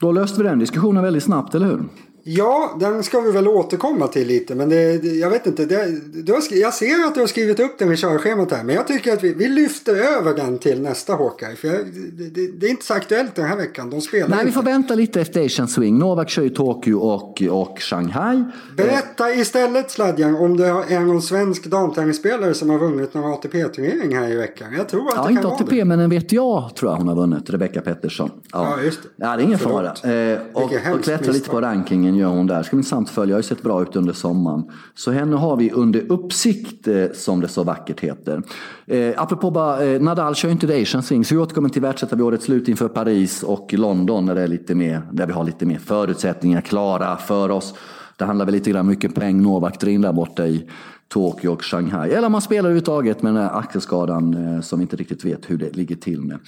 Då 0.00 0.12
löste 0.12 0.42
vi 0.42 0.48
den 0.48 0.58
diskussionen 0.58 1.02
väldigt 1.02 1.22
snabbt, 1.22 1.54
eller 1.54 1.66
hur? 1.66 1.82
Ja, 2.22 2.76
den 2.80 3.02
ska 3.02 3.20
vi 3.20 3.30
väl 3.30 3.48
återkomma 3.48 4.06
till 4.06 4.26
lite. 4.26 4.54
Men 4.54 4.68
det, 4.68 5.04
jag 5.04 5.30
vet 5.30 5.46
inte. 5.46 5.66
Det, 5.66 6.00
du 6.12 6.32
har, 6.32 6.42
jag 6.50 6.74
ser 6.74 7.06
att 7.06 7.14
du 7.14 7.20
har 7.20 7.26
skrivit 7.26 7.60
upp 7.60 7.78
den 7.78 7.92
i 7.92 7.96
körschemat 7.96 8.52
här. 8.52 8.64
Men 8.64 8.74
jag 8.74 8.86
tycker 8.86 9.12
att 9.12 9.24
vi, 9.24 9.34
vi 9.34 9.48
lyfter 9.48 9.94
över 9.94 10.34
den 10.34 10.58
till 10.58 10.82
nästa 10.82 11.16
Hawkeye. 11.16 11.56
För 11.56 11.68
jag, 11.68 11.76
det, 12.12 12.46
det, 12.60 12.66
är 12.66 12.70
inte 12.70 12.84
så 12.84 12.94
aktuellt 12.94 13.34
den 13.34 13.44
här 13.44 13.56
veckan. 13.56 13.90
De 13.90 14.00
spelar 14.00 14.28
Nej, 14.28 14.38
inte. 14.38 14.46
vi 14.46 14.52
får 14.52 14.62
vänta 14.62 14.94
lite 14.94 15.20
efter 15.20 15.44
Asian 15.44 15.68
Swing. 15.68 15.98
Novak 15.98 16.28
kör 16.28 16.42
ju 16.42 16.48
Tokyo 16.48 16.96
och, 16.96 17.42
och 17.42 17.78
Shanghai. 17.80 18.44
Berätta 18.76 19.34
istället 19.34 19.90
Sladjan 19.90 20.36
om 20.36 20.56
det 20.56 20.66
är 20.66 21.00
någon 21.00 21.22
svensk 21.22 21.66
damtennisspelare 21.66 22.54
som 22.54 22.70
har 22.70 22.78
vunnit 22.78 23.14
någon 23.14 23.32
ATP-turnering 23.32 24.16
här 24.16 24.30
i 24.30 24.36
veckan. 24.36 24.74
Jag 24.76 24.88
tror 24.88 25.08
att 25.08 25.14
ja, 25.16 25.22
det 25.22 25.30
inte 25.30 25.42
kan 25.42 25.52
ATP, 25.52 25.76
vara 25.76 25.84
men 25.84 26.00
en 26.00 26.10
VTA 26.10 26.70
tror 26.76 26.90
jag 26.90 26.96
hon 26.96 27.08
har 27.08 27.16
vunnit. 27.16 27.50
Rebecca 27.50 27.80
Pettersson. 27.80 28.30
Ja, 28.52 28.76
ja 28.76 28.84
just 28.84 29.02
det. 29.02 29.08
Ja, 29.16 29.36
det 29.36 29.42
är 29.42 29.44
ingen 29.44 29.58
Förlåt. 29.58 29.98
fara. 29.98 30.12
Eh, 30.12 30.38
och, 30.52 30.62
och 30.94 31.04
klättra 31.04 31.32
lite 31.32 31.50
på 31.50 31.60
rankingen 31.60 32.09
gör 32.14 32.28
hon 32.28 32.46
där. 32.46 32.58
Det 32.58 32.64
ska 32.64 32.76
bli 32.76 32.78
intressant 32.78 33.08
att 33.08 33.14
följa. 33.14 33.34
Har 33.34 33.38
ju 33.38 33.42
sett 33.42 33.62
bra 33.62 33.82
ut 33.82 33.96
under 33.96 34.12
sommaren. 34.12 34.64
Så 34.94 35.10
henne 35.10 35.36
har 35.36 35.56
vi 35.56 35.70
under 35.70 36.12
uppsikt 36.12 36.88
eh, 36.88 37.04
som 37.14 37.40
det 37.40 37.48
så 37.48 37.64
vackert 37.64 38.00
heter. 38.00 38.42
Eh, 38.86 39.14
apropå 39.16 39.50
bara, 39.50 39.84
eh, 39.84 40.00
Nadal 40.00 40.34
kör 40.34 40.48
ju 40.48 40.52
inte 40.52 40.82
Asian 40.82 41.02
Swing 41.02 41.24
så 41.24 41.34
vi 41.34 41.40
återkommer 41.40 41.68
till 41.68 41.82
världsettan 41.82 42.18
vid 42.18 42.26
årets 42.26 42.44
slut 42.44 42.68
inför 42.68 42.88
Paris 42.88 43.42
och 43.42 43.72
London 43.72 44.26
där, 44.26 44.34
det 44.34 44.42
är 44.42 44.48
lite 44.48 44.74
mer, 44.74 45.02
där 45.12 45.26
vi 45.26 45.32
har 45.32 45.44
lite 45.44 45.66
mer 45.66 45.78
förutsättningar 45.78 46.60
klara 46.60 47.16
för 47.16 47.50
oss. 47.50 47.74
det 48.16 48.24
handlar 48.24 48.46
väl 48.46 48.54
lite 48.54 48.70
grann 48.70 48.86
mycket 48.86 49.14
poäng 49.14 49.42
Novak 49.42 49.80
drar 49.80 49.90
in 49.90 50.00
där 50.00 50.12
borta 50.12 50.46
i 50.46 50.66
Tokyo 51.12 51.52
och 51.52 51.64
Shanghai. 51.64 52.10
Eller 52.10 52.26
om 52.26 52.32
man 52.32 52.42
spelar 52.42 52.60
överhuvudtaget 52.60 53.22
med 53.22 53.34
den 53.34 53.42
här 53.42 53.58
axelskadan 53.58 54.54
eh, 54.54 54.60
som 54.60 54.78
vi 54.78 54.82
inte 54.82 54.96
riktigt 54.96 55.24
vet 55.24 55.50
hur 55.50 55.58
det 55.58 55.76
ligger 55.76 55.96
till 55.96 56.20
med. 56.20 56.38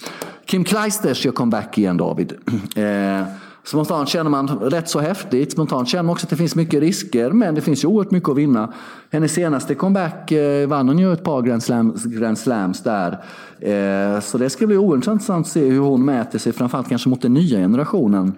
Kim 0.45 0.63
Kleisters 0.63 1.25
gör 1.25 1.31
comeback 1.31 1.77
igen 1.77 1.97
David. 1.97 2.33
Eh, 2.75 3.27
Spontant 3.65 4.09
känner 4.09 4.29
man 4.29 4.47
rätt 4.47 4.89
så 4.89 4.99
häftigt. 4.99 5.51
Spontant 5.51 5.89
känner 5.89 6.03
man 6.03 6.13
också 6.13 6.25
att 6.25 6.29
det 6.29 6.35
finns 6.35 6.55
mycket 6.55 6.79
risker. 6.79 7.31
Men 7.31 7.55
det 7.55 7.61
finns 7.61 7.83
ju 7.83 7.87
oerhört 7.87 8.11
mycket 8.11 8.29
att 8.29 8.37
vinna. 8.37 8.73
Hennes 9.11 9.33
senaste 9.33 9.75
comeback 9.75 10.31
eh, 10.31 10.67
vann 10.67 10.87
hon 10.87 10.99
ju 10.99 11.13
ett 11.13 11.23
par 11.23 11.41
Grand 11.41 11.63
Slams, 11.63 12.03
Grand 12.03 12.37
Slams 12.37 12.83
där. 12.83 13.11
Eh, 13.59 14.19
så 14.19 14.37
det 14.37 14.49
ska 14.49 14.67
bli 14.67 14.77
oerhört 14.77 15.07
intressant 15.07 15.45
att 15.45 15.51
se 15.51 15.65
hur 15.65 15.79
hon 15.79 16.05
mäter 16.05 16.39
sig. 16.39 16.53
Framförallt 16.53 16.89
kanske 16.89 17.09
mot 17.09 17.21
den 17.21 17.33
nya 17.33 17.57
generationen. 17.57 18.33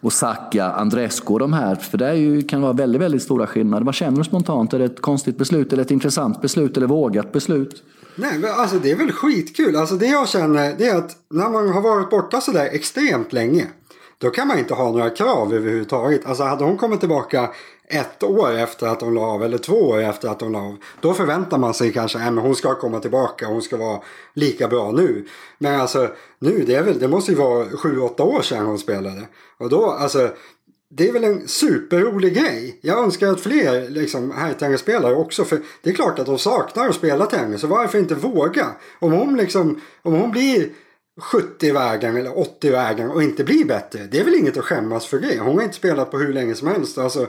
Osaka, 0.00 0.64
Andrescu 0.64 1.32
och 1.32 1.38
de 1.38 1.52
här. 1.52 1.74
För 1.74 1.98
det 1.98 2.14
ju, 2.14 2.42
kan 2.42 2.62
vara 2.62 2.72
väldigt, 2.72 3.02
väldigt 3.02 3.22
stora 3.22 3.46
skillnader. 3.46 3.84
Vad 3.84 3.94
känner 3.94 4.18
du 4.18 4.24
spontant? 4.24 4.74
Är 4.74 4.78
det 4.78 4.84
ett 4.84 5.00
konstigt 5.00 5.38
beslut 5.38 5.72
eller 5.72 5.82
ett 5.82 5.90
intressant 5.90 6.42
beslut 6.42 6.76
eller 6.76 6.86
vågat 6.86 7.32
beslut? 7.32 7.82
Nej, 8.14 8.38
men 8.38 8.50
alltså 8.50 8.78
det 8.78 8.90
är 8.90 8.96
väl 8.96 9.12
skitkul. 9.12 9.76
Alltså 9.76 9.94
det 9.94 10.06
jag 10.06 10.28
känner 10.28 10.74
det 10.78 10.88
är 10.88 10.96
att 10.96 11.16
när 11.30 11.50
man 11.50 11.68
har 11.68 11.80
varit 11.80 12.10
borta 12.10 12.40
sådär 12.40 12.68
extremt 12.72 13.32
länge. 13.32 13.66
Då 14.22 14.30
kan 14.30 14.48
man 14.48 14.58
inte 14.58 14.74
ha 14.74 14.90
några 14.90 15.10
krav 15.10 15.54
överhuvudtaget. 15.54 16.26
Alltså 16.26 16.42
hade 16.42 16.64
hon 16.64 16.78
kommit 16.78 17.00
tillbaka 17.00 17.50
ett 17.88 18.22
år 18.22 18.58
efter 18.58 18.86
att 18.86 19.00
hon 19.00 19.14
la 19.14 19.20
av 19.20 19.42
eller 19.42 19.58
två 19.58 19.74
år 19.74 20.00
efter 20.00 20.28
att 20.28 20.40
hon 20.40 20.52
la 20.52 20.58
av. 20.58 20.76
Då 21.00 21.14
förväntar 21.14 21.58
man 21.58 21.74
sig 21.74 21.92
kanske 21.92 22.18
att 22.18 22.34
hon 22.34 22.54
ska 22.54 22.74
komma 22.74 23.00
tillbaka 23.00 23.46
och 23.46 23.52
hon 23.52 23.62
ska 23.62 23.76
vara 23.76 24.00
lika 24.34 24.68
bra 24.68 24.92
nu. 24.92 25.26
Men 25.58 25.80
alltså 25.80 26.08
nu, 26.38 26.64
det, 26.66 26.74
är 26.74 26.82
väl, 26.82 26.98
det 26.98 27.08
måste 27.08 27.32
ju 27.32 27.38
vara 27.38 27.64
sju, 27.64 28.00
åtta 28.00 28.22
år 28.22 28.42
sedan 28.42 28.66
hon 28.66 28.78
spelade. 28.78 29.22
Och 29.58 29.68
då, 29.68 29.90
alltså 29.90 30.30
det 30.88 31.08
är 31.08 31.12
väl 31.12 31.24
en 31.24 31.48
superrolig 31.48 32.34
grej. 32.34 32.78
Jag 32.80 32.98
önskar 32.98 33.28
att 33.28 33.40
fler 33.40 33.90
liksom, 33.90 34.30
herrtennisspelare 34.30 35.14
också. 35.14 35.44
För 35.44 35.60
det 35.82 35.90
är 35.90 35.94
klart 35.94 36.18
att 36.18 36.26
de 36.26 36.38
saknar 36.38 36.88
att 36.88 36.94
spela 36.94 37.26
tennis. 37.26 37.60
Så 37.60 37.66
varför 37.66 37.98
inte 37.98 38.14
våga? 38.14 38.66
Om 38.98 39.12
hon, 39.12 39.36
liksom, 39.36 39.80
om 40.02 40.12
hon 40.12 40.30
blir 40.30 40.68
70 41.20 41.72
vägen 41.72 42.16
eller 42.16 42.38
80 42.38 42.70
vägen 42.70 43.10
och 43.10 43.22
inte 43.22 43.44
blir 43.44 43.64
bättre. 43.64 44.08
Det 44.10 44.20
är 44.20 44.24
väl 44.24 44.34
inget 44.34 44.56
att 44.56 44.64
skämmas 44.64 45.06
för 45.06 45.18
det. 45.18 45.38
Hon 45.38 45.56
har 45.56 45.62
inte 45.62 45.76
spelat 45.76 46.10
på 46.10 46.18
hur 46.18 46.32
länge 46.32 46.54
som 46.54 46.68
helst. 46.68 46.98
Alltså, 46.98 47.26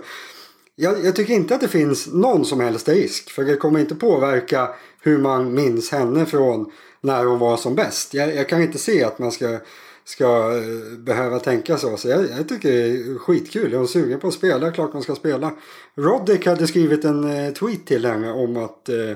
jag, 0.76 1.06
jag, 1.06 1.16
tycker 1.16 1.34
inte 1.34 1.56
att 1.56 1.62
det 1.62 1.68
finns 1.68 2.08
någon 2.14 2.46
som 2.46 2.60
helst 2.60 2.90
risk. 2.90 3.30
För 3.30 3.44
det 3.44 3.56
kommer 3.56 3.80
inte 3.80 3.96
påverka 3.96 4.70
hur 5.02 5.18
man 5.18 5.54
minns 5.54 5.92
henne 5.92 6.26
från 6.26 6.72
när 7.02 7.26
hon 7.26 7.40
var 7.40 7.58
som 7.58 7.76
bäst. 7.76 8.14
Jag, 8.14 8.36
jag 8.36 8.50
kan 8.50 8.62
inte 8.62 8.78
se 8.78 9.04
att 9.04 9.20
man 9.20 9.32
ska, 9.32 9.60
ska 10.06 10.58
eh, 10.58 10.98
behöva 10.98 11.40
tänka 11.40 11.78
så. 11.78 11.98
Så 11.98 12.08
jag, 12.08 12.26
jag, 12.38 12.50
tycker 12.50 12.72
det 12.72 12.84
är 12.84 13.20
skitkul. 13.20 13.74
Är 13.74 13.78
hon 13.78 13.88
sugen 13.88 14.20
på 14.20 14.28
att 14.28 14.34
spela? 14.34 14.72
Klart 14.72 14.94
hon 14.94 15.04
ska 15.04 15.16
spela. 15.16 15.52
Roddick 15.96 16.46
hade 16.46 16.68
skrivit 16.68 17.06
en 17.06 17.24
eh, 17.24 17.54
tweet 17.54 17.86
till 17.86 18.06
henne 18.06 18.32
om 18.32 18.58
att 18.58 18.90
eh, 18.90 19.16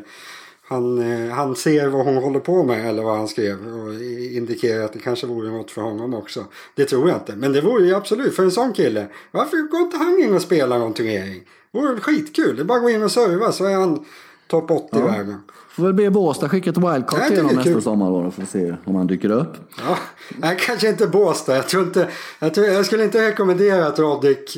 han, 0.70 1.00
eh, 1.00 1.30
han 1.30 1.56
ser 1.56 1.88
vad 1.88 2.06
hon 2.06 2.18
håller 2.18 2.40
på 2.40 2.64
med 2.64 2.90
eller 2.90 3.04
vad 3.04 3.18
han 3.18 3.28
skrev 3.28 3.58
och 3.68 3.94
indikerar 4.36 4.84
att 4.84 4.94
det 4.94 5.00
kanske 5.00 5.28
vore 5.28 5.52
något 5.52 5.72
för 5.72 5.82
honom 5.82 6.14
också. 6.14 6.46
Det 6.76 6.86
tror 6.86 7.10
jag 7.10 7.18
inte. 7.18 7.36
Men 7.36 7.54
det 7.54 7.62
vore 7.62 7.86
ju 7.86 7.96
absolut 7.96 8.36
för 8.36 8.44
en 8.44 8.52
sån 8.52 8.74
kille. 8.74 9.08
Varför 9.32 9.58
går 9.72 9.80
inte 9.80 9.98
han 9.98 10.20
in 10.20 10.34
och 10.34 10.42
spelar 10.42 10.80
någon 10.80 10.94
turnering? 10.94 11.42
Det 11.72 11.80
vore 11.80 12.00
skitkul. 12.00 12.56
Det 12.56 12.62
är 12.62 12.64
bara 12.64 12.78
att 12.78 12.84
gå 12.84 12.90
in 12.90 13.04
och 13.04 13.12
serva 13.12 13.52
så 13.52 13.66
är 13.66 13.76
han 13.76 14.06
topp 14.48 14.72
80 14.72 14.88
ja. 14.92 15.06
världen. 15.06 15.42
Får 15.70 15.84
väl 15.84 15.94
be 15.94 16.10
Båstad 16.10 16.50
skicka 16.50 16.70
ett 16.70 16.78
wildcard 16.78 17.28
till 17.28 17.42
honom 17.42 17.56
nästa 17.56 17.82
sommar 17.82 18.12
då. 18.12 18.32
Får 18.32 18.46
se 18.46 18.76
om 18.86 18.96
han 18.96 19.08
dyker 19.08 19.32
upp. 19.32 19.54
Ja, 19.78 19.98
nej, 20.38 20.58
kanske 20.60 20.90
inte 20.90 21.08
Båstad. 21.08 21.56
Jag, 21.56 21.68
tror 21.68 21.84
inte, 21.84 22.08
jag, 22.40 22.54
tror, 22.54 22.68
jag 22.68 22.86
skulle 22.86 23.04
inte 23.04 23.28
rekommendera 23.28 23.88
att 23.88 24.00
Roddick 24.00 24.58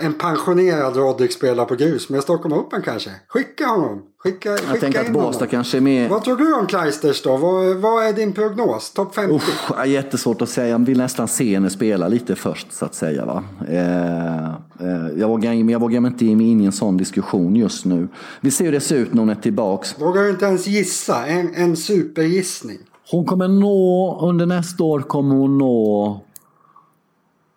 en 0.00 0.14
pensionerad 0.14 0.96
Roddick 0.96 1.32
spelar 1.32 1.64
på 1.64 1.74
grus 1.74 2.08
med 2.08 2.22
Stockholm 2.22 2.54
Open 2.54 2.82
kanske. 2.82 3.10
Skicka 3.28 3.66
honom. 3.66 4.02
Skicka, 4.24 4.50
jag 4.50 4.58
skicka 4.58 4.80
tänker 4.80 5.00
att 5.00 5.12
Båstad 5.12 5.46
kanske 5.46 5.76
är 5.76 5.80
med. 5.80 6.10
Vad 6.10 6.24
tror 6.24 6.36
du 6.36 6.54
om 6.54 6.66
Kleisters 6.66 7.22
då? 7.22 7.36
Vad, 7.36 7.76
vad 7.76 8.06
är 8.06 8.12
din 8.12 8.32
prognos? 8.32 8.92
Topp 8.92 9.14
50? 9.14 9.34
Usch, 9.34 9.86
jättesvårt 9.86 10.42
att 10.42 10.48
säga. 10.48 10.68
Jag 10.68 10.86
vill 10.86 10.98
nästan 10.98 11.28
se 11.28 11.54
henne 11.54 11.70
spela 11.70 12.08
lite 12.08 12.36
först 12.36 12.72
så 12.72 12.84
att 12.84 12.94
säga. 12.94 13.24
Va? 13.24 13.44
Eh, 13.68 14.44
eh, 14.46 15.08
jag, 15.16 15.28
vågar, 15.28 15.52
jag 15.52 15.80
vågar 15.80 16.06
inte 16.06 16.26
ge 16.26 16.36
mig 16.36 16.46
in 16.46 16.60
i 16.60 16.64
en 16.64 16.72
sån 16.72 16.96
diskussion 16.96 17.56
just 17.56 17.84
nu. 17.84 18.08
Vi 18.40 18.50
ser 18.50 18.64
hur 18.64 18.72
det 18.72 18.80
ser 18.80 18.96
ut 18.96 19.12
när 19.12 19.20
hon 19.20 19.30
är 19.30 19.34
tillbaks. 19.34 20.00
Vågar 20.00 20.22
du 20.22 20.30
inte 20.30 20.44
ens 20.44 20.66
gissa? 20.66 21.26
En, 21.26 21.54
en 21.54 21.76
supergissning. 21.76 22.78
Hon 23.10 23.24
kommer 23.24 23.48
nå, 23.48 24.18
under 24.22 24.46
nästa 24.46 24.84
år 24.84 25.00
kommer 25.00 25.34
hon 25.34 25.58
nå 25.58 26.20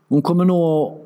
hon 0.10 0.22
kommer 0.22 0.46
nå 0.46 0.98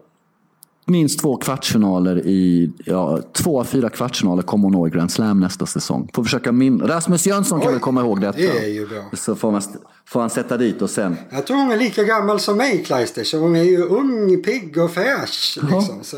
minst 0.85 1.19
två 1.19 1.37
kvartsfinaler 1.37 2.27
i, 2.27 2.71
ja, 2.85 3.19
två 3.33 3.59
av 3.59 3.63
fyra 3.63 3.89
kvartsfinaler 3.89 4.41
kommer 4.43 4.63
hon 4.63 4.73
nå 4.73 4.87
i 4.87 4.89
Grand 4.89 5.11
Slam 5.11 5.39
nästa 5.39 5.65
säsong. 5.65 6.09
Får 6.13 6.23
försöka 6.23 6.51
min 6.51 6.81
Rasmus 6.81 7.27
Jönsson 7.27 7.61
kan 7.61 7.71
väl 7.71 7.79
komma 7.79 8.01
ihåg 8.01 8.21
detta. 8.21 8.37
Det 8.37 8.65
är 8.65 8.67
ju 8.67 8.87
bra. 8.87 9.03
Så 9.13 9.35
får, 9.35 9.51
man, 9.51 9.61
får 10.05 10.19
han 10.19 10.29
sätta 10.29 10.57
dit 10.57 10.81
och 10.81 10.89
sen. 10.89 11.15
Jag 11.29 11.47
tror 11.47 11.57
hon 11.57 11.71
är 11.71 11.77
lika 11.77 12.03
gammal 12.03 12.39
som 12.39 12.57
mig, 12.57 12.83
Kleister. 12.83 13.23
Så 13.23 13.37
hon 13.37 13.55
är 13.55 13.63
ju 13.63 13.81
ung, 13.81 14.43
pigg 14.43 14.77
och 14.77 14.91
fräsch. 14.91 15.57
Liksom. 15.61 15.99
Så 16.03 16.17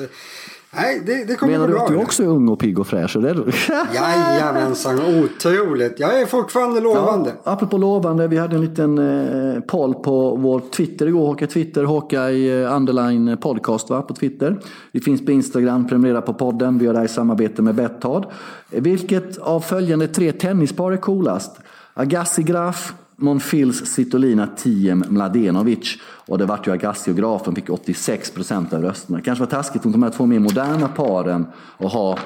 Nej, 0.76 1.02
det, 1.06 1.24
det 1.24 1.36
kommer 1.36 1.54
Menar 1.54 1.68
du 1.68 1.80
att 1.80 1.88
du 1.88 1.98
också 1.98 2.24
är 2.24 2.28
ung 2.28 2.50
och 2.50 2.60
pigg 2.60 2.80
och 2.80 2.88
fräsch? 2.88 3.16
Jajamensan, 3.94 5.00
otroligt. 5.00 6.00
Jag 6.00 6.22
är 6.22 6.26
fortfarande 6.26 6.80
lovande. 6.80 7.34
Ja, 7.44 7.52
apropå 7.52 7.78
lovande, 7.78 8.28
vi 8.28 8.38
hade 8.38 8.56
en 8.56 8.62
liten 8.62 8.98
eh, 8.98 9.60
poll 9.60 9.94
på 9.94 10.36
vår 10.36 10.60
Twitter 10.60 11.08
igår. 11.08 11.28
Håka 11.28 11.48
Twitter, 11.48 11.84
Håka 11.84 12.32
i 12.32 12.62
eh, 12.62 12.76
underline 12.76 13.38
podcast 13.38 13.90
va, 13.90 14.02
på 14.02 14.14
Twitter. 14.14 14.60
Vi 14.92 15.02
finns 15.02 15.26
på 15.26 15.32
Instagram, 15.32 15.88
prenumerera 15.88 16.22
på 16.22 16.34
podden. 16.34 16.78
Vi 16.78 16.86
gör 16.86 16.94
det 16.94 17.00
här 17.00 17.06
i 17.06 17.10
samarbete 17.10 17.62
med 17.62 17.76
Betthard. 17.76 18.26
Vilket 18.70 19.38
av 19.38 19.60
följande 19.60 20.08
tre 20.08 20.32
tennispar 20.32 20.92
är 20.92 20.98
coolast? 20.98 21.60
Agassi 21.94 22.44
Graf, 22.44 22.94
Monfils 23.16 23.86
Citolina 23.86 24.48
Tiem 24.48 25.04
Mladenovic. 25.10 25.98
Och 26.04 26.38
det 26.38 26.46
vart 26.46 26.68
ju 26.68 26.72
Agassi 26.72 27.12
och 27.12 27.16
Grafen 27.16 27.56
fick 27.56 27.70
86 27.70 28.32
procent 28.32 28.74
av 28.74 28.82
rösterna. 28.82 29.18
Det 29.18 29.24
kanske 29.24 29.44
var 29.44 29.52
taskigt 29.52 29.84
mot 29.84 29.94
de 29.94 30.04
här 30.04 30.10
två 30.10 30.26
mer 30.26 30.40
moderna 30.40 30.88
paren 30.88 31.46
och 31.56 31.90
ha, 31.90 32.20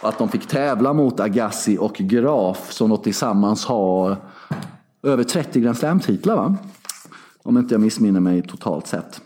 att 0.00 0.18
de 0.18 0.28
fick 0.28 0.46
tävla 0.46 0.92
mot 0.92 1.20
Agassi 1.20 1.78
och 1.78 1.94
Graf 1.94 2.72
som 2.72 2.90
då 2.90 2.96
tillsammans 2.96 3.64
har 3.64 4.16
över 5.02 5.24
30 5.24 5.60
Grand 5.60 5.76
Slam-titlar 5.76 6.36
va? 6.36 6.56
Om 7.42 7.58
inte 7.58 7.74
jag 7.74 7.80
missminner 7.80 8.20
mig 8.20 8.42
totalt 8.42 8.86
sett. 8.86 9.20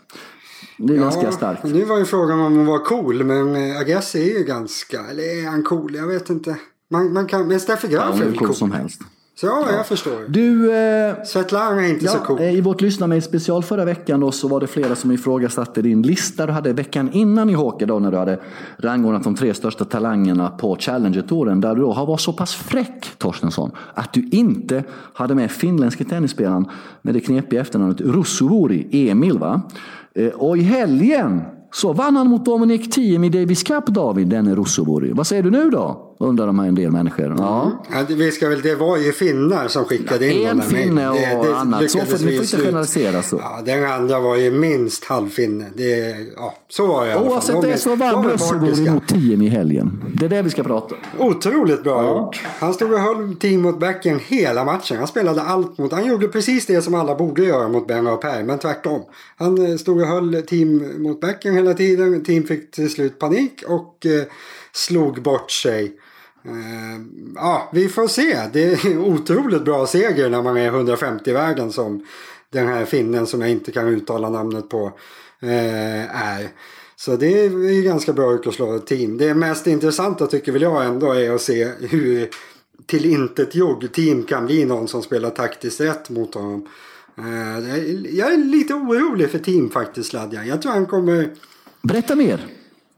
Det 0.77 0.93
är 0.93 0.97
ja, 0.97 1.03
ganska 1.03 1.31
starkt. 1.31 1.63
Nu 1.63 1.85
var 1.85 1.97
ju 1.97 2.05
frågan 2.05 2.39
om 2.39 2.55
hon 2.57 2.65
var 2.65 2.85
cool, 2.85 3.23
men 3.23 3.77
Agassi 3.77 4.31
är 4.31 4.37
ju 4.37 4.43
ganska, 4.43 4.99
eller 5.05 5.23
är 5.23 5.49
han 5.49 5.63
cool? 5.63 5.95
Jag 5.95 6.07
vet 6.07 6.29
inte. 6.29 6.57
Man, 6.91 7.13
man 7.13 7.27
kan, 7.27 7.47
men 7.47 7.59
Steffi 7.59 7.87
Graf 7.87 8.03
ja, 8.09 8.21
är 8.21 8.25
väl 8.25 8.37
cool. 8.37 8.47
cool 8.47 8.55
som 8.55 8.71
helst. 8.71 9.01
Så 9.35 9.45
ja, 9.45 9.71
jag 9.71 9.87
förstår. 9.87 10.13
Du, 10.27 10.73
eh, 10.73 11.23
Svetlana 11.23 11.85
är 11.85 11.89
inte 11.89 12.05
ja, 12.05 12.11
så 12.11 12.19
cool. 12.19 12.41
I 12.41 12.61
vårt 12.61 12.81
lyssna 12.81 13.21
special 13.21 13.63
förra 13.63 13.85
veckan 13.85 14.19
då, 14.19 14.31
så 14.31 14.47
var 14.47 14.59
det 14.59 14.67
flera 14.67 14.95
som 14.95 15.11
ifrågasatte 15.11 15.81
din 15.81 16.01
lista 16.01 16.45
du 16.45 16.51
hade 16.51 16.73
veckan 16.73 17.09
innan 17.11 17.49
i 17.49 17.53
Håke 17.53 17.85
då 17.85 17.99
när 17.99 18.11
du 18.11 18.17
hade 18.17 18.39
rangordnat 18.77 19.23
de 19.23 19.35
tre 19.35 19.53
största 19.53 19.85
talangerna 19.85 20.49
på 20.49 20.75
Challenger-touren. 20.79 21.61
Där 21.61 21.75
du 21.75 21.81
då 21.81 21.93
har 21.93 22.05
varit 22.05 22.21
så 22.21 22.33
pass 22.33 22.55
fräck, 22.55 23.05
Torstensson, 23.17 23.71
att 23.93 24.13
du 24.13 24.29
inte 24.31 24.83
hade 25.13 25.35
med 25.35 25.51
finländske 25.51 26.03
tennisspelaren 26.03 26.65
med 27.01 27.13
det 27.13 27.19
knepiga 27.19 27.61
efternamnet 27.61 28.01
Russuvori, 28.01 29.09
Emil. 29.09 29.39
Va? 29.39 29.61
Eh, 30.13 30.27
och 30.27 30.57
i 30.57 30.61
helgen 30.61 31.41
så 31.71 31.93
vann 31.93 32.15
han 32.15 32.27
mot 32.27 32.45
Dominic 32.45 32.89
Thiem 32.89 33.23
i 33.23 33.29
Davis 33.29 33.63
Cup, 33.63 33.85
David, 33.85 34.27
denne 34.27 34.55
Russovori. 34.55 35.11
Vad 35.11 35.27
säger 35.27 35.43
du 35.43 35.51
nu 35.51 35.69
då? 35.69 36.04
Undrar 36.17 36.47
de 36.47 36.59
här 36.59 36.67
en 36.67 36.75
del 36.75 36.91
människor. 36.91 37.35
Ja. 37.37 37.83
Ja, 37.91 38.05
vi 38.09 38.31
ska 38.31 38.49
väl, 38.49 38.61
det 38.61 38.75
var 38.75 38.97
ju 38.97 39.11
finnar 39.11 39.67
som 39.67 39.85
skickade 39.85 40.33
in 40.33 40.47
En 40.47 40.61
finne 40.61 41.09
och 41.09 41.15
det, 41.15 41.47
det 41.47 41.57
annat. 41.57 41.91
Så 41.91 41.99
får, 41.99 42.17
vi 42.17 42.35
får 42.37 42.43
inte 42.43 42.57
generalisera 42.57 43.23
så. 43.23 43.37
Ja, 43.41 43.61
den 43.65 43.85
andra 43.85 44.19
var 44.19 44.35
ju 44.35 44.51
minst 44.51 45.05
halvfinne. 45.05 45.65
Det, 45.75 46.15
ja, 46.35 46.55
så 46.69 46.87
var 46.87 47.07
i 47.07 47.15
Oavsett 47.15 47.61
det 47.61 47.77
så 47.77 47.95
vann 47.95 48.29
Russovori 48.29 48.89
mot 48.89 49.07
Thiem 49.07 49.41
i 49.41 49.47
helgen. 49.47 50.03
Det 50.13 50.25
är 50.25 50.29
det 50.29 50.41
vi 50.41 50.49
ska 50.49 50.63
prata 50.63 50.95
om. 50.95 51.27
Otroligt 51.27 51.83
bra 51.83 52.03
ja. 52.03 52.09
gjort. 52.09 52.43
Han 52.59 52.73
stod 52.73 52.93
och 52.93 52.99
höll 52.99 53.35
Thiem 53.35 53.61
mot 53.61 53.79
backen 53.79 54.19
hela 54.19 54.65
matchen. 54.65 54.97
Han 54.97 55.07
spelade 55.07 55.41
allt 55.41 55.77
mot... 55.77 55.91
Han 55.91 56.07
gjorde 56.07 56.27
precis 56.27 56.65
det 56.65 56.81
som 56.81 56.95
alla 56.95 57.15
borde 57.15 57.43
göra 57.43 57.67
mot 57.67 57.87
Ben 57.87 58.07
och 58.07 58.21
Per, 58.21 58.43
men 58.43 58.59
tvärtom. 58.59 59.01
Han 59.37 59.65
eh, 59.71 59.77
stod 59.77 60.01
och 60.01 60.07
höll 60.07 60.41
Thiem 60.41 61.03
mot 61.03 61.21
backen 61.21 61.55
hela 61.55 61.73
tiden. 61.73 62.23
Thiem 62.23 62.43
fick 62.43 62.71
till 62.71 62.89
slut 62.89 63.19
panik 63.19 63.63
och 63.67 64.05
eh, 64.05 64.23
slog 64.73 65.21
bort 65.21 65.51
sig. 65.51 65.95
Uh, 66.47 67.05
ja, 67.35 67.69
vi 67.73 67.89
får 67.89 68.07
se. 68.07 68.41
Det 68.53 68.63
är 68.63 68.97
otroligt 69.07 69.65
bra 69.65 69.87
seger 69.87 70.29
när 70.29 70.41
man 70.41 70.57
är 70.57 70.67
150 70.67 71.29
i 71.29 71.33
världen 71.33 71.71
som 71.71 72.05
den 72.49 72.67
här 72.67 72.85
finnen 72.85 73.27
som 73.27 73.41
jag 73.41 73.49
inte 73.49 73.71
kan 73.71 73.87
uttala 73.87 74.29
namnet 74.29 74.69
på 74.69 74.85
uh, 75.43 76.15
är. 76.15 76.49
Så 76.95 77.15
det 77.15 77.45
är 77.45 77.81
ganska 77.81 78.13
bra 78.13 78.35
ett 78.75 78.87
team. 78.87 79.17
Det 79.17 79.33
mest 79.33 79.67
intressanta 79.67 80.27
tycker 80.27 80.51
väl 80.51 80.61
jag 80.61 80.85
ändå 80.85 81.13
är 81.13 81.31
att 81.31 81.41
se 81.41 81.65
hur 81.65 82.29
till 82.85 83.05
intet 83.05 83.55
jogg 83.55 83.91
team 83.93 84.23
kan 84.23 84.45
bli 84.45 84.65
någon 84.65 84.87
som 84.87 85.03
spelar 85.03 85.29
taktiskt 85.29 85.81
rätt 85.81 86.09
mot 86.09 86.33
honom. 86.33 86.67
Uh, 87.19 88.15
jag 88.15 88.33
är 88.33 88.37
lite 88.37 88.73
orolig 88.73 89.29
för 89.29 89.39
team 89.39 89.69
faktiskt 89.69 90.13
Ladja. 90.13 90.45
Jag 90.45 90.61
tror 90.61 90.71
han 90.71 90.85
kommer... 90.85 91.29
Berätta 91.81 92.15
mer. 92.15 92.45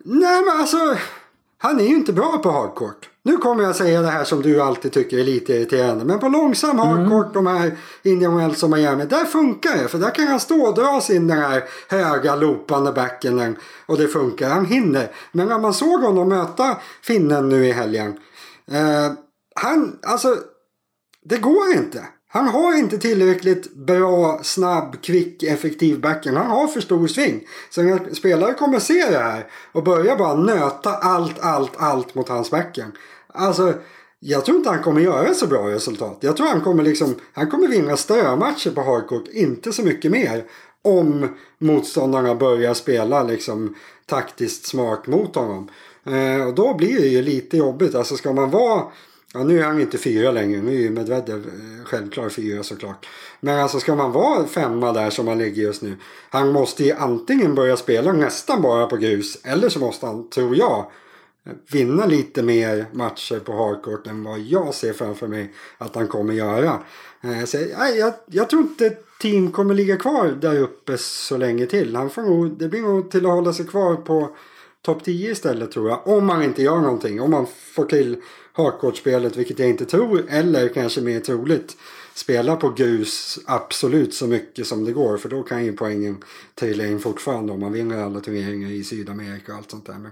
Nej 0.03 0.41
men 0.45 0.59
alltså, 0.59 0.97
han 1.57 1.79
är 1.79 1.83
ju 1.83 1.95
inte 1.95 2.13
bra 2.13 2.37
på 2.37 2.51
hardcourt. 2.51 3.09
Nu 3.27 3.37
kommer 3.37 3.63
jag 3.63 3.75
säga 3.75 4.01
det 4.01 4.07
här 4.07 4.23
som 4.23 4.41
du 4.41 4.61
alltid 4.61 4.91
tycker 4.91 5.17
är 5.17 5.23
lite 5.23 5.53
irriterande. 5.53 6.05
Men 6.05 6.19
på 6.19 6.27
långsam 6.27 6.79
hardcourt, 6.79 7.35
mm. 7.35 7.43
de 7.43 7.47
här 7.47 7.77
Indian 8.03 8.37
Wells 8.37 8.63
och 8.63 8.69
Miami, 8.69 9.05
där 9.05 9.25
funkar 9.25 9.77
det. 9.77 9.87
För 9.87 9.97
där 9.97 10.15
kan 10.15 10.27
han 10.27 10.39
stå 10.39 10.61
och 10.61 10.75
dra 10.75 11.01
sin 11.01 11.27
den 11.27 11.37
här 11.37 11.63
höga 11.89 12.35
loopande 12.35 12.91
backen 12.91 13.57
och 13.85 13.97
det 13.97 14.07
funkar. 14.07 14.49
Han 14.49 14.65
hinner. 14.65 15.11
Men 15.31 15.47
när 15.47 15.59
man 15.59 15.73
såg 15.73 16.01
honom 16.01 16.29
möta 16.29 16.77
finnen 17.01 17.49
nu 17.49 17.67
i 17.67 17.71
helgen. 17.71 18.19
Eh, 18.71 19.11
han, 19.55 19.99
alltså, 20.01 20.37
det 21.25 21.37
går 21.37 21.73
inte. 21.73 22.05
Han 22.29 22.47
har 22.47 22.77
inte 22.77 22.97
tillräckligt 22.97 23.75
bra, 23.75 24.39
snabb, 24.43 25.01
kvick, 25.01 25.43
effektiv 25.43 26.01
backhand. 26.01 26.37
Han 26.37 26.47
har 26.47 26.67
för 26.67 26.81
stor 26.81 27.07
sving. 27.07 27.47
Så 27.69 27.81
när 27.81 28.13
spelare 28.13 28.53
kommer 28.53 28.79
se 28.79 29.09
det 29.09 29.17
här 29.17 29.47
och 29.71 29.83
börjar 29.83 30.17
bara 30.17 30.35
nöta 30.35 30.93
allt, 30.93 31.39
allt, 31.39 31.73
allt 31.77 32.15
mot 32.15 32.29
hans 32.29 32.51
backhand. 32.51 32.93
Alltså, 33.27 33.73
jag 34.19 34.45
tror 34.45 34.57
inte 34.57 34.69
han 34.69 34.83
kommer 34.83 35.01
göra 35.01 35.33
så 35.33 35.47
bra 35.47 35.69
resultat. 35.69 36.17
Jag 36.19 36.37
tror 36.37 36.47
han 36.47 36.61
kommer, 36.61 36.83
liksom, 36.83 37.15
han 37.33 37.49
kommer 37.49 37.67
vinna 37.67 37.97
strömatcher 37.97 38.71
på 38.71 38.81
hardcourt, 38.81 39.27
inte 39.27 39.73
så 39.73 39.83
mycket 39.83 40.11
mer. 40.11 40.43
Om 40.81 41.35
motståndarna 41.57 42.35
börjar 42.35 42.73
spela 42.73 43.23
liksom 43.23 43.75
taktiskt 44.05 44.65
smart 44.65 45.07
mot 45.07 45.35
honom. 45.35 45.69
Eh, 46.05 46.47
och 46.47 46.55
då 46.55 46.73
blir 46.73 47.01
det 47.01 47.07
ju 47.07 47.21
lite 47.21 47.57
jobbigt. 47.57 47.95
Alltså 47.95 48.15
ska 48.15 48.33
man 48.33 48.51
vara 48.51 48.83
Ja, 49.33 49.43
nu 49.43 49.59
är 49.59 49.63
han 49.63 49.81
inte 49.81 49.97
fyra 49.97 50.31
längre. 50.31 50.61
Nu 50.61 50.75
är 50.75 50.79
ju 50.79 50.89
Medvedev 50.89 51.47
eh, 51.47 51.85
självklar 51.85 52.29
fyra 52.29 52.63
såklart. 52.63 53.07
Men 53.39 53.59
alltså 53.59 53.79
ska 53.79 53.95
man 53.95 54.11
vara 54.11 54.47
femma 54.47 54.93
där 54.93 55.09
som 55.09 55.27
han 55.27 55.37
ligger 55.37 55.61
just 55.61 55.81
nu. 55.81 55.97
Han 56.29 56.51
måste 56.51 56.83
ju 56.83 56.91
antingen 56.91 57.55
börja 57.55 57.77
spela 57.77 58.13
nästan 58.13 58.61
bara 58.61 58.87
på 58.87 58.97
grus. 58.97 59.37
Eller 59.43 59.69
så 59.69 59.79
måste 59.79 60.05
han, 60.05 60.29
tror 60.29 60.55
jag, 60.55 60.91
vinna 61.71 62.05
lite 62.05 62.43
mer 62.43 62.85
matcher 62.91 63.39
på 63.39 63.53
hardcourt 63.53 64.07
än 64.07 64.23
vad 64.23 64.39
jag 64.39 64.73
ser 64.73 64.93
framför 64.93 65.27
mig 65.27 65.53
att 65.77 65.95
han 65.95 66.07
kommer 66.07 66.33
göra. 66.33 66.83
Eh, 67.21 67.45
så, 67.45 67.57
nej, 67.57 67.97
jag, 67.97 68.13
jag 68.25 68.49
tror 68.49 68.61
inte 68.61 68.97
team 69.21 69.51
kommer 69.51 69.73
ligga 69.73 69.97
kvar 69.97 70.27
där 70.41 70.59
uppe 70.59 70.97
så 70.97 71.37
länge 71.37 71.65
till. 71.65 71.95
Han 71.95 72.09
får 72.09 72.21
nog, 72.21 72.57
det 72.57 72.67
blir 72.67 72.81
nog 72.81 73.11
till 73.11 73.25
att 73.25 73.31
hålla 73.31 73.53
sig 73.53 73.65
kvar 73.65 73.95
på 73.95 74.35
topp 74.81 75.03
10 75.03 75.31
istället 75.31 75.71
tror 75.71 75.89
jag. 75.89 76.07
Om 76.07 76.25
man 76.25 76.43
inte 76.43 76.63
gör 76.63 76.81
någonting. 76.81 77.21
Om 77.21 77.31
man 77.31 77.47
får 77.73 77.85
till 77.85 78.17
hardcourt-spelet, 78.53 79.37
vilket 79.37 79.59
jag 79.59 79.69
inte 79.69 79.85
tror, 79.85 80.25
eller 80.29 80.67
kanske 80.67 81.01
mer 81.01 81.19
troligt, 81.19 81.77
spela 82.13 82.55
på 82.55 82.69
grus 82.69 83.39
absolut 83.45 84.13
så 84.13 84.27
mycket 84.27 84.67
som 84.67 84.85
det 84.85 84.91
går. 84.91 85.17
För 85.17 85.29
då 85.29 85.43
kan 85.43 85.65
ju 85.65 85.73
poängen 85.73 86.23
trilla 86.55 86.85
in 86.85 86.99
fortfarande 86.99 87.53
om 87.53 87.59
man 87.59 87.71
vinner 87.71 88.03
alla 88.03 88.19
turneringar 88.19 88.69
i 88.69 88.83
Sydamerika 88.83 89.51
och 89.51 89.57
allt 89.57 89.71
sånt 89.71 89.85
där. 89.85 89.93
Men, 89.93 90.11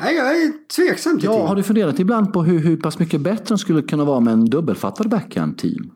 nej, 0.00 0.14
jag 0.14 0.42
är 0.42 0.52
tveksam 0.76 1.18
till 1.18 1.24
ja, 1.24 1.46
Har 1.46 1.56
du 1.56 1.62
funderat 1.62 1.98
ibland 1.98 2.32
på 2.32 2.42
hur, 2.42 2.58
hur 2.58 2.76
pass 2.76 2.98
mycket 2.98 3.20
bättre 3.20 3.44
de 3.48 3.58
skulle 3.58 3.82
kunna 3.82 4.04
vara 4.04 4.20
med 4.20 4.32
en 4.32 4.44
dubbelfattad 4.44 5.08
backhand-team? 5.08 5.90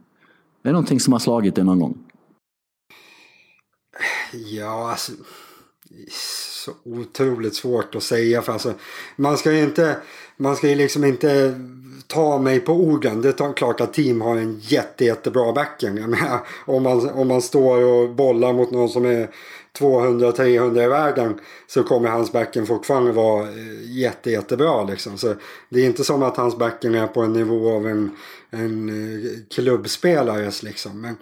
Är 0.63 0.69
det 0.69 0.73
någonting 0.73 1.01
som 1.01 1.13
har 1.13 1.21
slagit 1.21 1.55
dig 1.55 1.65
någon 1.65 1.79
gång? 1.79 1.99
Ja, 4.33 4.91
alltså 4.91 5.13
så 6.65 6.71
otroligt 6.85 7.55
svårt 7.55 7.95
att 7.95 8.03
säga. 8.03 8.43
För 8.43 8.53
alltså, 8.53 8.75
man 9.17 9.39
ska 9.39 9.53
ju 9.53 9.63
inte, 9.63 9.97
man 10.37 10.57
ska 10.57 10.69
ju 10.69 10.75
liksom 10.75 11.05
inte 11.05 11.61
ta 12.07 12.39
mig 12.39 12.61
på 12.61 12.73
orden. 12.73 13.23
Det 13.23 13.41
är 13.41 13.53
klart 13.53 13.81
att 13.81 13.95
team 13.95 14.21
har 14.21 14.37
en 14.37 14.61
jätte, 14.61 15.05
jättebra. 15.05 15.67
Jag 15.79 15.95
menar, 15.95 16.41
om, 16.67 16.83
man, 16.83 17.11
om 17.11 17.29
man 17.29 17.43
står 17.43 17.85
och 17.85 18.15
bollar 18.15 18.53
mot 18.53 18.71
någon 18.71 18.89
som 18.89 19.05
är 19.05 19.31
200-300 19.79 20.85
i 20.85 20.89
världen 20.89 21.41
så 21.67 21.83
kommer 21.83 22.09
hans 22.09 22.33
backen 22.33 22.67
fortfarande 22.67 23.13
vara 23.13 23.49
eh, 23.49 23.99
jätte, 23.99 24.31
jättebra. 24.31 24.85
Liksom. 24.85 25.19
Så 25.19 25.35
det 25.69 25.81
är 25.81 25.87
inte 25.87 26.05
som 26.05 26.23
att 26.23 26.37
hans 26.37 26.59
backen 26.59 26.95
är 26.95 27.07
på 27.07 27.21
en 27.21 27.33
nivå 27.33 27.77
av 27.77 27.89
en, 27.89 28.11
en 28.51 28.89
eh, 28.89 29.31
klubbspelare. 29.55 29.55
klubbspelares. 29.55 30.63
Liksom. 30.63 31.01
Men, 31.01 31.17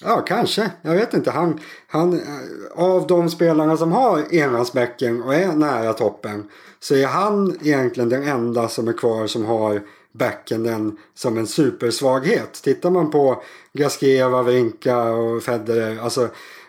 Ja, 0.00 0.20
kanske. 0.20 0.70
Jag 0.82 0.94
vet 0.94 1.14
inte. 1.14 1.30
Han, 1.30 1.60
han, 1.86 2.12
eh, 2.12 2.84
av 2.84 3.06
de 3.06 3.30
spelarna 3.30 3.76
som 3.76 3.92
har 3.92 4.34
enhandsbäcken 4.34 5.22
och 5.22 5.34
är 5.34 5.52
nära 5.52 5.92
toppen 5.92 6.50
så 6.80 6.94
är 6.94 7.06
han 7.06 7.56
egentligen 7.62 8.08
den 8.08 8.22
enda 8.22 8.68
som 8.68 8.88
är 8.88 8.92
kvar 8.92 9.26
som 9.26 9.44
har 9.44 9.82
backenden 10.12 10.96
som 11.14 11.38
en 11.38 11.46
supersvaghet. 11.46 12.52
Tittar 12.62 12.90
man 12.90 13.10
på 13.10 13.42
Gasquet, 13.72 14.30
Wawrinka 14.30 15.02
och 15.02 15.42
Federer. 15.42 15.98
Alltså 16.02 16.28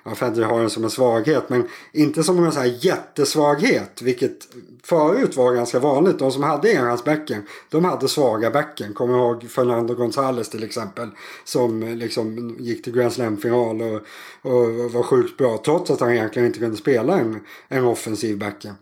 ja, 0.10 0.16
Federer 0.16 0.45
har 0.45 0.60
den 0.60 0.70
som 0.70 0.84
en 0.84 0.89
svaghet 0.89 1.49
men 1.49 1.68
inte 1.91 2.24
som 2.24 2.45
en 2.45 2.51
så 2.51 2.60
här 2.60 2.78
jättesvaghet 2.86 4.01
vilket 4.01 4.47
förut 4.84 5.36
var 5.36 5.53
ganska 5.53 5.80
vanligt. 5.80 6.20
De 6.20 6.32
som 6.32 6.43
hade 6.43 6.72
enhandsbäcken 6.72 7.43
de 7.70 7.86
hade 7.86 8.07
svaga 8.07 8.51
bäcken. 8.51 8.93
Kommer 8.93 9.18
ihåg 9.18 9.49
Fernando 9.49 9.93
González 9.93 10.51
till 10.51 10.64
exempel 10.64 11.10
som 11.43 11.84
liksom 11.84 12.55
gick 12.60 12.84
till 12.84 12.93
Grand 12.93 13.14
Slam-final 13.14 13.82
och, 13.82 14.01
och 14.41 14.91
var 14.91 15.03
sjukt 15.03 15.38
bra 15.38 15.62
trots 15.66 15.91
att 15.91 15.99
han 15.99 16.12
egentligen 16.12 16.45
inte 16.45 16.60
kunde 16.60 16.78
spela 16.78 17.20
en, 17.20 17.39
en 17.68 17.86
offensiv 17.86 18.38
bäcken. 18.38 18.76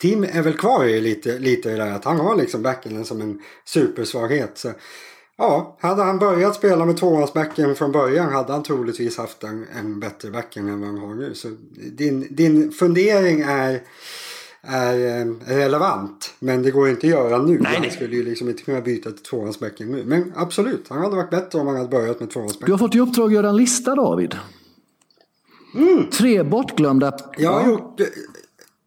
Tim 0.00 0.24
är 0.24 0.42
väl 0.42 0.58
kvar 0.58 0.84
i 0.84 1.00
lite, 1.00 1.38
lite 1.38 1.68
i 1.68 1.72
det 1.72 1.78
där 1.78 1.92
att 1.92 2.04
han 2.04 2.20
har 2.20 2.36
liksom 2.36 2.62
backen 2.62 3.04
som 3.04 3.20
en 3.20 3.42
supersvaghet. 3.64 4.58
Så 4.58 4.72
Ja, 5.40 5.76
hade 5.80 6.02
han 6.02 6.18
börjat 6.18 6.54
spela 6.54 6.84
med 6.84 6.96
tvåhandsbacken 6.96 7.74
från 7.74 7.92
början 7.92 8.32
hade 8.32 8.52
han 8.52 8.62
troligtvis 8.62 9.18
haft 9.18 9.44
en, 9.44 9.66
en 9.78 10.00
bättre 10.00 10.30
backen 10.30 10.68
än 10.68 10.80
vad 10.80 10.88
han 10.88 10.98
har 10.98 11.14
nu. 11.14 11.34
Så 11.34 11.48
din, 11.92 12.26
din 12.30 12.72
fundering 12.72 13.40
är, 13.40 13.82
är 14.62 15.20
eh, 15.20 15.26
relevant. 15.46 16.34
Men 16.38 16.62
det 16.62 16.70
går 16.70 16.88
inte 16.88 17.06
att 17.06 17.10
göra 17.10 17.42
nu. 17.42 17.58
Nej, 17.58 17.80
han 17.82 17.90
skulle 17.90 18.16
ju 18.16 18.24
liksom 18.24 18.48
inte 18.48 18.62
kunna 18.62 18.80
byta 18.80 19.10
till 19.10 19.22
tvåhandsbacken 19.22 19.92
nu. 19.92 20.04
Men 20.04 20.32
absolut, 20.36 20.86
han 20.88 20.98
hade 20.98 21.16
varit 21.16 21.30
bättre 21.30 21.58
om 21.58 21.66
han 21.66 21.76
hade 21.76 21.88
börjat 21.88 22.20
med 22.20 22.30
tvåhandsbacken. 22.30 22.66
Du 22.66 22.72
har 22.72 22.78
fått 22.78 22.94
i 22.94 23.00
uppdrag 23.00 23.26
att 23.26 23.32
göra 23.32 23.48
en 23.48 23.56
lista 23.56 23.94
David. 23.94 24.36
Mm. 25.74 26.10
Tre 26.10 26.42
bortglömda... 26.42 27.18
Jag 27.38 27.52
har 27.52 27.60
ja. 27.60 27.68
gjort... 27.68 28.00
Ja, 28.00 28.06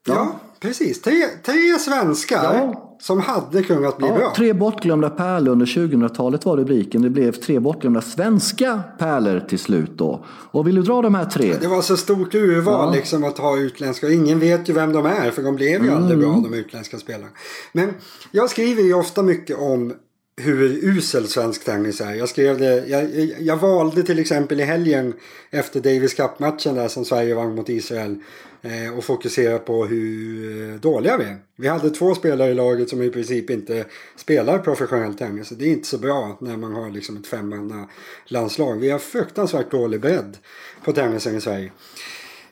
ja, 0.05 0.39
precis. 0.59 1.01
Tre, 1.01 1.27
tre 1.43 1.79
svenskar. 1.79 2.43
Ja 2.43 2.92
som 3.03 3.19
hade 3.19 3.63
kunnat 3.63 3.97
bli 3.97 4.07
ja, 4.07 4.15
bra. 4.15 4.33
Tre 4.35 4.53
bortglömda 4.53 5.09
pärlor 5.09 5.51
under 5.51 5.65
2000-talet 5.65 6.45
var 6.45 6.57
rubriken. 6.57 7.01
Det 7.01 7.09
blev 7.09 7.31
tre 7.31 7.59
bortglömda 7.59 8.01
svenska 8.01 8.81
pärlor 8.99 9.39
till 9.39 9.59
slut 9.59 9.91
då. 9.95 10.25
Och 10.27 10.67
vill 10.67 10.75
du 10.75 10.81
dra 10.81 11.01
de 11.01 11.15
här 11.15 11.25
tre? 11.25 11.55
Det 11.61 11.67
var 11.67 11.81
så 11.81 11.97
stort 11.97 12.35
urval 12.35 12.87
ja. 12.87 12.91
liksom 12.95 13.23
att 13.23 13.37
ha 13.37 13.57
utländska. 13.57 14.09
Ingen 14.09 14.39
vet 14.39 14.69
ju 14.69 14.73
vem 14.73 14.93
de 14.93 15.05
är 15.05 15.31
för 15.31 15.43
de 15.43 15.55
blev 15.55 15.83
ju 15.83 15.89
mm. 15.89 15.95
aldrig 16.03 16.19
bra 16.19 16.29
de 16.43 16.53
utländska 16.53 16.97
spelarna. 16.97 17.27
Men 17.71 17.93
jag 18.31 18.49
skriver 18.49 18.83
ju 18.83 18.93
ofta 18.93 19.23
mycket 19.23 19.57
om 19.57 19.93
hur 20.35 20.83
usel 20.83 21.27
svensk 21.27 21.65
tennis 21.65 22.01
är. 22.01 22.13
Jag 22.13 22.29
skrev 22.29 22.59
det, 22.59 22.87
jag, 22.87 23.09
jag 23.39 23.57
valde 23.57 24.03
till 24.03 24.19
exempel 24.19 24.59
i 24.59 24.63
helgen 24.63 25.13
efter 25.51 25.79
Davis 25.79 26.13
Cup-matchen 26.13 26.75
där 26.75 26.87
som 26.87 27.05
Sverige 27.05 27.35
vann 27.35 27.55
mot 27.55 27.69
Israel 27.69 28.15
eh, 28.61 28.97
och 28.97 29.03
fokusera 29.03 29.59
på 29.59 29.85
hur 29.85 30.71
eh, 30.71 30.75
dåliga 30.79 31.17
vi 31.17 31.23
är. 31.23 31.37
Vi 31.55 31.67
hade 31.67 31.89
två 31.89 32.15
spelare 32.15 32.51
i 32.51 32.53
laget 32.53 32.89
som 32.89 33.01
i 33.01 33.09
princip 33.09 33.49
inte 33.49 33.85
spelar 34.15 34.59
professionell 34.59 35.13
tennis. 35.13 35.49
Det 35.49 35.65
är 35.65 35.69
inte 35.69 35.87
så 35.87 35.97
bra 35.97 36.37
när 36.41 36.57
man 36.57 36.73
har 36.73 36.89
liksom 36.89 37.17
ett 37.17 37.27
femmanna 37.27 37.89
landslag. 38.25 38.79
Vi 38.79 38.89
har 38.89 38.99
fruktansvärt 38.99 39.71
dålig 39.71 40.01
bredd 40.01 40.37
på 40.83 40.91
tennisen 40.91 41.35
i 41.35 41.41
Sverige. 41.41 41.71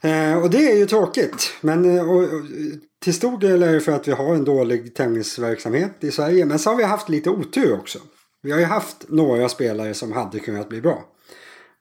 Eh, 0.02 0.38
och 0.44 0.50
det 0.50 0.72
är 0.72 0.78
ju 0.78 0.86
tråkigt. 0.86 1.54
Men 1.62 1.98
eh, 1.98 2.10
och, 2.10 2.24
och, 2.24 2.42
till 3.04 3.14
stor 3.14 3.38
del 3.38 3.64
är 3.64 3.74
det 3.74 3.82
för 3.82 3.92
att 3.92 4.08
vi 4.08 4.12
har 4.12 4.36
en 4.36 4.44
dålig 4.44 4.96
tennisverksamhet 4.96 6.04
i 6.04 6.12
Sverige. 6.12 6.46
Men 6.46 6.60
så 6.60 6.70
har 6.70 6.78
vi 6.78 6.84
haft 6.84 7.10
lite 7.10 7.30
otur 7.30 7.74
också. 7.74 8.00
Vi 8.44 8.52
har 8.52 8.60
ju 8.60 8.66
haft 8.66 9.06
några 9.10 9.50
spelare 9.50 9.94
som 9.94 10.12
hade 10.12 10.40
kunnat 10.40 10.70
bli 10.70 10.82
bra. 10.82 11.06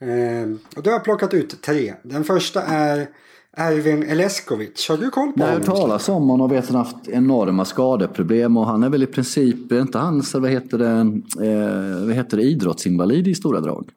Eh, 0.00 0.50
och 0.76 0.82
då 0.82 0.90
har 0.90 0.94
jag 0.94 1.04
plockat 1.04 1.34
ut 1.34 1.62
tre. 1.62 1.94
Den 2.02 2.24
första 2.24 2.62
är 2.62 3.08
Ervin 3.56 4.02
Eleskovic. 4.02 4.88
Har 4.88 4.96
du 4.96 5.10
koll 5.10 5.32
på 5.32 5.40
honom? 5.40 5.62
Jag 5.62 5.74
har 5.74 5.80
talas 5.80 6.08
om 6.08 6.28
honom 6.28 6.40
och 6.40 6.52
vet 6.52 6.64
att 6.64 6.70
han 6.70 6.76
haft 6.76 7.08
enorma 7.08 7.64
skadeproblem. 7.64 8.56
Och 8.56 8.66
han 8.66 8.82
är 8.82 8.88
väl 8.88 9.02
i 9.02 9.06
princip, 9.06 9.72
inte 9.72 9.98
han 9.98 10.22
så 10.22 10.40
vad 10.40 10.50
heter 10.50 10.78
det, 10.78 10.86
eh, 11.46 12.06
vad 12.06 12.14
heter 12.14 12.36
det 12.36 12.42
idrottsinvalid 12.42 13.28
i 13.28 13.34
stora 13.34 13.60
drag? 13.60 13.90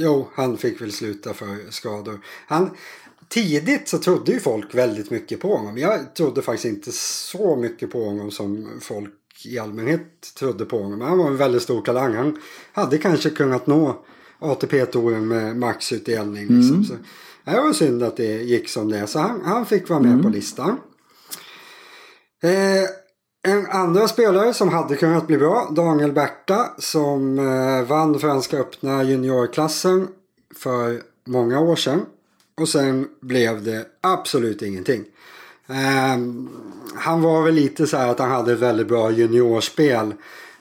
Jo, 0.00 0.28
han 0.34 0.56
fick 0.56 0.80
väl 0.80 0.92
sluta 0.92 1.34
för 1.34 1.70
skador. 1.70 2.20
Han, 2.48 2.70
tidigt 3.28 3.88
så 3.88 3.98
trodde 3.98 4.32
ju 4.32 4.40
folk 4.40 4.74
väldigt 4.74 5.10
mycket 5.10 5.40
på 5.40 5.56
honom. 5.56 5.78
Jag 5.78 6.14
trodde 6.14 6.42
faktiskt 6.42 6.64
inte 6.64 6.92
så 6.92 7.56
mycket 7.56 7.90
på 7.90 8.04
honom 8.04 8.30
som 8.30 8.78
folk 8.80 9.12
i 9.44 9.58
allmänhet 9.58 10.34
trodde 10.38 10.64
på 10.64 10.82
honom. 10.82 11.00
Han 11.00 11.18
var 11.18 11.26
en 11.26 11.36
väldigt 11.36 11.62
stor 11.62 11.82
talang. 11.82 12.14
Han 12.14 12.38
hade 12.72 12.98
kanske 12.98 13.30
kunnat 13.30 13.66
nå 13.66 14.04
ATP-touren 14.38 15.28
med 15.28 15.56
maxutdelning. 15.56 16.42
Liksom. 16.42 16.74
Mm. 16.74 16.84
Så, 16.84 16.94
det 17.44 17.60
var 17.60 17.72
synd 17.72 18.02
att 18.02 18.16
det 18.16 18.42
gick 18.42 18.68
som 18.68 18.90
det 18.90 19.06
Så 19.06 19.18
han, 19.18 19.40
han 19.44 19.66
fick 19.66 19.88
vara 19.88 20.00
med 20.00 20.12
mm. 20.12 20.22
på 20.22 20.28
listan. 20.28 20.78
Eh, 22.42 23.52
en 23.52 23.66
andra 23.66 24.08
spelare 24.08 24.54
som 24.54 24.68
hade 24.68 24.96
kunnat 24.96 25.26
bli 25.26 25.38
bra, 25.38 25.68
Daniel 25.70 26.12
Berta, 26.12 26.66
som 26.78 27.38
eh, 27.38 27.88
vann 27.88 28.18
Franska 28.18 28.58
öppna 28.58 29.04
juniorklassen 29.04 30.08
för 30.54 31.02
många 31.26 31.60
år 31.60 31.76
sedan. 31.76 32.00
Och 32.60 32.68
sen 32.68 33.08
blev 33.20 33.64
det 33.64 33.86
absolut 34.00 34.62
ingenting. 34.62 35.04
Um, 35.66 36.50
han 36.94 37.22
var 37.22 37.42
väl 37.42 37.54
lite 37.54 37.86
så 37.86 37.96
här 37.96 38.08
att 38.08 38.18
han 38.18 38.30
hade 38.30 38.52
ett 38.52 38.58
väldigt 38.58 38.88
bra 38.88 39.10
juniorspel. 39.10 40.14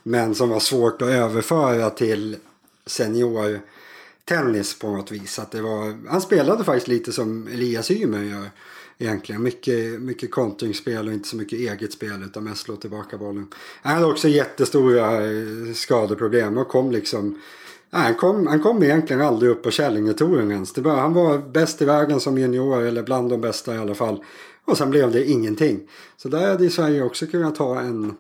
Men 0.04 0.36
som 0.36 0.50
var 0.50 0.60
svårt 0.60 1.02
att 1.02 1.08
överföra 1.08 1.90
till 1.90 2.38
seniortennis 2.86 4.80
på 4.80 4.92
något 4.92 5.12
vis. 5.12 5.40
Att 5.40 5.52
det 5.52 5.62
var, 5.62 6.10
han 6.10 6.22
spelade 6.22 6.64
faktiskt 6.64 6.88
lite 6.88 7.12
som 7.12 7.48
Elias 7.48 7.92
Ymer 7.92 8.24
gör. 8.24 8.50
Egentligen. 8.98 9.44
Mycket, 9.44 10.02
mycket 10.02 10.32
kontringsspel 10.32 11.08
och 11.08 11.14
inte 11.14 11.28
så 11.28 11.36
mycket 11.36 11.60
eget 11.60 11.94
spel 11.94 12.24
utan 12.26 12.44
mest 12.44 12.62
slå 12.62 12.76
tillbaka 12.76 13.18
bollen. 13.18 13.48
Han 13.82 13.94
hade 13.94 14.06
också 14.06 14.28
jättestora 14.28 15.26
eh, 15.26 15.74
skadeproblem 15.74 16.58
och 16.58 16.68
kom 16.68 16.92
liksom 16.92 17.42
han, 17.90 18.16
kom, 18.16 18.48
han 18.48 18.60
kom 18.60 18.84
egentligen 18.84 19.22
aldrig 19.22 19.52
upp 19.52 19.64
på 19.64 19.72
Källingetouren 19.72 20.52
ens. 20.52 20.76
han 20.86 21.14
var 21.14 21.38
bäst 21.38 21.82
i 21.82 21.86
världen 21.86 22.20
som 22.20 22.38
junior 22.38 22.82
eller 22.82 23.04
bland 23.04 23.30
de 23.30 23.42
bästa 23.42 23.76
i 23.76 23.78
alla 23.78 23.96
fall. 23.96 24.24
Och 24.66 24.78
sen 24.78 24.90
blev 24.90 25.12
det 25.12 25.30
ingenting. 25.30 25.80
Så 26.18 26.30
där 26.30 26.50
hade 26.50 26.70
Sverige 26.70 27.04
också 27.04 27.26
kunnat 27.26 27.58
ha 27.58 27.80
en... 27.80 28.14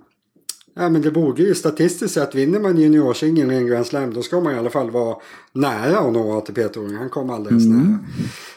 Ja 0.77 0.89
men 0.89 1.01
det 1.01 1.11
borde 1.11 1.41
ju 1.43 1.55
statistiskt 1.55 2.13
sett, 2.13 2.35
vinner 2.35 2.59
man 2.59 2.77
juniorsingen 2.77 3.51
i 3.51 3.55
en 3.55 3.67
Grand 3.67 3.85
Slam 3.85 4.13
då 4.13 4.21
ska 4.21 4.39
man 4.39 4.55
i 4.55 4.57
alla 4.57 4.69
fall 4.69 4.91
vara 4.91 5.17
nära 5.51 5.99
att 5.99 6.13
nå 6.13 6.37
ATP-touren. 6.37 6.95
Han 6.95 7.09
kom 7.09 7.29
alldeles 7.29 7.65
mm. 7.65 7.77
nära. 7.77 7.99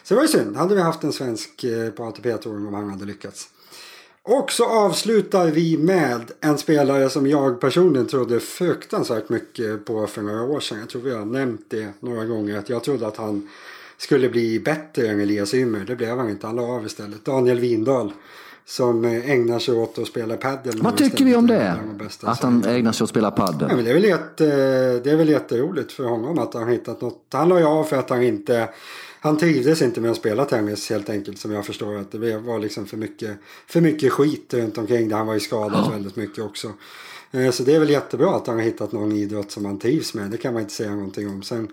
Så 0.03 0.15
det 0.15 0.17
var 0.17 0.23
ju 0.23 0.29
synd. 0.29 0.57
Hade 0.57 0.75
vi 0.75 0.81
haft 0.81 1.05
en 1.05 1.13
svensk 1.13 1.65
eh, 1.65 1.91
på 1.91 2.05
ATP-touren 2.05 2.67
om 2.67 2.75
han 2.75 2.91
hade 2.91 3.05
lyckats. 3.05 3.49
Och 4.23 4.53
så 4.53 4.65
avslutar 4.65 5.47
vi 5.47 5.79
med 5.79 6.31
en 6.41 6.59
spelare 6.59 7.11
som 7.11 7.27
jag 7.27 7.61
personligen 7.61 8.07
trodde 8.07 8.41
fruktansvärt 8.41 9.29
mycket 9.29 9.85
på 9.85 10.07
för 10.07 10.23
några 10.23 10.43
år 10.43 10.61
sedan. 10.61 10.79
Jag 10.79 10.89
tror 10.89 11.03
vi 11.03 11.15
har 11.15 11.25
nämnt 11.25 11.67
det 11.69 11.89
några 12.01 12.25
gånger. 12.25 12.59
Att 12.59 12.69
jag 12.69 12.85
trodde 12.85 13.07
att 13.07 13.17
han 13.17 13.49
skulle 13.99 14.29
bli 14.29 14.61
bättre 14.61 15.09
än 15.09 15.21
Elias 15.21 15.55
Ymer. 15.55 15.85
Det 15.85 15.97
blev 15.97 16.19
han 16.19 16.31
inte. 16.31 16.47
Han 16.47 16.57
la 16.57 16.63
av 16.63 16.87
istället. 16.87 17.25
Daniel 17.25 17.61
Windahl. 17.61 18.13
Som 18.65 19.05
ägnar 19.05 19.59
sig 19.59 19.75
åt 19.75 19.99
att 19.99 20.07
spela 20.07 20.37
padel. 20.37 20.83
Vad 20.83 20.97
tycker 20.97 21.25
vi 21.25 21.37
om 21.37 21.47
det? 21.47 21.77
Att 22.23 22.43
han 22.43 22.65
ägnar 22.65 22.93
sig 22.93 23.05
åt 23.05 23.09
att 23.09 23.11
spela 23.11 23.31
padel? 23.31 23.67
Ja, 23.71 23.77
men 23.77 23.85
det, 23.85 23.91
är 23.91 23.95
väl 23.95 24.05
jätte, 24.05 24.45
det 25.05 25.11
är 25.11 25.17
väl 25.17 25.29
jätteroligt 25.29 25.93
för 25.93 26.05
honom 26.05 26.39
att 26.39 26.55
han 26.55 26.69
hittat 26.69 27.01
något. 27.01 27.25
Han 27.33 27.49
la 27.49 27.59
ju 27.59 27.65
av 27.65 27.85
för 27.85 27.97
att 27.97 28.11
han 28.11 28.23
inte 28.23 28.69
han 29.21 29.39
trivdes 29.39 29.83
inte 29.83 30.01
med 30.01 30.11
att 30.11 30.17
spela 30.17 30.45
tennis 30.45 30.91
helt 30.91 31.11
enkelt 31.11 31.39
som 31.39 31.53
jag 31.53 31.67
förstår 31.67 31.97
att 31.97 32.13
det 32.13 32.39
var 32.39 32.59
liksom 32.59 32.87
för 32.87 32.97
mycket, 32.97 33.39
för 33.67 33.81
mycket 33.81 34.13
skit 34.13 34.55
runt 34.55 34.79
omkring 34.79 35.09
det. 35.09 35.17
Han 35.17 35.27
var 35.27 35.35
ju 35.35 35.41
skadad 35.41 35.85
ja. 35.87 35.91
väldigt 35.91 36.17
mycket 36.17 36.45
också. 36.45 36.73
Eh, 37.31 37.51
så 37.51 37.63
det 37.63 37.75
är 37.75 37.81
väl 37.81 37.91
jättebra 37.91 38.37
att 38.37 38.47
han 38.47 38.57
har 38.57 38.63
hittat 38.63 38.93
någon 38.93 39.13
idrott 39.13 39.51
som 39.51 39.65
han 39.65 39.79
trivs 39.79 40.15
med. 40.15 40.31
Det 40.31 40.37
kan 40.37 40.53
man 40.53 40.63
inte 40.63 40.75
säga 40.75 40.95
någonting 40.95 41.29
om. 41.29 41.43
Sen, 41.43 41.69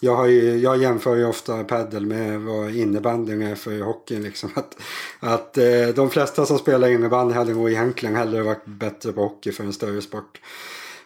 jag, 0.00 0.16
har 0.16 0.26
ju, 0.26 0.56
jag 0.58 0.82
jämför 0.82 1.16
ju 1.16 1.26
ofta 1.26 1.64
padel 1.64 2.06
med 2.06 2.40
vad 2.40 2.76
innebandyn 2.76 3.42
är 3.42 3.54
för 3.54 3.80
hockeyn. 3.80 4.22
Liksom. 4.22 4.50
Att, 4.54 4.76
att 5.20 5.58
eh, 5.58 5.88
de 5.94 6.10
flesta 6.10 6.46
som 6.46 6.58
spelar 6.58 6.88
innebandy 6.88 7.34
hade 7.34 7.52
nog 7.52 7.70
egentligen 7.70 8.16
hellre 8.16 8.42
varit 8.42 8.66
bättre 8.66 9.12
på 9.12 9.22
hockey 9.22 9.52
för 9.52 9.64
en 9.64 9.72
större 9.72 10.02
sport. 10.02 10.40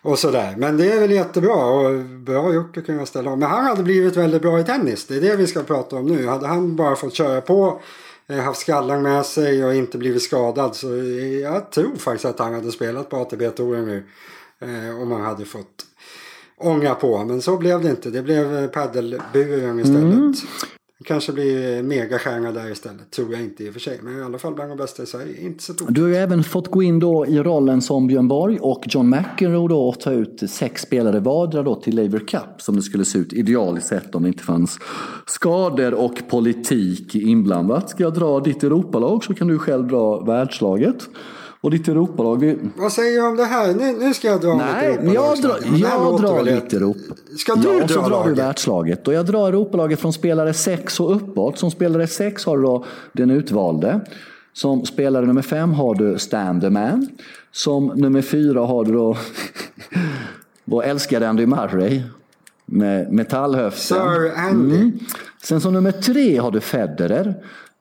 Och 0.02 0.18
sådär. 0.18 0.54
Men 0.58 0.76
det 0.76 0.92
är 0.92 1.00
väl 1.00 1.10
jättebra 1.10 1.54
och 1.54 2.04
bra 2.04 2.54
gjort 2.54 2.86
kan 2.86 2.96
jag 2.96 3.08
ställa 3.08 3.30
om. 3.30 3.38
Men 3.38 3.48
han 3.48 3.64
hade 3.64 3.82
blivit 3.82 4.16
väldigt 4.16 4.42
bra 4.42 4.60
i 4.60 4.64
tennis. 4.64 5.06
Det 5.06 5.16
är 5.16 5.20
det 5.20 5.36
vi 5.36 5.46
ska 5.46 5.62
prata 5.62 5.96
om 5.96 6.06
nu. 6.06 6.26
Hade 6.26 6.46
han 6.46 6.76
bara 6.76 6.96
fått 6.96 7.14
köra 7.14 7.40
på, 7.40 7.80
eh, 8.26 8.36
haft 8.36 8.60
skallan 8.60 9.02
med 9.02 9.26
sig 9.26 9.64
och 9.64 9.74
inte 9.74 9.98
blivit 9.98 10.22
skadad 10.22 10.76
så 10.76 10.94
eh, 10.94 11.38
jag 11.38 11.70
tror 11.70 11.96
faktiskt 11.96 12.24
att 12.24 12.38
han 12.38 12.54
hade 12.54 12.72
spelat 12.72 13.08
på 13.08 13.16
ATB-touren 13.16 13.86
nu. 13.86 14.04
Eh, 14.60 15.02
om 15.02 15.12
han 15.12 15.20
hade 15.20 15.44
fått 15.44 15.86
ånga 16.58 16.94
på. 16.94 17.24
Men 17.24 17.42
så 17.42 17.56
blev 17.56 17.82
det 17.82 17.90
inte. 17.90 18.10
Det 18.10 18.22
blev 18.22 18.68
paddelburen 18.68 19.80
istället. 19.80 20.02
Mm. 20.02 20.34
Kanske 21.04 21.32
blir 21.32 21.82
megastjärna 21.82 22.52
där 22.52 22.70
istället. 22.70 23.10
Tror 23.10 23.32
jag 23.32 23.42
inte 23.42 23.64
i 23.64 23.68
och 23.68 23.72
för 23.72 23.80
sig. 23.80 24.00
Men 24.02 24.18
i 24.18 24.22
alla 24.22 24.38
fall 24.38 24.54
bland 24.54 24.70
de 24.70 24.78
bästa 24.78 25.02
i 25.02 25.06
Sverige. 25.06 25.40
Inte 25.40 25.62
så 25.62 25.72
Du 25.72 26.02
har 26.02 26.08
ju 26.08 26.16
även 26.16 26.44
fått 26.44 26.68
gå 26.68 26.82
in 26.82 26.98
då 26.98 27.26
i 27.26 27.38
rollen 27.38 27.82
som 27.82 28.06
Björn 28.06 28.28
Borg 28.28 28.58
och 28.60 28.84
John 28.88 29.08
McEnroe 29.10 29.68
då 29.68 29.88
och 29.88 30.00
ta 30.00 30.12
ut 30.12 30.50
sex 30.50 30.82
spelare 30.82 31.20
vardera 31.20 31.62
då 31.62 31.74
till 31.74 31.96
Laver 31.96 32.18
Cup. 32.18 32.42
Som 32.62 32.76
det 32.76 32.82
skulle 32.82 33.04
se 33.04 33.18
ut 33.18 33.32
idealiskt 33.32 33.88
sett 33.88 34.14
om 34.14 34.22
det 34.22 34.28
inte 34.28 34.44
fanns 34.44 34.78
skador 35.26 35.94
och 35.94 36.28
politik 36.28 37.14
inblandat. 37.14 37.90
Ska 37.90 38.02
jag 38.02 38.14
dra 38.14 38.40
ditt 38.40 38.64
Europalag 38.64 39.24
så 39.24 39.34
kan 39.34 39.48
du 39.48 39.58
själv 39.58 39.88
dra 39.88 40.20
världslaget. 40.20 41.08
Och 41.62 41.70
ditt 41.70 41.88
Europalag. 41.88 42.40
Vi... 42.40 42.58
Vad 42.76 42.92
säger 42.92 43.20
du 43.20 43.26
om 43.26 43.36
det 43.36 43.44
här? 43.44 43.74
Nu, 43.74 43.92
nu 43.92 44.14
ska 44.14 44.28
jag 44.28 44.40
dra 44.40 44.54
Nej, 44.54 44.90
mitt 44.90 44.98
Europalag. 44.98 45.14
Jag, 45.14 45.42
dra, 45.42 45.88
jag 45.88 46.20
drar 46.20 46.54
mitt 46.54 46.72
Europa. 46.72 47.14
Ska 47.38 47.54
du 47.54 47.68
ja, 47.68 47.78
dra 47.78 47.88
så 47.88 48.00
drar 48.00 48.10
laget? 48.10 48.36
du 48.36 48.42
världslaget. 48.42 49.08
Och 49.08 49.14
jag 49.14 49.26
drar 49.26 49.48
Europalaget 49.48 50.00
från 50.00 50.12
spelare 50.12 50.54
6 50.54 51.00
och 51.00 51.16
uppåt. 51.16 51.58
Som 51.58 51.70
spelare 51.70 52.06
6 52.06 52.44
har 52.46 52.56
du 52.56 52.62
då 52.62 52.84
den 53.12 53.30
utvalde. 53.30 54.00
Som 54.52 54.86
spelare 54.86 55.26
nummer 55.26 55.42
5 55.42 55.72
har 55.72 55.94
du 55.94 56.18
Standerman. 56.18 57.08
Som 57.52 57.86
nummer 57.86 58.22
4 58.22 58.60
har 58.60 58.84
du 58.84 58.92
då 58.92 59.16
vår 60.64 60.84
älskade 60.84 61.28
Andy 61.28 61.46
Murray. 61.46 62.02
Med 62.66 63.12
metallhöften. 63.12 63.98
Sir 63.98 64.32
Andy. 64.36 64.76
Mm. 64.76 64.98
Sen 65.42 65.60
som 65.60 65.72
nummer 65.72 65.92
3 65.92 66.38
har 66.38 66.50
du 66.50 66.60
Federer 66.60 67.34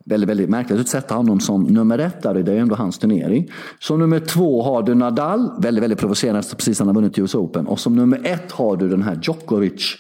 väldigt, 0.06 0.30
väldigt 0.30 0.50
märkligt 0.50 0.80
att 0.80 0.88
sätta 0.88 1.16
honom 1.16 1.40
som 1.40 1.64
nummer 1.64 2.00
ett 2.00 2.22
där, 2.24 2.34
det 2.34 2.52
är 2.52 2.58
ändå 2.58 2.76
hans 2.76 2.98
turnering. 2.98 3.52
Som 3.80 4.00
nummer 4.00 4.20
två 4.20 4.64
har 4.64 4.84
du 4.84 4.96
Nadal, 4.96 5.52
väldigt, 5.60 5.84
väldigt 5.84 6.00
provocerande, 6.00 6.44
precis 6.58 6.80
han 6.80 6.88
har 6.88 6.96
vunnit 6.96 7.20
US 7.20 7.36
Open. 7.36 7.68
Och 7.68 7.80
som 7.80 7.96
nummer 7.96 8.22
ett 8.24 8.52
har 8.52 8.78
du 8.78 8.90
den 8.90 9.02
här 9.02 9.20
Djokovic, 9.24 9.98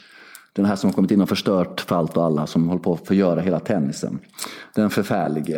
den 0.53 0.65
här 0.65 0.75
som 0.75 0.89
har 0.89 0.95
kommit 0.95 1.11
in 1.11 1.21
och 1.21 1.29
förstört 1.29 1.81
för 1.81 1.95
allt 1.95 2.17
och 2.17 2.23
alla, 2.23 2.47
som 2.47 2.67
håller 2.67 2.81
på 2.81 2.93
att 2.93 3.07
förgöra 3.07 3.41
hela 3.41 3.59
tennisen. 3.59 4.19
Den 4.75 4.89
förfärlige. 4.89 5.55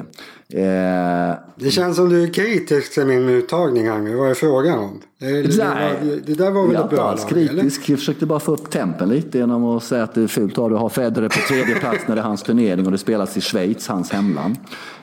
Eh... 0.49 1.35
Det 1.55 1.71
känns 1.71 1.95
som 1.95 2.09
du 2.09 2.23
är 2.23 2.33
kritisk 2.33 2.93
till 2.93 3.05
min 3.05 3.29
uttagning 3.29 3.89
här 3.89 4.15
Vad 4.15 4.29
är 4.29 4.33
frågan 4.33 4.79
om? 4.79 5.01
Det, 5.19 5.41
det, 5.41 5.57
var, 5.57 6.25
det 6.25 6.33
där 6.33 6.51
var 6.51 6.67
väl 6.67 6.75
ett 6.75 6.89
bra 6.89 6.97
lag? 6.97 7.09
alls 7.09 7.25
kritisk. 7.25 7.89
Jag 7.89 7.99
försökte 7.99 8.25
bara 8.25 8.39
få 8.39 8.51
upp 8.51 8.69
tempen 8.69 9.09
lite 9.09 9.37
genom 9.37 9.65
att 9.65 9.83
säga 9.83 10.03
att 10.03 10.13
det 10.13 10.21
är 10.21 10.27
fult 10.27 10.57
att 10.57 10.71
ha 10.71 10.89
Federer 10.89 11.29
på 11.29 11.39
tredje 11.47 11.75
plats 11.75 12.03
när 12.07 12.15
det 12.15 12.21
är 12.21 12.25
hans 12.25 12.43
turnering 12.43 12.85
och 12.85 12.91
det 12.91 12.97
spelas 12.97 13.37
i 13.37 13.41
Schweiz, 13.41 13.87
hans 13.87 14.11
hemland. 14.11 14.55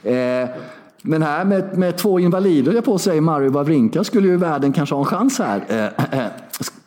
Eh, 0.03 0.15
men 1.03 1.23
här 1.23 1.45
med, 1.45 1.79
med 1.79 1.99
två 1.99 2.21
invalider, 2.21 2.73
jag 2.73 2.85
på 2.85 2.95
att 2.95 3.01
säga, 3.01 3.21
Mario 3.21 3.51
Wawrinka, 3.51 4.05
skulle 4.05 4.29
ju 4.29 4.37
världen 4.37 4.73
kanske 4.73 4.95
ha 4.95 5.01
en 5.01 5.07
chans 5.07 5.39
här. 5.39 5.65
Eh, 5.69 6.21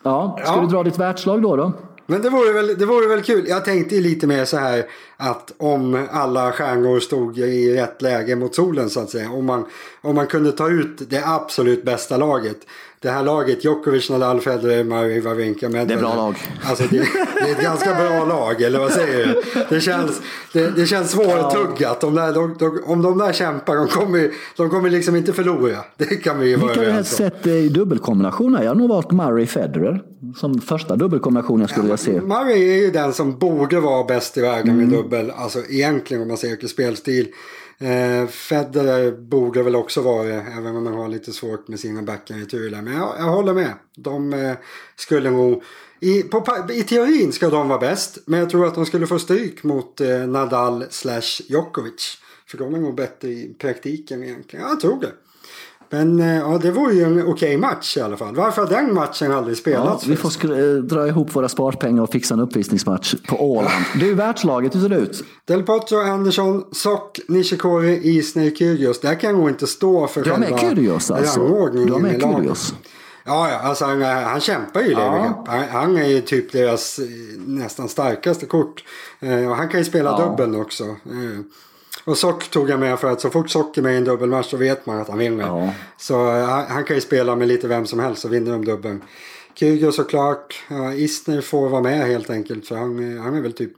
ja, 0.04 0.40
ska 0.44 0.56
ja. 0.56 0.62
du 0.62 0.68
dra 0.68 0.84
ditt 0.84 1.00
världslag 1.00 1.42
då? 1.42 1.56
då? 1.56 1.74
Men 2.06 2.22
det 2.22 2.30
vore, 2.30 2.54
väl, 2.54 2.78
det 2.78 2.86
vore 2.86 3.08
väl 3.08 3.24
kul. 3.24 3.48
Jag 3.48 3.66
tänkte 3.66 3.96
lite 3.96 4.28
mer 4.28 4.46
så 4.46 4.58
här 4.58 4.86
att 5.18 5.54
om 5.58 6.08
alla 6.12 6.52
stjärnor 6.52 7.00
stod 7.00 7.38
i 7.38 7.76
rätt 7.76 8.02
läge 8.02 8.36
mot 8.36 8.56
solen 8.56 8.90
så 8.90 9.00
att 9.00 9.10
säga. 9.10 9.32
Om 9.32 9.46
man, 9.46 9.66
om 10.02 10.16
man 10.16 10.28
kunde 10.28 10.52
ta 10.52 10.70
ut 10.70 11.10
det 11.10 11.24
absolut 11.26 11.84
bästa 11.84 12.18
laget 12.18 12.58
det 13.04 13.10
här 13.10 13.24
laget, 13.24 13.66
Djokovic, 13.66 14.10
Nadal, 14.10 14.42
Federer, 14.42 14.84
Murray, 14.84 15.20
Wawrinka, 15.20 15.70
Medvedev. 15.70 15.88
Det 15.88 15.94
är 15.94 15.98
bra 15.98 16.16
lag. 16.16 16.36
Alltså 16.64 16.84
det, 16.84 16.98
det, 16.98 17.50
är 17.50 17.52
ett 17.52 17.62
ganska 17.62 17.94
bra 17.94 18.26
lag, 18.26 18.62
eller 18.62 18.80
vad 18.80 18.92
säger 18.92 19.28
du? 19.28 19.42
Det 19.70 19.82
känns, 19.82 20.22
det, 20.54 20.76
det 20.76 20.86
känns 20.86 21.12
svårtuggat. 21.12 22.02
De 22.02 22.16
där, 22.16 22.34
de, 22.34 22.56
de, 22.60 22.80
om 22.86 23.02
de 23.02 23.18
där 23.18 23.34
kämpar, 23.34 23.76
de 23.76 23.88
kommer, 23.88 24.32
de 24.58 24.70
kommer 24.70 24.90
liksom 24.90 25.16
inte 25.16 25.34
förlora. 25.34 25.78
Det 25.98 26.06
kan 26.06 26.40
vi 26.40 26.50
ju 26.50 26.56
vara 26.56 26.72
överens 26.72 27.20
om. 27.20 27.24
Vilka 27.24 27.36
har 27.36 27.42
sett 27.42 27.48
i 27.48 27.70
dubbelkombinationer? 27.70 28.64
Jag 28.64 28.70
har 28.70 28.76
nog 28.76 28.90
valt 28.90 29.12
Murray, 29.12 29.46
Federer. 29.46 30.02
Som 30.36 30.62
första 30.62 30.96
dubbelkombination 30.96 31.60
jag 31.60 31.70
skulle 31.70 31.90
ja, 31.90 31.98
vilja 32.04 32.22
se. 32.22 32.28
Murray 32.28 32.70
är 32.70 32.82
ju 32.82 32.92
den 32.92 33.14
som 33.14 33.38
borde 33.38 33.80
vara 33.80 34.04
bäst 34.04 34.38
i 34.38 34.42
världen 34.42 34.70
mm. 34.70 34.78
med 34.78 34.98
dubbel. 34.98 35.32
Alltså 35.36 35.60
egentligen 35.70 36.22
om 36.22 36.28
man 36.28 36.38
ser 36.38 36.56
till 36.56 36.70
spelstil. 36.70 37.28
Eh, 37.78 38.28
Federer 38.28 39.12
borde 39.12 39.64
väl 39.64 39.76
också 39.76 40.02
vara 40.02 40.24
det, 40.24 40.46
även 40.58 40.76
om 40.76 40.84
man 40.84 40.94
har 40.94 41.08
lite 41.08 41.34
svårt 41.34 41.68
med 41.68 41.80
sina 41.80 42.02
backar 42.02 42.38
i 42.38 42.46
tur. 42.46 42.82
Men 42.82 42.94
jag, 42.94 43.16
jag 43.18 43.24
håller 43.24 43.54
med. 43.54 43.74
De 43.96 44.34
eh, 44.34 44.54
skulle 44.96 45.32
nog... 45.32 45.64
I, 46.00 46.24
på, 46.24 46.68
I 46.72 46.84
teorin 46.84 47.32
ska 47.32 47.50
de 47.50 47.70
vara 47.70 47.80
bäst, 47.80 48.18
men 48.26 48.40
jag 48.40 48.50
tror 48.50 48.68
att 48.68 48.76
de 48.76 48.86
skulle 48.86 49.08
få 49.08 49.20
stryk 49.20 49.64
mot 49.64 50.02
eh, 50.02 50.28
Nadal 50.28 50.86
slash 50.90 51.42
Djokovic. 51.48 52.18
För 52.48 52.58
de 52.58 52.76
är 52.76 52.80
nog 52.80 52.96
bättre 52.96 53.28
i 53.28 53.56
praktiken 53.60 54.24
egentligen. 54.24 54.68
Jag 54.68 54.80
tror 54.80 55.02
det. 55.02 55.12
Men 55.94 56.20
eh, 56.20 56.36
ja, 56.36 56.60
det 56.62 56.72
var 56.72 56.92
ju 56.92 57.04
en 57.04 57.12
okej 57.12 57.32
okay 57.32 57.58
match 57.58 57.98
i 57.98 58.02
alla 58.02 58.18
fall. 58.18 58.36
Varför 58.36 58.62
har 58.62 58.70
den 58.70 58.94
matchen 58.94 59.32
aldrig 59.32 59.58
spelats? 59.58 60.08
Ja, 60.08 60.10
vi 60.10 60.16
får 60.16 60.60
eh, 60.60 60.74
dra 60.76 61.08
ihop 61.08 61.36
våra 61.36 61.50
sparpengar 61.50 62.04
och 62.04 62.12
fixa 62.12 62.34
en 62.34 62.40
uppvisningsmatch 62.40 63.16
på 63.28 63.52
Åland. 63.52 63.86
Du, 64.00 64.12
är 64.12 64.16
världslaget, 64.16 64.76
hur 64.76 64.82
ser 64.82 64.90
det 64.90 64.96
ut? 64.96 65.24
Del 65.46 65.64
Potro, 65.64 65.98
Andersson, 65.98 66.64
Sock, 66.72 67.20
Nishikori, 67.28 68.18
Isner, 68.18 68.50
Kyrgios. 68.50 69.00
Där 69.00 69.16
kan 69.16 69.36
nog 69.36 69.50
inte 69.50 69.68
stå 69.68 70.08
för 70.08 70.24
själva 70.24 70.38
rangordningen 70.38 70.68
med 70.68 70.78
Kyrgios 70.78 71.12
alltså? 71.12 71.40
Du 71.86 71.92
har 71.92 72.00
med 72.00 72.22
Kyrgios? 72.22 72.74
Ja, 73.26 73.50
ja, 73.50 73.60
alltså 73.60 73.86
han, 73.86 74.02
han 74.02 74.40
kämpar 74.40 74.82
ju 74.82 74.88
i 74.88 74.92
ja. 74.92 75.44
han, 75.48 75.64
han, 75.72 75.98
är 75.98 76.08
ju 76.08 76.22
typ 76.22 76.52
deras 76.52 77.00
eh, 77.00 77.06
nästan 77.46 77.90
starkaste 77.90 78.46
kort. 78.46 78.84
Och 79.20 79.56
han 79.56 79.70
kan 79.70 79.80
ju 79.80 79.86
spela 79.86 80.10
ja. 80.10 80.26
dubbeln 80.26 80.56
också. 80.56 80.84
Eh, 82.06 82.12
och 82.12 82.18
Sock 82.18 82.50
tog 82.50 82.70
jag 82.70 82.80
med 82.80 83.00
för 83.00 83.12
att 83.12 83.22
så 83.22 83.30
fort 83.30 83.50
Sock 83.50 83.78
är 83.78 83.82
med 83.82 83.94
i 83.94 83.98
en 83.98 84.04
dubbelmatch 84.04 84.50
så 84.50 84.58
vet 84.58 84.86
man 84.86 85.00
att 85.00 85.10
han 85.10 85.18
vinner. 85.18 85.44
Ja. 85.44 85.74
Så 85.98 86.32
han, 86.32 86.66
han, 86.68 86.84
kan 86.84 86.96
ju 86.96 87.02
spela 87.02 87.36
med 87.36 87.48
lite 87.48 87.68
vem 87.68 87.86
som 87.86 88.00
helst 88.00 88.22
så 88.22 88.28
vinner 88.28 88.52
de 88.52 88.66
dubbeln. 88.66 89.02
Kygo 89.56 89.92
såklart. 89.92 90.64
Ja, 90.70 90.94
Isner 90.94 91.42
får 91.42 91.70
vara 91.70 91.82
med 91.82 92.08
helt 92.08 92.30
enkelt 92.30 92.68
för 92.68 92.76
han, 92.76 93.18
han 93.18 93.36
är 93.36 93.42
väl 93.42 93.54
typ 93.54 93.72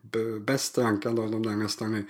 bäst 0.46 0.78
rankad 0.78 1.20
av 1.20 1.32
de 1.32 1.44
där 1.44 1.52
nästan 1.52 1.92
nu. 1.92 2.06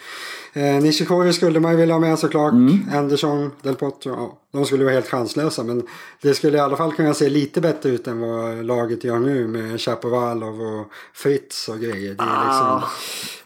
Eh, 0.61 0.83
Nishikori 0.83 1.33
skulle 1.33 1.59
man 1.59 1.71
ju 1.71 1.77
vilja 1.77 1.95
ha 1.95 1.99
med 1.99 2.19
såklart. 2.19 2.53
Mm. 2.53 2.89
Andersson, 2.93 3.51
Del 3.61 3.75
Potro, 3.75 4.11
ja, 4.11 4.37
de 4.55 4.65
skulle 4.65 4.83
vara 4.83 4.93
helt 4.93 5.07
chanslösa. 5.07 5.63
Men 5.63 5.83
det 6.21 6.33
skulle 6.33 6.57
i 6.57 6.61
alla 6.61 6.77
fall 6.77 6.93
kunna 6.93 7.13
se 7.13 7.29
lite 7.29 7.61
bättre 7.61 7.89
ut 7.89 8.07
än 8.07 8.19
vad 8.19 8.65
laget 8.65 9.03
gör 9.03 9.19
nu 9.19 9.47
med 9.47 9.81
Chapovalov 9.81 10.61
och 10.61 10.87
Fritz 11.13 11.69
och 11.69 11.79
grejer. 11.79 12.13
Det 12.13 12.23
är 12.23 12.27
ah. 12.27 12.45
liksom, 12.47 12.89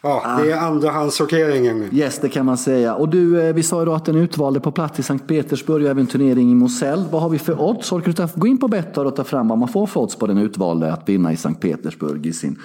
ja, 0.01 0.23
ah. 0.25 0.41
det 0.41 0.51
är 0.51 0.57
andrahandssorteringen 0.57 1.79
nu. 1.79 1.89
Yes, 1.97 2.19
det 2.19 2.29
kan 2.29 2.45
man 2.45 2.57
säga. 2.57 2.95
Och 2.95 3.09
du, 3.09 3.41
eh, 3.41 3.53
vi 3.53 3.63
sa 3.63 3.79
ju 3.79 3.85
då 3.85 3.93
att 3.93 4.05
den 4.05 4.15
utvalde 4.15 4.59
på 4.59 4.71
plats 4.71 4.99
i 4.99 5.03
Sankt 5.03 5.27
Petersburg 5.27 5.83
och 5.83 5.89
även 5.89 6.07
turnering 6.07 6.51
i 6.51 6.55
Moselle. 6.55 7.05
Vad 7.11 7.21
har 7.21 7.29
vi 7.29 7.39
för 7.39 7.61
odds? 7.61 7.91
Orkar 7.91 8.13
du 8.13 8.39
gå 8.39 8.47
in 8.47 8.57
på 8.57 8.67
Betthard 8.67 9.07
och 9.07 9.15
ta 9.15 9.23
fram 9.23 9.47
vad 9.47 9.57
man 9.57 9.67
får 9.67 9.87
för 9.87 9.99
odds 9.99 10.15
på 10.15 10.27
den 10.27 10.37
utvalde 10.37 10.93
att 10.93 11.09
vinna 11.09 11.33
i 11.33 11.37
Sankt 11.37 11.61
Petersburg 11.61 12.25
i 12.25 12.33
sin 12.33 12.59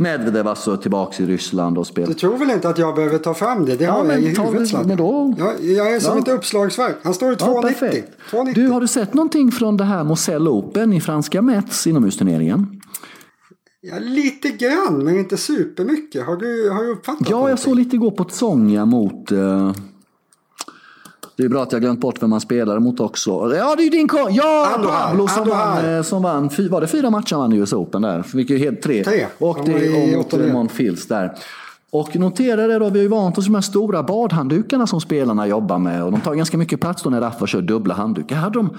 Medvedev 0.00 0.48
alltså 0.48 0.76
tillbaka 0.76 1.22
i 1.22 1.26
Ryssland 1.26 1.78
och 1.78 1.86
spelar. 1.86 2.08
Du 2.08 2.14
tror 2.14 2.38
väl 2.38 2.50
inte 2.50 2.68
att 2.68 2.78
jag 2.78 2.94
behöver 2.94 3.18
ta 3.18 3.34
fram 3.34 3.64
det? 3.64 3.76
Det 3.76 3.84
ja, 3.84 3.92
har 3.92 4.04
jag 4.06 4.20
i 4.20 4.26
huvudet. 4.26 4.86
Men 4.86 4.96
då... 4.96 5.34
jag, 5.38 5.64
jag 5.64 5.94
är 5.94 6.00
som 6.00 6.16
ja. 6.16 6.22
ett 6.22 6.28
uppslagsverk. 6.28 6.96
Han 7.02 7.14
står 7.14 7.32
i 7.32 7.36
2,90. 7.36 8.02
Ja, 8.32 8.46
du, 8.54 8.66
har 8.66 8.80
du 8.80 8.88
sett 8.88 9.14
någonting 9.14 9.52
från 9.52 9.76
det 9.76 9.84
här 9.84 10.04
Moselle 10.04 10.50
Open 10.50 10.92
i 10.92 11.00
franska 11.00 11.42
Metz 11.42 11.86
inomhusturneringen? 11.86 12.80
Ja, 13.80 13.98
lite 13.98 14.48
grann, 14.48 15.04
men 15.04 15.18
inte 15.18 15.36
supermycket. 15.36 16.26
Har 16.26 16.36
du, 16.36 16.70
har 16.70 16.82
du 16.82 16.92
uppfattat 16.92 17.20
Ja, 17.20 17.30
någonting? 17.30 17.50
jag 17.50 17.58
såg 17.58 17.76
lite 17.76 17.96
igår 17.96 18.10
på 18.10 18.24
Tsonga 18.24 18.84
mot... 18.84 19.32
Uh... 19.32 19.72
Det 21.40 21.46
är 21.46 21.48
bra 21.48 21.62
att 21.62 21.72
jag 21.72 21.80
glömt 21.80 22.00
bort 22.00 22.22
vem 22.22 22.30
man 22.30 22.40
spelar 22.40 22.78
mot 22.78 23.00
också. 23.00 23.30
Ja, 23.30 23.76
det 23.76 23.86
är 23.86 23.90
din 23.90 24.08
kon. 24.08 24.34
Ja, 24.34 24.72
Andohar. 24.76 25.08
Pablo 25.08 25.28
som 25.28 25.42
Andohar. 25.42 25.82
vann, 25.82 25.96
eh, 25.96 26.02
som 26.02 26.22
vann. 26.22 26.50
Var 26.70 26.80
det 26.80 26.86
fyra 26.86 27.10
matcher 27.10 27.34
han 27.34 27.40
vann 27.40 27.52
i 27.52 27.56
US 27.56 27.72
Open 27.72 28.02
där? 28.02 28.24
Vilket 28.34 28.54
är 28.54 28.58
helt 28.58 28.82
tre. 28.82 29.04
Tre. 29.04 29.26
Och 29.38 29.58
det 29.64 30.16
mot 30.16 30.52
Monfils 30.52 31.08
där. 31.08 31.32
Och 31.90 32.16
notera 32.16 32.66
det 32.66 32.78
då, 32.78 32.90
vi 32.90 32.98
har 32.98 33.02
ju 33.02 33.08
vant 33.08 33.38
oss 33.38 33.44
vid 33.44 33.50
de 33.50 33.54
här 33.54 33.62
stora 33.62 34.02
badhanddukarna 34.02 34.86
som 34.86 35.00
spelarna 35.00 35.46
jobbar 35.46 35.78
med. 35.78 36.04
Och 36.04 36.12
de 36.12 36.20
tar 36.20 36.34
ganska 36.34 36.58
mycket 36.58 36.80
plats 36.80 37.02
då 37.02 37.10
när 37.10 37.20
Rafa 37.20 37.46
kör 37.46 37.62
dubbla 37.62 37.94
handdukar. 37.94 38.36
Hade 38.36 38.58
de 38.58 38.70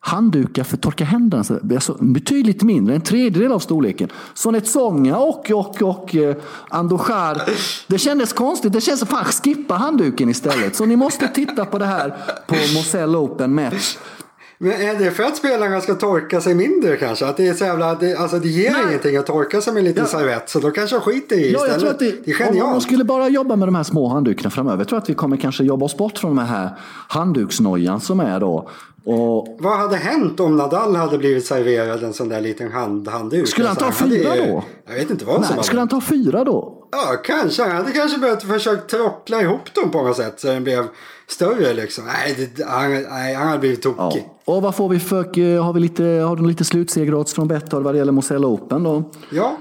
handdukar 0.00 0.64
för 0.64 0.76
att 0.76 0.82
torka 0.82 1.04
händerna. 1.04 1.44
Alltså 1.74 1.94
betydligt 2.00 2.62
mindre, 2.62 2.94
en 2.94 3.00
tredjedel 3.00 3.52
av 3.52 3.58
storleken. 3.58 4.08
Sonetsonga 4.34 5.18
och, 5.18 5.50
och, 5.50 5.82
och 5.82 6.14
eh, 6.14 6.36
Andochar. 6.68 7.42
Det 7.86 7.98
kändes 7.98 8.32
konstigt. 8.32 8.72
Det 8.72 8.80
känns 8.80 8.98
som 8.98 9.08
fan 9.08 9.24
skippa 9.24 9.74
handduken 9.74 10.28
istället. 10.28 10.76
Så 10.76 10.84
ni 10.84 10.96
måste 10.96 11.28
titta 11.28 11.64
på 11.64 11.78
det 11.78 11.86
här 11.86 12.16
på 12.46 12.54
Moselle 12.54 13.18
Open 13.18 13.54
Match. 13.54 13.96
Men 14.60 14.72
är 14.72 14.94
det 14.98 15.10
för 15.10 15.22
att 15.22 15.36
spelarna 15.36 15.80
ska 15.80 15.94
torka 15.94 16.40
sig 16.40 16.54
mindre 16.54 16.96
kanske? 16.96 17.26
Att 17.26 17.36
det 17.36 17.48
är 17.48 17.54
så 17.54 17.64
jävla, 17.64 17.94
det, 17.94 18.16
alltså 18.16 18.38
det 18.38 18.48
ger 18.48 18.70
Nej. 18.70 18.82
ingenting 18.88 19.16
att 19.16 19.26
torka 19.26 19.60
sig 19.60 19.72
med 19.72 19.80
en 19.80 19.84
liten 19.84 20.04
ja. 20.12 20.18
servett. 20.18 20.48
Så 20.48 20.58
då 20.58 20.70
kanske 20.70 20.96
jag 20.96 21.02
skiter 21.02 21.36
i 21.36 21.52
ja, 21.52 21.66
istället. 21.66 21.82
Jag 21.82 21.98
det, 21.98 22.24
det 22.24 22.30
är 22.30 22.34
genialt. 22.34 22.64
Om 22.64 22.70
man 22.70 22.80
skulle 22.80 23.04
bara 23.04 23.28
jobba 23.28 23.56
med 23.56 23.68
de 23.68 23.74
här 23.74 23.82
små 23.82 24.08
handdukarna 24.08 24.50
framöver. 24.50 24.78
Jag 24.78 24.88
tror 24.88 24.98
att 24.98 25.10
vi 25.10 25.14
kommer 25.14 25.36
kanske 25.36 25.64
jobba 25.64 25.86
oss 25.86 25.96
bort 25.96 26.18
från 26.18 26.36
de 26.36 26.42
här 26.42 26.70
handduksnojan 27.08 28.00
som 28.00 28.20
är 28.20 28.40
då. 28.40 28.70
Och, 29.04 29.56
vad 29.60 29.78
hade 29.78 29.96
hänt 29.96 30.40
om 30.40 30.56
Nadal 30.56 30.96
hade 30.96 31.18
blivit 31.18 31.46
serverad 31.46 32.02
en 32.02 32.12
sån 32.12 32.28
där 32.28 32.40
liten 32.40 32.72
hand, 32.72 33.08
handduk? 33.08 33.48
Skulle 33.48 33.68
han 33.68 33.76
ta 33.76 33.86
alltså, 33.86 34.04
fyra 34.04 34.30
hade, 34.30 34.46
då? 34.46 34.64
Jag 34.86 34.94
vet 34.94 35.10
inte 35.10 35.24
vad 35.24 35.40
Nej, 35.40 35.48
som 35.48 35.62
Skulle 35.62 35.80
han 35.80 35.88
ta 35.88 36.00
fyra 36.00 36.44
då? 36.44 36.77
Ja, 36.90 37.16
kanske. 37.24 37.62
Han 37.62 37.76
hade 37.76 37.92
kanske 37.92 38.18
behövt 38.18 38.42
försöka 38.42 38.82
trockla 38.82 39.42
ihop 39.42 39.74
dem 39.74 39.90
på 39.90 40.02
något 40.02 40.16
sätt 40.16 40.40
så 40.40 40.46
den 40.46 40.64
blev 40.64 40.88
större 41.26 41.74
liksom. 41.74 42.04
Nej, 42.04 42.50
det, 42.56 42.64
han, 42.64 42.90
nej 42.90 43.34
han 43.34 43.46
hade 43.46 43.58
blivit 43.58 43.82
tokig. 43.82 44.28
Ja. 44.44 44.54
Och 44.54 44.62
vad 44.62 44.76
får 44.76 44.88
vi 44.88 45.00
för, 45.00 45.58
har 45.58 45.72
vi 45.72 45.80
lite, 45.80 46.04
har 46.04 46.36
du 46.36 46.46
lite 46.46 46.64
slutsegerodds 46.64 47.34
från 47.34 47.48
Betthard 47.48 47.82
vad 47.82 47.94
det 47.94 47.98
gäller 47.98 48.12
Moselle 48.12 48.46
Open 48.46 48.82
då? 48.82 49.10
Ja. 49.30 49.56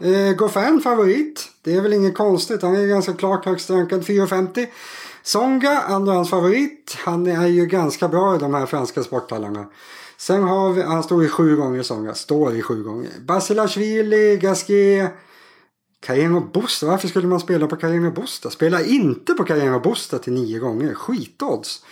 Eh, 0.00 0.32
Goffin 0.36 0.80
favorit. 0.80 1.48
Det 1.62 1.76
är 1.76 1.80
väl 1.80 1.92
inget 1.92 2.16
konstigt. 2.16 2.62
Han 2.62 2.76
är 2.76 2.86
ganska 2.86 3.12
klart 3.12 3.44
högst 3.44 3.70
rankad 3.70 4.00
4,50. 4.00 4.66
Songa, 5.22 5.80
andra 5.80 6.12
hans 6.12 6.30
favorit. 6.30 6.96
Han 7.04 7.26
är 7.26 7.46
ju 7.46 7.66
ganska 7.66 8.08
bra 8.08 8.36
i 8.36 8.38
de 8.38 8.54
här 8.54 8.66
franska 8.66 9.02
sporthallarna. 9.02 9.66
Sen 10.16 10.42
har 10.42 10.72
vi, 10.72 10.82
han 10.82 11.02
står 11.02 11.24
i 11.24 11.28
sju 11.28 11.56
gånger 11.56 11.82
Songa, 11.82 12.14
står 12.14 12.54
i 12.54 12.62
sju 12.62 12.82
gånger. 12.82 13.10
Basilashvili, 13.20 14.36
Gasquet, 14.36 15.10
Carreno 16.06 16.40
Busta. 16.40 16.86
Varför 16.86 17.08
skulle 17.08 17.28
man 17.28 17.40
spela 17.40 17.66
på 17.66 17.76
Carreno 17.76 18.10
Busta? 18.10 18.50
Spela 18.50 18.84
inte 18.84 19.34
på 19.34 19.44
Carreno 19.44 19.80
Busta 19.80 20.18
till 20.18 20.32
nio 20.32 20.58
gånger. 20.58 20.94
Skitodds. 20.94 21.84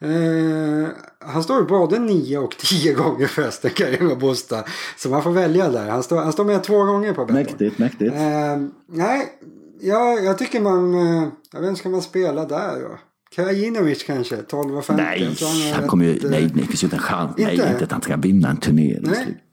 Eh, 0.00 0.88
han 1.20 1.42
står 1.42 1.62
både 1.62 1.98
nio 1.98 2.38
och 2.38 2.56
tio 2.58 2.94
gånger 2.94 3.26
förresten, 3.26 3.70
Carreno 3.70 4.16
Busta. 4.16 4.64
Så 4.96 5.08
man 5.08 5.22
får 5.22 5.30
välja 5.30 5.68
där. 5.68 5.90
Han 5.90 6.02
står, 6.02 6.16
han 6.16 6.32
står 6.32 6.44
med 6.44 6.64
två 6.64 6.84
gånger 6.84 7.14
på 7.14 7.24
Betthard. 7.24 7.44
Mäktigt, 7.44 7.78
mäktigt. 7.78 8.14
Eh, 8.14 8.56
nej, 8.88 9.38
Ja, 9.80 10.18
jag 10.24 10.38
tycker 10.38 10.60
man... 10.60 10.94
Eh, 10.94 11.28
vem 11.60 11.76
ska 11.76 11.88
man 11.88 12.02
spela 12.02 12.44
där 12.44 12.80
då? 12.80 12.98
Krajinovic 13.34 14.02
kanske? 14.02 14.36
12,50? 14.36 14.96
Nej, 14.96 15.36
han, 15.40 15.80
han 15.80 15.88
kommer 15.88 16.04
ju... 16.04 16.12
Nej, 16.12 16.30
nej, 16.30 16.50
det 16.54 16.66
finns 16.66 16.82
ju 16.82 16.86
inte 16.86 16.96
en 16.96 17.02
chans. 17.02 17.38
Inte? 17.38 17.56
Nej, 17.56 17.72
inte 17.72 17.84
att 17.84 17.92
han 17.92 18.02
ska 18.02 18.16
vinna 18.16 18.50
en 18.50 18.56
turnering. 18.56 19.02
Nej. 19.02 19.43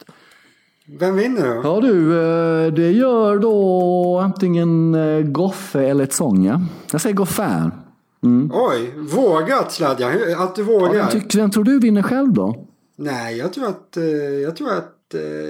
Vem 1.00 1.16
vinner 1.16 1.56
då? 1.56 1.62
Ja 1.64 1.82
du, 1.82 2.22
eh, 2.22 2.74
det 2.74 2.92
gör 2.92 3.38
då 3.38 4.20
antingen 4.24 4.96
eh, 4.96 5.22
Goffe 5.22 5.84
eller 5.84 6.06
Tsonga. 6.06 6.68
Jag 6.92 7.02
säger 7.02 7.16
Goffin. 7.16 7.72
Mm. 8.24 8.52
Oj, 8.54 8.94
vågat 8.98 9.72
Sladja. 9.72 10.12
Att 10.38 10.56
du 10.56 10.64
vågar. 10.64 10.96
Ja, 10.96 11.08
vem, 11.14 11.22
vem 11.36 11.52
tror 11.52 11.64
du 11.64 11.80
vinner 11.80 12.02
själv 12.02 12.34
då? 12.34 12.66
Nej, 12.98 13.38
jag 13.38 13.54
tror 13.54 13.68
att... 13.68 13.98
Jag 14.44 14.56
tror 14.56 14.70
att... 14.70 14.96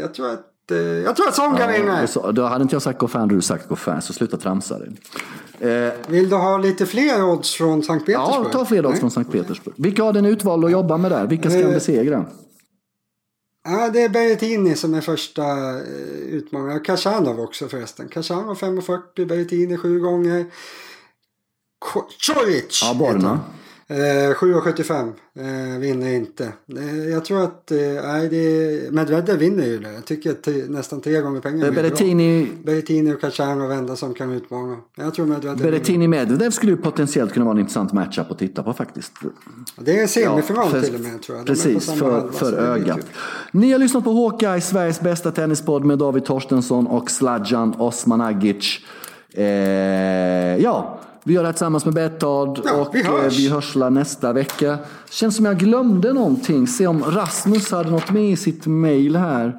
Jag 0.02 0.14
tror 0.14 0.30
att 0.30 0.52
Eh, 0.72 0.78
jag 0.78 1.16
tror 1.16 1.28
att 1.28 1.36
Songa 1.36 1.60
ja, 1.60 1.68
vinner. 1.68 2.32
Då 2.32 2.44
hade 2.44 2.62
inte 2.62 2.76
jag 2.76 2.82
sagt 2.82 3.00
Goffin, 3.00 3.28
då 3.28 3.36
du 3.36 3.42
sagt 3.42 3.68
Goffin. 3.68 4.02
Så 4.02 4.14
sluta 4.14 4.38
tramsa 4.38 4.80
dig. 4.80 4.90
Eh, 5.60 5.94
Vill 6.08 6.30
du 6.30 6.36
ha 6.36 6.58
lite 6.58 6.86
fler 6.86 7.24
odds 7.24 7.54
från 7.54 7.84
Sankt 7.84 8.06
Petersburg? 8.06 8.46
Ja, 8.46 8.52
ta 8.52 8.66
fler 8.66 8.86
odds 8.86 8.92
Nej. 8.92 9.00
från 9.00 9.12
Sankt 9.12 9.32
Petersburg. 9.32 9.76
Vilka 9.78 10.04
har 10.04 10.14
den 10.14 10.26
utvald 10.26 10.66
att 10.66 10.72
jobba 10.72 10.98
med 10.98 11.12
där? 11.12 11.28
Vilka 11.28 11.50
ska 11.50 11.64
han 11.64 11.74
besegra? 11.74 12.26
Ja, 13.64 13.90
det 13.90 14.02
är 14.02 14.10
Berrettini 14.10 14.76
som 14.76 14.94
är 14.94 15.02
första 15.02 15.44
eh, 15.80 15.84
utmanaren. 16.30 16.80
Kashanov 16.80 17.40
också 17.40 17.68
förresten. 17.68 18.08
Kashanov 18.10 18.58
5,40, 18.58 19.26
Berrettini 19.26 19.78
sju 19.78 20.00
gånger. 20.00 20.46
Coric! 21.80 22.80
Ja, 22.84 22.94
Borna. 22.94 23.40
Eh, 23.92 24.34
7,75 24.34 25.14
eh, 25.74 25.80
vinner 25.80 26.14
inte. 26.14 26.54
Eh, 26.78 27.10
jag 27.10 27.26
tror 27.26 27.44
att 27.44 27.72
eh, 27.72 27.78
nej, 28.04 28.30
det, 28.30 28.92
Medvedev 28.92 29.38
vinner 29.38 29.66
ju 29.66 29.80
det. 29.80 29.94
Jag 29.94 30.06
tycker 30.06 30.32
att 30.32 30.48
nästan 30.70 31.02
tre 31.02 31.22
gånger 31.22 31.42
pengarna 31.42 31.68
är 31.68 31.72
Berrettini... 31.72 32.48
Berrettini 32.64 33.14
och 33.14 33.22
Kachanov 33.22 33.72
enda 33.72 33.96
som 33.96 34.14
kan 34.14 34.32
utmana. 34.32 34.78
Jag 34.96 35.14
tror 35.14 35.26
Medvedev 35.26 35.58
Berrettini 35.58 36.08
Medvedev 36.08 36.50
skulle 36.50 36.72
ju 36.72 36.78
potentiellt 36.78 37.34
kunna 37.34 37.46
vara 37.46 37.56
en 37.56 37.60
intressant 37.60 37.94
matchup 37.94 38.32
att 38.32 38.40
titta 38.40 38.64
på 38.64 38.74
faktiskt. 38.74 39.14
Det 39.78 40.00
är 40.00 40.08
semifinal 40.08 40.66
ja, 40.66 40.72
för, 40.72 40.82
till 40.82 40.96
och 40.96 41.02
med 41.02 41.22
tror 41.22 41.38
jag. 41.38 41.48
precis, 41.48 41.92
för, 41.92 42.12
halva, 42.12 42.32
för 42.32 42.54
ögat. 42.54 43.08
Ni 43.52 43.72
har 43.72 43.80
lyssnat 43.80 44.04
på 44.04 44.14
Hawkeye, 44.14 44.62
Sveriges 44.62 45.02
bästa 45.02 45.32
tennispodd 45.32 45.86
med 45.86 45.98
David 45.98 46.26
Torstensson 46.26 46.88
och 46.88 47.12
Sladjan 47.12 47.74
Osmanagic. 47.78 48.80
Eh, 49.34 49.44
ja. 50.58 51.00
Vi 51.24 51.34
gör 51.34 51.42
det 51.42 51.48
här 51.48 51.54
tillsammans 51.54 51.86
med 51.86 51.94
Betthard 51.94 52.62
ja, 52.66 52.74
och 52.74 52.96
vi, 52.96 53.02
eh, 53.02 53.12
hörs. 53.12 53.40
vi 53.40 53.50
hörslar 53.50 53.90
nästa 53.90 54.34
vecka. 54.34 54.78
Känns 55.10 55.36
som 55.36 55.46
jag 55.46 55.60
glömde 55.60 56.14
någonting. 56.14 56.68
Se 56.68 56.88
om 56.88 57.04
Rasmus 57.04 57.72
hade 57.72 57.92
något 57.92 58.12
med 58.12 58.32
i 58.32 58.36
sitt 58.36 58.66
mail 58.66 59.16
här. 59.16 59.58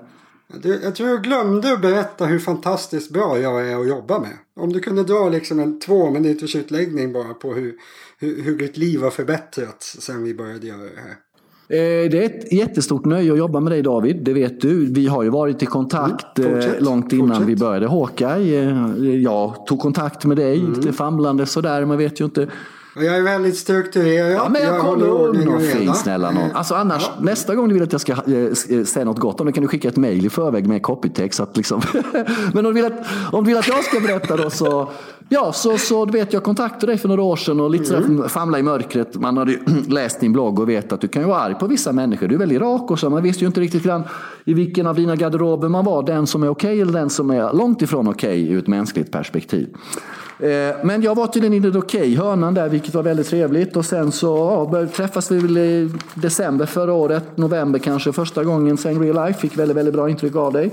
Jag 0.82 0.94
tror 0.94 1.08
jag 1.08 1.22
glömde 1.22 1.72
att 1.72 1.82
berätta 1.82 2.26
hur 2.26 2.38
fantastiskt 2.38 3.10
bra 3.10 3.38
jag 3.38 3.68
är 3.68 3.80
att 3.80 3.88
jobba 3.88 4.18
med. 4.18 4.38
Om 4.56 4.72
du 4.72 4.80
kunde 4.80 5.04
dra 5.04 5.28
liksom 5.28 5.60
en 5.60 5.80
två 5.80 6.10
minuters 6.10 6.56
utläggning 6.56 7.12
bara 7.12 7.34
på 7.34 7.54
hur, 7.54 7.74
hur, 8.18 8.42
hur 8.42 8.58
ditt 8.58 8.76
liv 8.76 9.02
har 9.02 9.10
förbättrats 9.10 10.00
sen 10.00 10.24
vi 10.24 10.34
började 10.34 10.66
göra 10.66 10.78
det 10.78 11.00
här. 11.00 11.16
Eh, 11.72 12.10
det 12.10 12.18
är 12.18 12.22
ett 12.22 12.52
jättestort 12.52 13.04
nöje 13.04 13.32
att 13.32 13.38
jobba 13.38 13.60
med 13.60 13.72
dig 13.72 13.82
David, 13.82 14.16
det 14.24 14.32
vet 14.32 14.60
du. 14.60 14.86
Vi 14.86 15.06
har 15.06 15.22
ju 15.22 15.28
varit 15.28 15.62
i 15.62 15.66
kontakt 15.66 16.38
mm, 16.38 16.54
fortsätt, 16.54 16.82
långt 16.82 17.12
innan 17.12 17.28
fortsätt. 17.28 17.48
vi 17.48 17.56
började 17.56 17.88
Hawkeye. 17.88 18.70
Eh, 18.70 19.20
jag 19.22 19.66
tog 19.66 19.80
kontakt 19.80 20.24
med 20.24 20.36
dig, 20.36 20.58
mm. 20.58 20.72
lite 20.72 20.92
famlande 20.92 21.46
sådär, 21.46 21.84
man 21.84 21.98
vet 21.98 22.20
ju 22.20 22.24
inte 22.24 22.48
jag 22.94 23.16
är 23.16 23.22
väldigt 23.22 23.56
strukturerad. 23.56 24.32
Ja, 24.32 24.48
men 24.48 24.62
jag, 24.62 24.74
jag 24.74 24.80
kollar 24.80 25.08
ordning 25.08 25.88
och 25.88 25.96
snälla 25.96 26.30
någon. 26.30 26.50
Alltså 26.54 26.74
annars, 26.74 27.10
ja. 27.16 27.22
nästa 27.24 27.54
gång 27.54 27.68
du 27.68 27.74
vill 27.74 27.82
att 27.82 27.92
jag 27.92 28.00
ska 28.00 28.12
äh, 28.12 28.84
säga 28.84 29.04
något 29.04 29.18
gott 29.18 29.40
om 29.40 29.46
det 29.46 29.52
kan 29.52 29.62
du 29.62 29.68
skicka 29.68 29.88
ett 29.88 29.96
mail 29.96 30.26
i 30.26 30.30
förväg 30.30 30.66
med 30.66 30.82
copytext. 30.82 31.40
Att 31.40 31.56
liksom 31.56 31.82
men 32.52 32.66
om 32.66 32.74
du, 32.74 32.82
vill 32.82 32.84
att, 32.84 33.06
om 33.32 33.44
du 33.44 33.48
vill 33.48 33.58
att 33.58 33.68
jag 33.68 33.84
ska 33.84 34.00
berätta 34.00 34.36
då 34.36 34.50
så, 34.50 34.90
ja, 35.32 35.52
så, 35.52 35.78
så 35.78 36.04
du 36.04 36.12
vet 36.12 36.32
jag 36.32 36.42
kontaktade 36.42 36.92
dig 36.92 36.98
för 36.98 37.08
några 37.08 37.22
år 37.22 37.36
sedan 37.36 37.60
och 37.60 37.70
lite 37.70 37.96
mm. 37.96 38.16
sådär 38.16 38.28
famla 38.28 38.58
i 38.58 38.62
mörkret. 38.62 39.14
Man 39.16 39.36
hade 39.36 39.58
läst 39.88 40.20
din 40.20 40.32
blogg 40.32 40.58
och 40.58 40.68
vet 40.68 40.92
att 40.92 41.00
du 41.00 41.08
kan 41.08 41.22
ju 41.22 41.28
vara 41.28 41.40
arg 41.40 41.54
på 41.54 41.66
vissa 41.66 41.92
människor. 41.92 42.28
Du 42.28 42.34
är 42.34 42.38
väldigt 42.38 42.60
rak 42.60 42.90
och 42.90 42.98
så. 42.98 43.10
Man 43.10 43.22
visste 43.22 43.40
ju 43.40 43.46
inte 43.46 43.60
riktigt 43.60 43.82
grann 43.82 44.02
i 44.44 44.54
vilken 44.54 44.86
av 44.86 44.94
dina 44.94 45.16
garderober 45.16 45.68
man 45.68 45.84
var. 45.84 46.02
Den 46.02 46.26
som 46.26 46.42
är 46.42 46.48
okej 46.48 46.80
eller 46.80 46.92
den 46.92 47.10
som 47.10 47.30
är 47.30 47.52
långt 47.52 47.82
ifrån 47.82 48.08
okej 48.08 48.48
ur 48.52 48.58
ett 48.58 48.66
mänskligt 48.66 49.10
perspektiv. 49.10 49.68
Eh, 50.38 50.76
men 50.84 51.02
jag 51.02 51.14
var 51.14 51.26
tydligen 51.26 51.54
i 51.54 51.60
den 51.60 51.76
okej 51.76 52.14
hörnan 52.14 52.54
där. 52.54 52.64
Vi 52.64 52.68
vilket 52.68 52.94
var 52.94 53.02
väldigt 53.02 53.28
trevligt. 53.28 53.76
Och 53.76 53.84
sen 53.84 54.12
så 54.12 54.26
ja, 54.26 54.68
började 54.70 54.90
träffas 54.90 55.30
vi 55.30 55.38
väl 55.38 55.58
i 55.58 55.90
december 56.14 56.66
förra 56.66 56.92
året, 56.92 57.36
november 57.36 57.78
kanske, 57.78 58.12
första 58.12 58.44
gången 58.44 58.76
sen 58.76 59.02
Real 59.02 59.26
Life. 59.26 59.40
Fick 59.40 59.58
väldigt, 59.58 59.76
väldigt 59.76 59.94
bra 59.94 60.10
intryck 60.10 60.36
av 60.36 60.52
dig. 60.52 60.70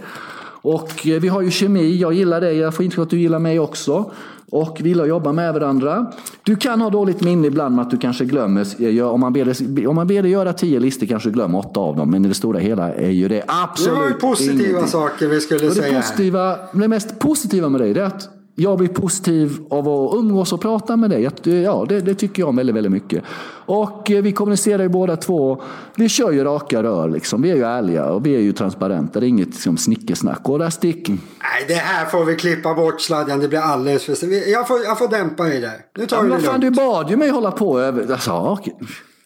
Och 0.61 1.07
eh, 1.07 1.21
vi 1.21 1.27
har 1.27 1.41
ju 1.41 1.51
kemi, 1.51 1.97
jag 1.97 2.13
gillar 2.13 2.41
dig, 2.41 2.57
jag 2.57 2.73
får 2.73 2.85
intryck 2.85 2.99
att 2.99 3.09
du 3.09 3.19
gillar 3.19 3.39
mig 3.39 3.59
också. 3.59 4.11
Och 4.51 4.77
vi 4.81 4.89
gillar 4.89 5.03
att 5.03 5.09
jobba 5.09 5.31
med 5.31 5.53
varandra. 5.53 6.05
Du 6.43 6.55
kan 6.55 6.81
ha 6.81 6.89
dåligt 6.89 7.21
minne 7.21 7.47
ibland 7.47 7.75
med 7.75 7.85
att 7.85 7.91
du 7.91 7.97
kanske 7.97 8.25
glömmer, 8.25 9.01
om 9.03 9.19
man 9.19 9.33
ber 9.33 9.45
dig, 9.45 9.87
om 9.87 9.95
man 9.95 10.07
ber 10.07 10.21
dig 10.21 10.31
göra 10.31 10.53
tio 10.53 10.79
listor 10.79 11.07
kanske 11.07 11.29
du 11.29 11.33
glömmer 11.33 11.59
åtta 11.59 11.79
av 11.79 11.95
dem. 11.95 12.11
Men 12.11 12.25
i 12.25 12.27
det 12.27 12.33
stora 12.33 12.59
hela 12.59 12.93
är 12.93 13.09
ju 13.09 13.27
det 13.27 13.43
absolut 13.47 13.95
Det 13.95 14.01
var 14.01 14.07
ju 14.07 14.13
positiva 14.13 14.69
ingenting. 14.69 14.87
saker 14.87 15.27
vi 15.27 15.41
skulle 15.41 15.59
Och 15.69 15.75
det, 15.75 15.81
säga. 15.81 16.01
positiva, 16.01 16.55
det 16.73 16.87
mest 16.87 17.19
positiva 17.19 17.69
med 17.69 17.81
dig 17.81 17.93
det 17.93 18.01
är 18.01 18.05
att 18.05 18.29
jag 18.59 18.77
blir 18.77 18.87
positiv 18.87 19.57
av 19.69 19.89
att 19.89 20.15
umgås 20.15 20.53
och 20.53 20.61
prata 20.61 20.97
med 20.97 21.09
dig. 21.09 21.25
Eh, 21.45 21.53
ja, 21.53 21.85
det, 21.89 22.01
det 22.01 22.15
tycker 22.15 22.41
jag 22.41 22.49
om 22.49 22.55
väldigt, 22.55 22.75
väldigt 22.75 22.91
mycket. 22.91 23.23
Och 23.65 24.11
eh, 24.11 24.21
vi 24.21 24.31
kommunicerar 24.31 24.83
ju 24.83 24.89
båda 24.89 25.15
två. 25.17 25.61
Vi 25.95 26.09
kör 26.09 26.31
ju 26.31 26.43
raka 26.43 26.83
rör 26.83 27.09
liksom. 27.09 27.41
Vi 27.41 27.51
är 27.51 27.55
ju 27.55 27.63
ärliga 27.63 28.05
och 28.05 28.25
vi 28.25 28.35
är 28.35 28.39
ju 28.39 28.51
transparenta. 28.53 29.19
Det 29.19 29.25
är 29.25 29.27
inget 29.27 29.47
liksom, 29.47 29.77
snickesnack. 29.77 30.49
Och 30.49 30.59
där 30.59 30.69
stick... 30.69 31.09
Nej, 31.09 31.19
det 31.67 31.73
här 31.73 32.05
får 32.05 32.25
vi 32.25 32.35
klippa 32.35 32.73
bort 32.73 33.01
sladden. 33.01 33.39
Det 33.39 33.47
blir 33.47 33.59
alldeles 33.59 34.03
för... 34.03 34.49
Jag 34.49 34.67
får, 34.67 34.83
jag 34.83 34.97
får 34.97 35.07
dämpa 35.07 35.53
i 35.53 35.59
det. 35.59 35.71
Nu 35.97 36.05
tar 36.05 36.17
Ja, 36.17 36.23
men 36.23 36.31
det 36.31 36.39
fan, 36.43 36.59
du 36.59 36.65
lugnt. 36.67 36.77
bad 36.77 37.09
ju 37.09 37.17
mig 37.17 37.29
hålla 37.29 37.51
på 37.51 37.79
över... 37.79 38.11
Alltså. 38.11 38.57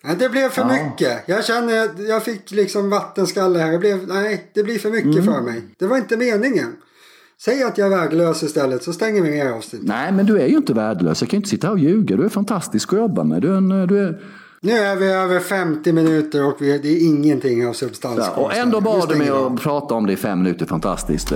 Nej, 0.06 0.16
det 0.20 0.30
blev 0.30 0.50
för 0.50 0.66
mycket. 0.66 1.24
Jag 1.26 1.46
känner 1.46 1.90
jag 2.10 2.24
fick 2.24 2.52
liksom 2.52 2.90
vattenskalle 2.90 3.60
här. 3.60 3.72
Det 3.72 3.80
blev, 3.80 4.08
nej, 4.08 4.52
det 4.54 4.64
blir 4.64 4.80
för 4.80 4.90
mycket 4.90 5.06
Mm. 5.24 5.24
för 5.26 5.42
mig. 5.42 5.64
Det 5.80 5.88
var 5.88 5.98
inte 5.98 6.18
meningen. 6.18 6.76
Säg 7.46 7.64
att 7.64 7.78
jag 7.78 7.94
är 7.94 7.98
värdelös 7.98 8.44
istället 8.44 8.84
så 8.84 8.94
stänger 8.94 9.22
vi 9.22 9.30
ner 9.30 9.52
avsnittet. 9.52 9.88
Nej, 9.88 10.12
men 10.12 10.26
du 10.26 10.40
är 10.42 10.48
ju 10.48 10.58
inte 10.58 10.74
värdelös. 10.74 11.22
Jag 11.22 11.30
kan 11.30 11.38
ju 11.38 11.40
inte 11.40 11.50
sitta 11.50 11.68
här 11.68 11.74
och 11.74 11.80
ljuga. 11.80 12.18
Du 12.18 12.26
är 12.26 12.30
fantastisk 12.30 12.94
att 12.94 13.00
jobba 13.00 13.24
med. 13.24 13.42
Du 13.42 13.54
är 13.54 13.58
en, 13.58 13.70
du 13.70 14.00
är... 14.00 14.22
Nu 14.62 14.72
är 14.72 14.96
vi 14.96 15.12
över 15.12 15.40
50 15.40 15.94
minuter 15.94 16.46
och 16.46 16.58
vi, 16.60 16.78
det 16.78 16.88
är 16.88 17.08
ingenting 17.08 17.68
av 17.68 17.74
substans 17.74 18.18
Ja, 18.18 18.44
och 18.44 18.54
ändå 18.54 18.82
bad 18.82 19.10
du 19.10 19.16
mig 19.16 19.30
att 19.30 19.62
prata 19.62 19.96
om 19.96 20.06
det 20.06 20.14
i 20.14 20.18
fem 20.18 20.44
minuter. 20.44 20.66
Fantastiskt. 20.66 21.30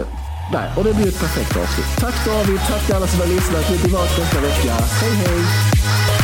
Där, 0.52 0.74
och 0.78 0.84
det 0.84 0.94
blir 0.96 1.08
ett 1.08 1.20
perfekt 1.20 1.58
avslut. 1.58 1.86
Tack 2.00 2.26
David, 2.26 2.60
tack 2.68 2.86
till 2.86 2.96
alla 2.96 3.08
som 3.08 3.20
har 3.20 3.28
lyssnat. 3.28 3.72
Vi 3.72 3.76
är 3.76 3.80
tillbaka 3.80 4.22
nästa 4.22 4.42
vecka. 4.42 4.74
Hej 5.02 5.12
hej! 5.12 6.17